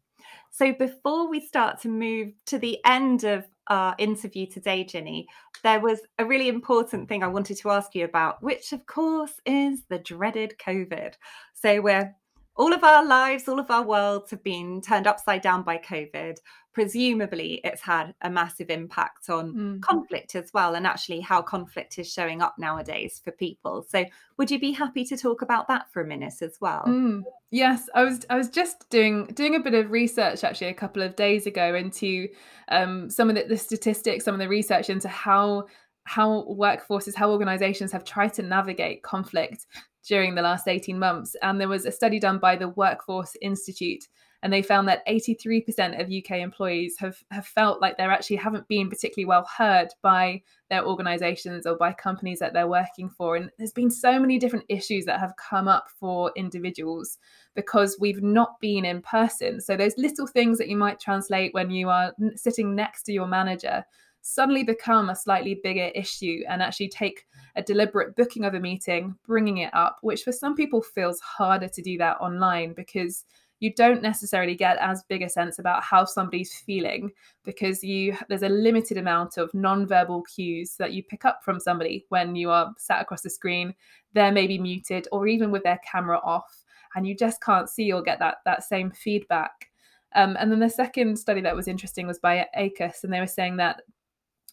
So 0.52 0.74
before 0.74 1.30
we 1.30 1.42
start 1.42 1.82
to 1.82 1.90
move 1.90 2.32
to 2.46 2.58
the 2.58 2.80
end 2.86 3.26
of 3.26 3.46
our 3.68 3.96
interview 3.98 4.46
today, 4.46 4.84
Ginny, 4.84 5.28
there 5.64 5.80
was 5.80 6.00
a 6.18 6.26
really 6.26 6.48
important 6.48 7.10
thing 7.10 7.24
I 7.24 7.28
wanted 7.28 7.58
to 7.58 7.72
ask 7.72 7.94
you 7.94 8.06
about, 8.06 8.42
which 8.42 8.72
of 8.72 8.86
course 8.86 9.34
is 9.46 9.82
the 9.90 10.00
dreaded 10.00 10.56
COVID. 10.66 11.16
So 11.54 11.82
we're 11.82 12.16
all 12.56 12.74
of 12.74 12.84
our 12.84 13.06
lives, 13.06 13.48
all 13.48 13.60
of 13.60 13.70
our 13.70 13.84
worlds 13.84 14.32
have 14.32 14.44
been 14.44 14.82
turned 14.82 15.08
upside 15.08 15.42
down 15.42 15.64
by 15.64 15.78
COVID. 15.78 16.38
Presumably, 16.74 17.62
it's 17.64 17.82
had 17.82 18.14
a 18.22 18.30
massive 18.30 18.70
impact 18.70 19.30
on 19.30 19.54
mm. 19.54 19.82
conflict 19.82 20.36
as 20.36 20.52
well, 20.54 20.76
and 20.76 20.86
actually 20.86 21.22
how 21.22 21.42
conflict 21.42 21.98
is 22.00 22.12
showing 22.12 22.42
up 22.42 22.56
nowadays 22.58 23.22
for 23.24 23.32
people. 23.32 23.86
So, 23.88 24.06
would 24.38 24.52
you 24.52 24.60
be 24.60 24.72
happy 24.72 25.06
to 25.06 25.16
talk 25.16 25.42
about 25.42 25.70
that 25.70 25.92
for 25.92 26.02
a 26.02 26.08
minute 26.08 26.42
as 26.42 26.58
well? 26.60 26.84
Mm. 26.86 27.24
Yes, 27.52 27.90
I 27.96 28.04
was. 28.04 28.26
I 28.30 28.36
was 28.36 28.50
just 28.50 28.90
doing 28.90 29.28
doing 29.28 29.56
a 29.56 29.60
bit 29.60 29.74
of 29.74 29.92
research 29.92 30.44
actually 30.44 30.68
a 30.68 30.74
couple 30.74 31.02
of 31.02 31.16
days 31.16 31.48
ago 31.48 31.76
into 31.76 32.28
um, 32.68 33.10
some 33.10 33.30
of 33.30 33.36
the, 33.36 33.44
the 33.44 33.58
statistics, 33.58 34.26
some 34.26 34.34
of 34.34 34.40
the 34.40 34.50
research 34.50 34.90
into 34.90 35.08
how 35.08 35.68
how 36.06 36.46
workforces, 36.50 37.16
how 37.16 37.32
organizations 37.32 37.92
have 37.92 38.04
tried 38.04 38.34
to 38.36 38.44
navigate 38.44 39.04
conflict 39.04 39.68
during 40.08 40.36
the 40.36 40.42
last 40.42 40.68
18 40.68 40.98
months. 40.98 41.36
And 41.42 41.60
there 41.60 41.68
was 41.68 41.86
a 41.86 41.92
study 41.92 42.20
done 42.20 42.40
by 42.40 42.56
the 42.56 42.70
Workforce 42.70 43.36
Institute 43.42 44.08
and 44.46 44.54
they 44.54 44.62
found 44.62 44.88
that 44.88 45.04
83% 45.08 46.00
of 46.00 46.12
UK 46.12 46.40
employees 46.40 46.98
have, 47.00 47.18
have 47.32 47.48
felt 47.48 47.82
like 47.82 47.98
they 47.98 48.04
actually 48.04 48.36
haven't 48.36 48.68
been 48.68 48.92
particularly 48.92 49.26
well 49.26 49.50
heard 49.58 49.88
by 50.04 50.44
their 50.70 50.86
organizations 50.86 51.66
or 51.66 51.76
by 51.76 51.94
companies 51.94 52.38
that 52.40 52.54
they're 52.54 52.68
working 52.68 53.10
for. 53.10 53.38
And 53.38 53.50
there's 53.58 53.72
been 53.72 53.90
so 53.90 54.20
many 54.20 54.38
different 54.38 54.66
issues 54.70 55.04
that 55.06 55.20
have 55.20 55.34
come 55.38 55.68
up 55.68 55.88
for 56.00 56.32
individuals 56.36 57.18
because 57.56 57.98
we've 58.00 58.22
not 58.22 58.60
been 58.60 58.86
in 58.86 59.02
person. 59.02 59.60
So 59.60 59.76
those 59.76 59.98
little 59.98 60.28
things 60.28 60.60
that 60.60 60.70
you 60.70 60.78
might 60.78 61.00
translate 61.00 61.56
when 61.56 61.72
you 61.72 61.90
are 61.90 62.14
sitting 62.36 62.76
next 62.76 63.02
to 63.06 63.14
your 63.14 63.26
manager 63.26 63.84
suddenly 64.28 64.64
become 64.64 65.12
a 65.12 65.16
slightly 65.16 65.60
bigger 65.64 65.92
issue 65.94 66.42
and 66.50 66.60
actually 66.60 66.90
take 66.90 67.28
a 67.56 67.62
deliberate 67.62 68.16
booking 68.16 68.44
of 68.44 68.56
a 68.56 68.60
meeting, 68.60 69.16
bringing 69.28 69.58
it 69.58 69.72
up, 69.76 70.00
which 70.02 70.24
for 70.24 70.32
some 70.32 70.56
people 70.56 70.82
feels 70.82 71.20
harder 71.20 71.68
to 71.68 71.82
do 71.84 71.96
that 71.96 72.18
online 72.20 72.74
because 72.74 73.24
you 73.60 73.72
don't 73.72 74.02
necessarily 74.02 74.56
get 74.56 74.78
as 74.80 75.04
big 75.10 75.22
a 75.22 75.30
sense 75.30 75.60
about 75.60 75.84
how 75.84 76.04
somebody's 76.06 76.56
feeling 76.56 77.12
because 77.44 77.84
you 77.84 78.18
there's 78.28 78.42
a 78.42 78.50
limited 78.50 78.98
amount 78.98 79.38
of 79.38 79.54
non-verbal 79.54 80.24
cues 80.24 80.76
that 80.80 80.92
you 80.92 81.04
pick 81.04 81.24
up 81.24 81.44
from 81.44 81.60
somebody 81.60 82.04
when 82.10 82.36
you 82.36 82.50
are 82.50 82.74
sat 82.80 83.04
across 83.04 83.22
the 83.22 83.30
screen. 83.30 83.76
They're 84.14 84.32
maybe 84.32 84.58
muted 84.58 85.08
or 85.12 85.28
even 85.28 85.52
with 85.52 85.62
their 85.62 85.80
camera 85.90 86.20
off 86.24 86.66
and 86.96 87.08
you 87.08 87.16
just 87.16 87.44
can't 87.44 87.70
see 87.70 87.94
or 87.94 88.02
get 88.02 88.18
that 88.20 88.38
that 88.46 88.64
same 88.64 88.90
feedback. 88.90 89.70
Um, 90.16 90.38
and 90.40 90.52
then 90.52 90.60
the 90.60 90.70
second 90.70 91.18
study 91.18 91.42
that 91.42 91.56
was 91.56 91.68
interesting 91.68 92.08
was 92.08 92.20
by 92.20 92.48
Acas, 92.58 93.04
and 93.04 93.14
they 93.14 93.20
were 93.20 93.28
saying 93.28 93.58
that 93.58 93.82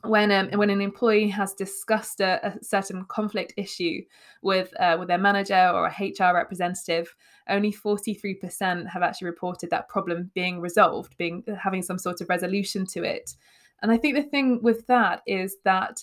when 0.05 0.33
um, 0.33 0.49
when 0.59 0.71
an 0.71 0.81
employee 0.81 1.29
has 1.29 1.55
discussed 1.55 2.21
a, 2.21 2.45
a 2.47 2.65
certain 2.65 3.05
conflict 3.05 3.55
issue 3.57 4.03
with 4.43 4.73
uh, 4.81 4.97
with 4.99 5.09
their 5.09 5.19
manager 5.19 5.71
or 5.73 5.87
a 5.87 5.91
HR 5.91 6.35
representative, 6.35 7.15
only 7.49 7.73
43% 7.73 8.89
have 8.89 9.03
actually 9.03 9.27
reported 9.27 9.71
that 9.71 9.89
problem 9.89 10.31
being 10.35 10.61
resolved, 10.61 11.17
being 11.19 11.45
having 11.61 11.83
some 11.83 11.99
sort 11.99 12.21
of 12.21 12.29
resolution 12.29 12.85
to 12.87 13.05
it. 13.05 13.37
And 13.83 13.93
I 13.93 13.97
think 13.97 14.17
the 14.17 14.23
thing 14.23 14.61
with 14.63 14.87
that 14.89 15.23
is 15.27 15.57
that 15.65 16.03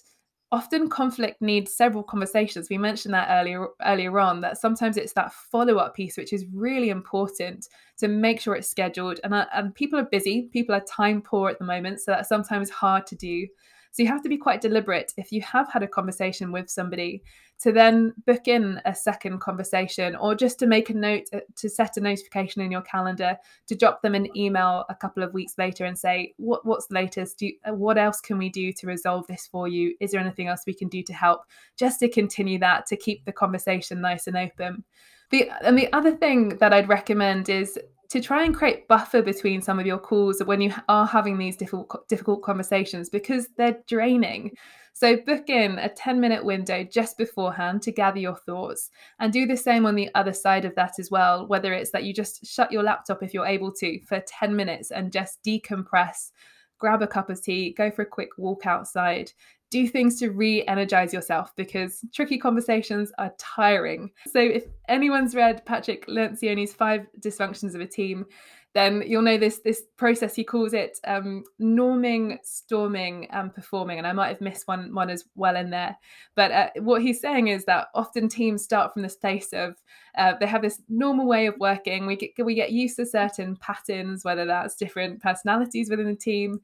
often 0.51 0.89
conflict 0.89 1.41
needs 1.41 1.75
several 1.75 2.03
conversations. 2.03 2.69
We 2.69 2.77
mentioned 2.77 3.13
that 3.13 3.27
earlier 3.29 3.67
earlier 3.85 4.17
on 4.19 4.41
that 4.41 4.57
sometimes 4.57 4.95
it's 4.97 5.13
that 5.13 5.33
follow 5.33 5.75
up 5.77 5.93
piece 5.93 6.17
which 6.17 6.33
is 6.33 6.45
really 6.53 6.89
important 6.89 7.67
to 7.97 8.07
make 8.07 8.39
sure 8.39 8.55
it's 8.55 8.69
scheduled. 8.69 9.19
And 9.23 9.33
uh, 9.33 9.45
and 9.53 9.75
people 9.75 9.99
are 9.99 10.07
busy, 10.09 10.49
people 10.53 10.73
are 10.73 10.81
time 10.81 11.21
poor 11.21 11.49
at 11.49 11.59
the 11.59 11.65
moment, 11.65 11.99
so 11.99 12.11
that's 12.11 12.29
sometimes 12.29 12.69
hard 12.69 13.05
to 13.07 13.15
do. 13.15 13.47
So 13.91 14.03
you 14.03 14.09
have 14.09 14.23
to 14.23 14.29
be 14.29 14.37
quite 14.37 14.61
deliberate 14.61 15.13
if 15.17 15.31
you 15.31 15.41
have 15.41 15.71
had 15.71 15.83
a 15.83 15.87
conversation 15.87 16.51
with 16.51 16.69
somebody 16.69 17.23
to 17.61 17.71
then 17.71 18.13
book 18.25 18.47
in 18.47 18.79
a 18.85 18.95
second 18.95 19.39
conversation 19.41 20.15
or 20.15 20.33
just 20.35 20.59
to 20.59 20.67
make 20.67 20.89
a 20.89 20.93
note 20.93 21.23
uh, 21.33 21.39
to 21.57 21.69
set 21.69 21.97
a 21.97 21.99
notification 21.99 22.61
in 22.61 22.71
your 22.71 22.81
calendar 22.81 23.37
to 23.67 23.75
drop 23.75 24.01
them 24.01 24.15
an 24.15 24.35
email 24.37 24.85
a 24.89 24.95
couple 24.95 25.23
of 25.23 25.33
weeks 25.33 25.57
later 25.57 25.85
and 25.85 25.97
say 25.97 26.33
what 26.37 26.65
what's 26.65 26.87
the 26.87 26.95
latest? 26.95 27.39
Do, 27.39 27.51
uh, 27.67 27.73
what 27.73 27.97
else 27.97 28.21
can 28.21 28.37
we 28.37 28.49
do 28.49 28.71
to 28.73 28.87
resolve 28.87 29.27
this 29.27 29.47
for 29.47 29.67
you? 29.67 29.95
Is 29.99 30.11
there 30.11 30.21
anything 30.21 30.47
else 30.47 30.63
we 30.65 30.73
can 30.73 30.87
do 30.87 31.03
to 31.03 31.13
help? 31.13 31.41
Just 31.77 31.99
to 31.99 32.09
continue 32.09 32.59
that 32.59 32.85
to 32.87 32.95
keep 32.95 33.25
the 33.25 33.31
conversation 33.31 34.01
nice 34.01 34.27
and 34.27 34.37
open. 34.37 34.83
The 35.31 35.49
and 35.61 35.77
the 35.77 35.91
other 35.93 36.15
thing 36.15 36.57
that 36.57 36.73
I'd 36.73 36.89
recommend 36.89 37.49
is 37.49 37.77
to 38.09 38.19
try 38.19 38.43
and 38.43 38.55
create 38.55 38.87
buffer 38.87 39.21
between 39.21 39.61
some 39.61 39.79
of 39.79 39.85
your 39.85 39.99
calls 39.99 40.41
when 40.43 40.61
you 40.61 40.73
are 40.87 41.05
having 41.05 41.37
these 41.37 41.55
difficult 41.55 42.07
difficult 42.07 42.41
conversations 42.41 43.09
because 43.09 43.47
they're 43.57 43.77
draining. 43.87 44.51
So 44.93 45.15
book 45.15 45.49
in 45.49 45.79
a 45.79 45.87
10 45.87 46.19
minute 46.19 46.43
window 46.43 46.83
just 46.83 47.17
beforehand 47.17 47.81
to 47.83 47.91
gather 47.91 48.19
your 48.19 48.35
thoughts 48.35 48.89
and 49.19 49.31
do 49.31 49.45
the 49.45 49.55
same 49.55 49.85
on 49.85 49.95
the 49.95 50.09
other 50.13 50.33
side 50.33 50.65
of 50.65 50.75
that 50.75 50.99
as 50.99 51.09
well, 51.09 51.47
whether 51.47 51.71
it's 51.71 51.91
that 51.91 52.03
you 52.03 52.13
just 52.13 52.45
shut 52.45 52.71
your 52.71 52.83
laptop 52.83 53.23
if 53.23 53.33
you're 53.33 53.45
able 53.45 53.71
to 53.73 54.01
for 54.01 54.21
10 54.27 54.55
minutes 54.55 54.91
and 54.91 55.13
just 55.13 55.41
decompress, 55.43 56.31
grab 56.79 57.01
a 57.01 57.07
cup 57.07 57.29
of 57.29 57.41
tea, 57.41 57.71
go 57.71 57.89
for 57.89 58.01
a 58.01 58.05
quick 58.05 58.29
walk 58.37 58.65
outside, 58.65 59.31
do 59.69 59.87
things 59.87 60.19
to 60.19 60.31
re 60.31 60.65
energize 60.67 61.13
yourself 61.13 61.55
because 61.55 62.03
tricky 62.13 62.37
conversations 62.37 63.11
are 63.17 63.33
tiring. 63.37 64.11
So, 64.31 64.39
if 64.39 64.65
anyone's 64.87 65.35
read 65.35 65.65
Patrick 65.65 66.07
Lencioni's 66.07 66.73
Five 66.73 67.07
Dysfunctions 67.19 67.75
of 67.75 67.81
a 67.81 67.87
Team, 67.87 68.25
then 68.73 69.03
you'll 69.05 69.23
know 69.23 69.37
this 69.37 69.59
this 69.59 69.83
process 69.97 70.35
he 70.35 70.43
calls 70.43 70.73
it 70.73 70.99
um, 71.07 71.43
norming 71.59 72.37
storming 72.43 73.25
and 73.31 73.53
performing. 73.53 73.97
And 73.97 74.05
i 74.05 74.13
might 74.13 74.27
have 74.27 74.41
missed 74.41 74.67
one 74.67 74.93
one 74.93 75.09
as 75.09 75.25
well 75.35 75.55
in 75.55 75.69
there. 75.69 75.97
But 76.35 76.51
uh, 76.51 76.69
what 76.77 77.01
he's 77.01 77.19
saying 77.19 77.47
is 77.47 77.65
that 77.65 77.87
often 77.95 78.29
teams 78.29 78.63
start 78.63 78.93
from 78.93 79.01
this 79.01 79.15
place 79.15 79.53
of 79.53 79.75
uh, 80.17 80.33
they 80.39 80.45
have 80.45 80.61
this 80.61 80.81
normal 80.87 81.25
way 81.25 81.47
of 81.47 81.57
working. 81.59 82.05
We 82.05 82.15
get 82.15 82.45
we 82.45 82.53
get 82.53 82.71
used 82.71 82.97
to 82.97 83.05
certain 83.05 83.55
patterns 83.55 84.23
whether 84.23 84.45
that's 84.45 84.75
different 84.75 85.21
personalities 85.21 85.89
within 85.89 86.07
the 86.07 86.15
team 86.15 86.61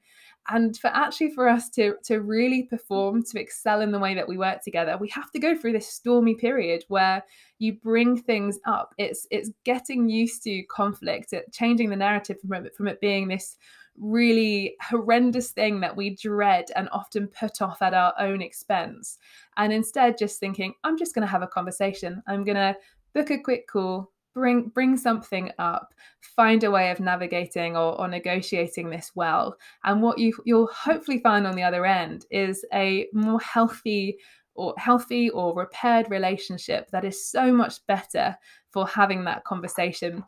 and 0.50 0.78
for 0.78 0.88
actually 0.88 1.32
for 1.32 1.48
us 1.48 1.70
to 1.70 1.96
to 2.04 2.22
really 2.22 2.64
perform 2.64 3.24
to 3.24 3.40
excel 3.40 3.82
in 3.82 3.92
the 3.92 4.00
way 4.00 4.14
that 4.14 4.28
we 4.28 4.38
work 4.38 4.64
together 4.64 4.98
we 4.98 5.10
have 5.10 5.32
to 5.32 5.40
go 5.40 5.58
through 5.58 5.72
this 5.72 5.88
stormy 5.88 6.36
period 6.36 6.84
where 6.88 7.24
you 7.60 7.74
bring 7.74 8.18
things 8.18 8.60
up. 8.66 8.94
It's 8.98 9.28
it's 9.32 9.52
getting 9.64 10.10
used 10.10 10.44
to 10.44 10.64
conflict 10.64 11.34
it 11.34 11.52
changing 11.52 11.90
the 11.90 11.96
narrative 11.96 12.38
from 12.42 12.66
it 12.66 12.76
from 12.76 12.88
it 12.88 13.00
being 13.00 13.28
this 13.28 13.58
really 13.98 14.76
horrendous 14.82 15.52
thing 15.52 15.80
that 15.80 15.96
we 15.96 16.16
dread 16.16 16.66
and 16.76 16.90
often 16.92 17.28
put 17.30 17.62
off 17.62 17.82
at 17.82 17.94
our 17.94 18.14
own 18.20 18.42
expense 18.42 19.18
and 19.56 19.72
instead 19.72 20.18
just 20.18 20.38
thinking 20.38 20.74
i'm 20.84 20.98
just 20.98 21.16
going 21.16 21.26
to 21.26 21.32
have 21.32 21.42
a 21.42 21.48
conversation. 21.48 22.22
I'm 22.28 22.44
going 22.44 22.58
to 22.58 22.76
book 23.14 23.32
a 23.32 23.40
quick 23.40 23.68
call 23.68 24.12
bring 24.36 24.68
bring 24.68 24.98
something 24.98 25.50
up 25.58 25.96
find 26.36 26.64
a 26.64 26.70
way 26.70 26.92
of 26.92 27.00
navigating 27.00 27.76
or, 27.76 28.00
or 28.00 28.08
negotiating 28.08 28.90
this 28.90 29.12
well. 29.16 29.58
And 29.84 30.02
what 30.02 30.20
you 30.20 30.34
you'll 30.46 30.68
hopefully 30.68 31.20
find 31.20 31.48
on 31.48 31.56
the 31.56 31.64
other 31.64 31.86
end 31.86 32.26
is 32.30 32.64
a 32.74 33.08
more 33.14 33.40
healthy 33.40 34.18
or 34.54 34.76
healthy 34.78 35.30
or 35.32 35.56
repaired 35.56 36.12
relationship 36.12 36.90
that 36.92 37.06
is 37.06 37.28
so 37.28 37.52
much 37.52 37.86
better 37.88 38.38
for 38.72 38.88
having 38.88 39.24
that 39.24 39.44
conversation. 39.46 40.24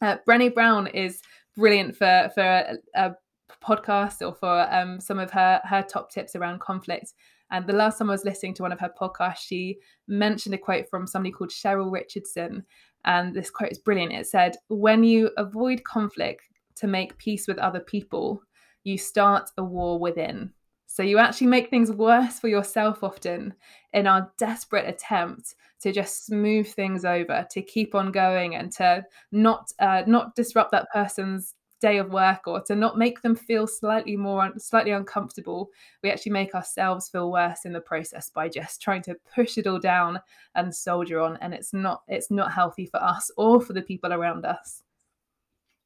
Uh, 0.00 0.16
Brené 0.28 0.54
Brown 0.54 0.86
is 0.88 1.22
brilliant 1.56 1.96
for 1.96 2.30
for 2.34 2.42
a, 2.42 2.76
a 2.94 3.14
podcast 3.64 4.26
or 4.26 4.34
for 4.34 4.72
um, 4.72 5.00
some 5.00 5.18
of 5.18 5.30
her 5.30 5.60
her 5.64 5.82
top 5.82 6.10
tips 6.10 6.36
around 6.36 6.60
conflict. 6.60 7.14
And 7.50 7.66
the 7.66 7.72
last 7.72 7.98
time 7.98 8.10
I 8.10 8.12
was 8.12 8.24
listening 8.24 8.54
to 8.54 8.62
one 8.62 8.72
of 8.72 8.80
her 8.80 8.92
podcasts, 9.00 9.38
she 9.38 9.78
mentioned 10.06 10.54
a 10.54 10.58
quote 10.58 10.88
from 10.90 11.06
somebody 11.06 11.32
called 11.32 11.50
Cheryl 11.50 11.90
Richardson. 11.90 12.64
And 13.04 13.34
this 13.34 13.50
quote 13.50 13.72
is 13.72 13.78
brilliant. 13.78 14.12
It 14.12 14.26
said, 14.26 14.56
When 14.68 15.04
you 15.04 15.30
avoid 15.36 15.84
conflict 15.84 16.42
to 16.76 16.86
make 16.86 17.18
peace 17.18 17.46
with 17.48 17.58
other 17.58 17.80
people, 17.80 18.42
you 18.84 18.98
start 18.98 19.50
a 19.56 19.64
war 19.64 19.98
within. 19.98 20.52
So 20.86 21.02
you 21.02 21.18
actually 21.18 21.48
make 21.48 21.68
things 21.68 21.92
worse 21.92 22.40
for 22.40 22.48
yourself 22.48 23.04
often 23.04 23.54
in 23.92 24.06
our 24.06 24.32
desperate 24.38 24.88
attempt 24.88 25.54
to 25.80 25.92
just 25.92 26.26
smooth 26.26 26.66
things 26.66 27.04
over, 27.04 27.46
to 27.50 27.62
keep 27.62 27.94
on 27.94 28.10
going, 28.10 28.54
and 28.54 28.72
to 28.72 29.04
not 29.30 29.70
uh, 29.78 30.02
not 30.06 30.34
disrupt 30.34 30.72
that 30.72 30.88
person's 30.92 31.54
day 31.80 31.98
of 31.98 32.10
work 32.10 32.46
or 32.46 32.60
to 32.62 32.74
not 32.74 32.98
make 32.98 33.22
them 33.22 33.34
feel 33.34 33.66
slightly 33.66 34.16
more 34.16 34.50
slightly 34.58 34.90
uncomfortable 34.90 35.70
we 36.02 36.10
actually 36.10 36.32
make 36.32 36.54
ourselves 36.54 37.08
feel 37.08 37.30
worse 37.30 37.64
in 37.64 37.72
the 37.72 37.80
process 37.80 38.30
by 38.30 38.48
just 38.48 38.82
trying 38.82 39.02
to 39.02 39.16
push 39.34 39.58
it 39.58 39.66
all 39.66 39.78
down 39.78 40.20
and 40.54 40.74
soldier 40.74 41.20
on 41.20 41.36
and 41.40 41.54
it's 41.54 41.72
not 41.72 42.02
it's 42.08 42.30
not 42.30 42.52
healthy 42.52 42.86
for 42.86 43.02
us 43.02 43.30
or 43.36 43.60
for 43.60 43.72
the 43.72 43.82
people 43.82 44.12
around 44.12 44.44
us 44.44 44.82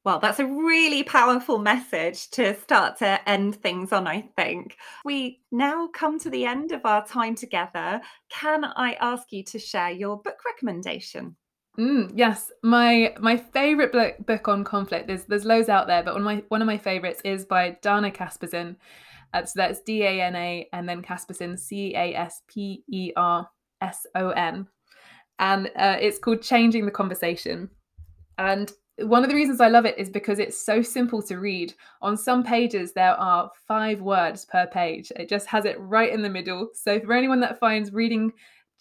well, 0.05 0.19
that's 0.19 0.39
a 0.39 0.45
really 0.45 1.01
powerful 1.03 1.59
message 1.59 2.29
to 2.31 2.59
start 2.59 2.97
to 2.97 3.29
end 3.29 3.55
things 3.55 3.93
on, 3.93 4.05
I 4.05 4.29
think. 4.35 4.75
We 5.05 5.39
now 5.49 5.87
come 5.87 6.19
to 6.19 6.29
the 6.29 6.45
end 6.45 6.73
of 6.73 6.85
our 6.85 7.07
time 7.07 7.35
together. 7.35 8.01
Can 8.29 8.65
I 8.65 8.97
ask 8.99 9.31
you 9.31 9.43
to 9.45 9.59
share 9.59 9.91
your 9.91 10.21
book 10.21 10.39
recommendation? 10.45 11.37
Mm, 11.77 12.11
yes, 12.13 12.51
my 12.61 13.15
my 13.19 13.35
favorite 13.35 13.91
book, 13.91 14.15
book 14.25 14.47
on 14.47 14.63
conflict. 14.63 15.07
There's 15.07 15.23
there's 15.23 15.45
loads 15.45 15.69
out 15.69 15.87
there, 15.87 16.03
but 16.03 16.13
one 16.13 16.21
of 16.21 16.25
my 16.25 16.43
one 16.49 16.61
of 16.61 16.67
my 16.67 16.77
favorites 16.77 17.21
is 17.25 17.45
by 17.45 17.77
Dana 17.81 18.11
Caspersen. 18.11 18.75
Uh, 19.33 19.43
so 19.45 19.53
that's 19.55 19.81
D 19.81 20.03
A 20.03 20.21
N 20.21 20.35
A 20.35 20.69
and 20.71 20.87
then 20.87 21.01
Caspersen 21.01 21.57
C 21.57 21.95
A 21.95 22.13
S 22.13 22.41
P 22.47 22.83
E 22.87 23.11
R 23.15 23.49
S 23.81 24.05
O 24.13 24.29
N, 24.29 24.67
and 25.39 25.71
uh, 25.75 25.97
it's 25.99 26.19
called 26.19 26.43
Changing 26.43 26.85
the 26.85 26.91
Conversation. 26.91 27.69
And 28.37 28.71
one 28.99 29.23
of 29.23 29.29
the 29.29 29.35
reasons 29.35 29.59
I 29.59 29.69
love 29.69 29.85
it 29.85 29.97
is 29.97 30.09
because 30.09 30.37
it's 30.37 30.63
so 30.63 30.83
simple 30.83 31.23
to 31.23 31.39
read. 31.39 31.73
On 32.03 32.15
some 32.15 32.43
pages, 32.43 32.93
there 32.93 33.15
are 33.15 33.49
five 33.67 33.99
words 34.01 34.45
per 34.45 34.67
page. 34.67 35.11
It 35.15 35.27
just 35.27 35.47
has 35.47 35.65
it 35.65 35.79
right 35.79 36.13
in 36.13 36.21
the 36.21 36.29
middle. 36.29 36.69
So 36.75 36.99
for 36.99 37.13
anyone 37.13 37.39
that 37.39 37.59
finds 37.59 37.91
reading 37.91 38.31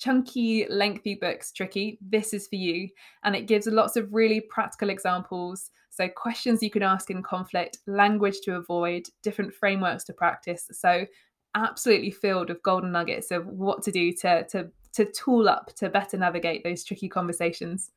chunky, 0.02 0.66
lengthy 0.68 1.14
books 1.14 1.52
tricky, 1.52 1.98
this 2.00 2.34
is 2.34 2.48
for 2.48 2.56
you. 2.56 2.88
And 3.22 3.36
it 3.36 3.46
gives 3.46 3.66
lots 3.66 3.96
of 3.96 4.12
really 4.12 4.40
practical 4.40 4.90
examples. 4.90 5.70
So, 5.90 6.08
questions 6.08 6.62
you 6.62 6.70
can 6.70 6.82
ask 6.82 7.10
in 7.10 7.22
conflict, 7.22 7.78
language 7.86 8.40
to 8.44 8.56
avoid, 8.56 9.06
different 9.22 9.54
frameworks 9.54 10.04
to 10.04 10.12
practice. 10.12 10.68
So, 10.72 11.06
absolutely 11.54 12.10
filled 12.10 12.48
with 12.48 12.62
golden 12.62 12.92
nuggets 12.92 13.30
of 13.30 13.46
what 13.46 13.82
to 13.82 13.92
do 13.92 14.12
to 14.12 14.44
to 14.48 14.70
to 14.94 15.04
tool 15.04 15.48
up 15.48 15.74
to 15.76 15.88
better 15.88 16.18
navigate 16.18 16.64
those 16.64 16.84
tricky 16.84 17.08
conversations. 17.08 17.90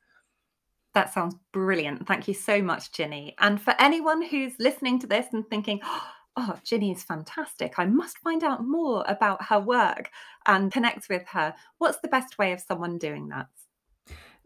That 0.94 1.12
sounds 1.12 1.34
brilliant. 1.52 2.06
Thank 2.06 2.26
you 2.26 2.32
so 2.32 2.62
much, 2.62 2.92
Ginny. 2.92 3.34
And 3.38 3.60
for 3.60 3.74
anyone 3.78 4.22
who's 4.22 4.54
listening 4.58 4.98
to 5.00 5.06
this 5.06 5.26
and 5.32 5.46
thinking, 5.48 5.80
oh, 5.84 6.08
Oh, 6.38 6.58
Ginny 6.64 6.92
is 6.92 7.02
fantastic. 7.02 7.78
I 7.78 7.86
must 7.86 8.18
find 8.18 8.44
out 8.44 8.64
more 8.64 9.04
about 9.08 9.46
her 9.46 9.58
work 9.58 10.10
and 10.46 10.70
connect 10.70 11.08
with 11.08 11.26
her. 11.28 11.54
What's 11.78 11.98
the 12.00 12.08
best 12.08 12.36
way 12.38 12.52
of 12.52 12.60
someone 12.60 12.98
doing 12.98 13.28
that? 13.28 13.48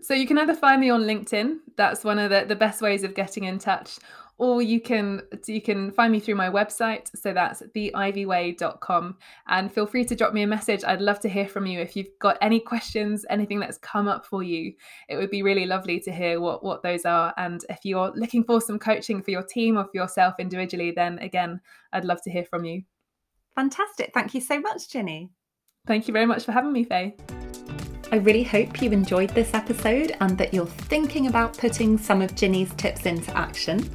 So 0.03 0.15
you 0.15 0.27
can 0.27 0.39
either 0.39 0.55
find 0.55 0.81
me 0.81 0.89
on 0.91 1.03
LinkedIn. 1.03 1.59
That's 1.77 2.05
one 2.05 2.19
of 2.19 2.31
the, 2.31 2.45
the 2.47 2.57
best 2.57 2.81
ways 2.81 3.03
of 3.03 3.15
getting 3.15 3.45
in 3.45 3.59
touch. 3.59 3.99
Or 4.41 4.63
you 4.63 4.81
can 4.81 5.21
you 5.47 5.61
can 5.61 5.93
find 5.93 6.11
me 6.11 6.19
through 6.19 6.37
my 6.37 6.49
website. 6.49 7.15
So 7.15 7.35
that's 7.35 7.63
theivyway.com. 7.77 9.19
And 9.49 9.71
feel 9.71 9.87
free 9.87 10.07
to 10.07 10.17
drop 10.17 10.33
me 10.33 10.41
a 10.41 10.47
message. 10.47 10.83
I'd 10.83 11.03
love 11.03 11.21
to 11.21 11.29
hear 11.29 11.47
from 11.47 11.67
you. 11.67 11.79
If 11.79 11.95
you've 11.95 12.19
got 12.21 12.39
any 12.41 12.59
questions, 12.59 13.27
anything 13.29 13.61
that's 13.61 13.77
come 13.77 14.09
up 14.09 14.25
for 14.25 14.43
you, 14.43 14.73
it 15.11 15.17
would 15.17 15.29
be 15.29 15.43
really 15.43 15.67
lovely 15.67 16.01
to 16.01 16.11
hear 16.11 16.41
what, 16.41 16.65
what 16.65 16.83
those 16.83 17.05
are. 17.05 17.35
And 17.37 17.63
if 17.69 17.81
you're 17.85 18.13
looking 18.15 18.43
for 18.43 18.63
some 18.63 18.79
coaching 18.79 19.23
for 19.23 19.31
your 19.31 19.43
team 19.43 19.77
or 19.77 19.85
for 19.85 19.91
yourself 19.93 20.37
individually, 20.39 20.91
then 20.91 21.19
again, 21.19 21.61
I'd 21.93 22.07
love 22.07 22.23
to 22.23 22.31
hear 22.31 22.47
from 22.47 22.65
you. 22.65 22.85
Fantastic. 23.55 24.13
Thank 24.15 24.33
you 24.33 24.41
so 24.41 24.59
much, 24.59 24.89
Ginny. 24.89 25.33
Thank 25.87 26.09
you 26.09 26.15
very 26.15 26.25
much 26.25 26.47
for 26.47 26.53
having 26.53 26.73
me, 26.73 26.85
Faye. 26.85 27.15
I 28.11 28.17
really 28.17 28.43
hope 28.43 28.81
you 28.81 28.91
enjoyed 28.91 29.29
this 29.31 29.53
episode 29.53 30.17
and 30.21 30.39
that 30.39 30.55
you're 30.55 30.65
thinking 30.65 31.27
about 31.27 31.59
putting 31.59 31.99
some 31.99 32.23
of 32.23 32.35
Ginny's 32.35 32.73
tips 32.75 33.05
into 33.05 33.37
action. 33.37 33.89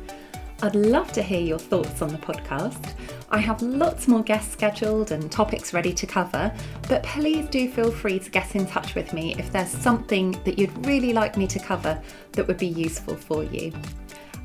I'd 0.62 0.76
love 0.76 1.12
to 1.14 1.22
hear 1.22 1.42
your 1.42 1.60
thoughts 1.60 2.02
on 2.02 2.10
the 2.10 2.18
podcast. 2.18 2.94
I 3.30 3.40
have 3.40 3.62
lots 3.62 4.08
more 4.08 4.24
guests 4.24 4.54
scheduled 4.54 5.12
and 5.12 5.30
topics 5.30 5.74
ready 5.74 5.94
to 5.94 6.08
cover, 6.08 6.54
but 6.88 7.04
please 7.04 7.48
do 7.50 7.70
feel 7.70 7.92
free 7.92 8.20
to 8.20 8.30
get 8.30 8.56
in 8.56 8.66
touch 8.66 8.96
with 8.96 9.12
me 9.12 9.36
if 9.38 9.52
there's 9.52 9.70
something 9.70 10.32
that 10.46 10.58
you'd 10.58 10.86
really 10.86 11.12
like 11.12 11.36
me 11.36 11.46
to 11.48 11.60
cover 11.60 12.02
that 12.32 12.48
would 12.48 12.58
be 12.58 12.68
useful 12.68 13.16
for 13.16 13.44
you. 13.44 13.74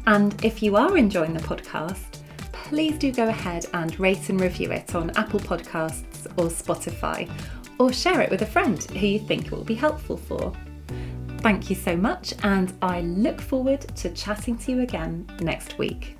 And 0.07 0.45
if 0.45 0.63
you 0.63 0.77
are 0.77 0.97
enjoying 0.97 1.33
the 1.33 1.41
podcast, 1.41 2.19
please 2.51 2.99
do 2.99 3.13
go 3.13 3.29
ahead 3.29 3.67
and 3.75 3.99
rate 4.01 4.29
and 4.31 4.41
review 4.41 4.73
it 4.73 4.95
on 4.95 5.11
Apple 5.11 5.41
Podcasts 5.41 6.27
or 6.37 6.49
Spotify 6.49 7.31
or 7.79 7.93
share 7.93 8.21
it 8.21 8.31
with 8.31 8.43
a 8.43 8.47
friend 8.47 8.83
who 8.83 9.07
you 9.07 9.21
think 9.21 9.47
it 9.47 9.53
will 9.53 9.65
be 9.65 9.75
helpful 9.75 10.17
for. 10.17 10.53
Thank 11.41 11.71
you 11.71 11.77
so 11.77 11.97
much, 11.97 12.35
and 12.43 12.73
I 12.83 13.01
look 13.01 13.41
forward 13.41 13.81
to 13.97 14.11
chatting 14.11 14.59
to 14.59 14.73
you 14.73 14.81
again 14.83 15.27
next 15.41 15.79
week. 15.79 16.19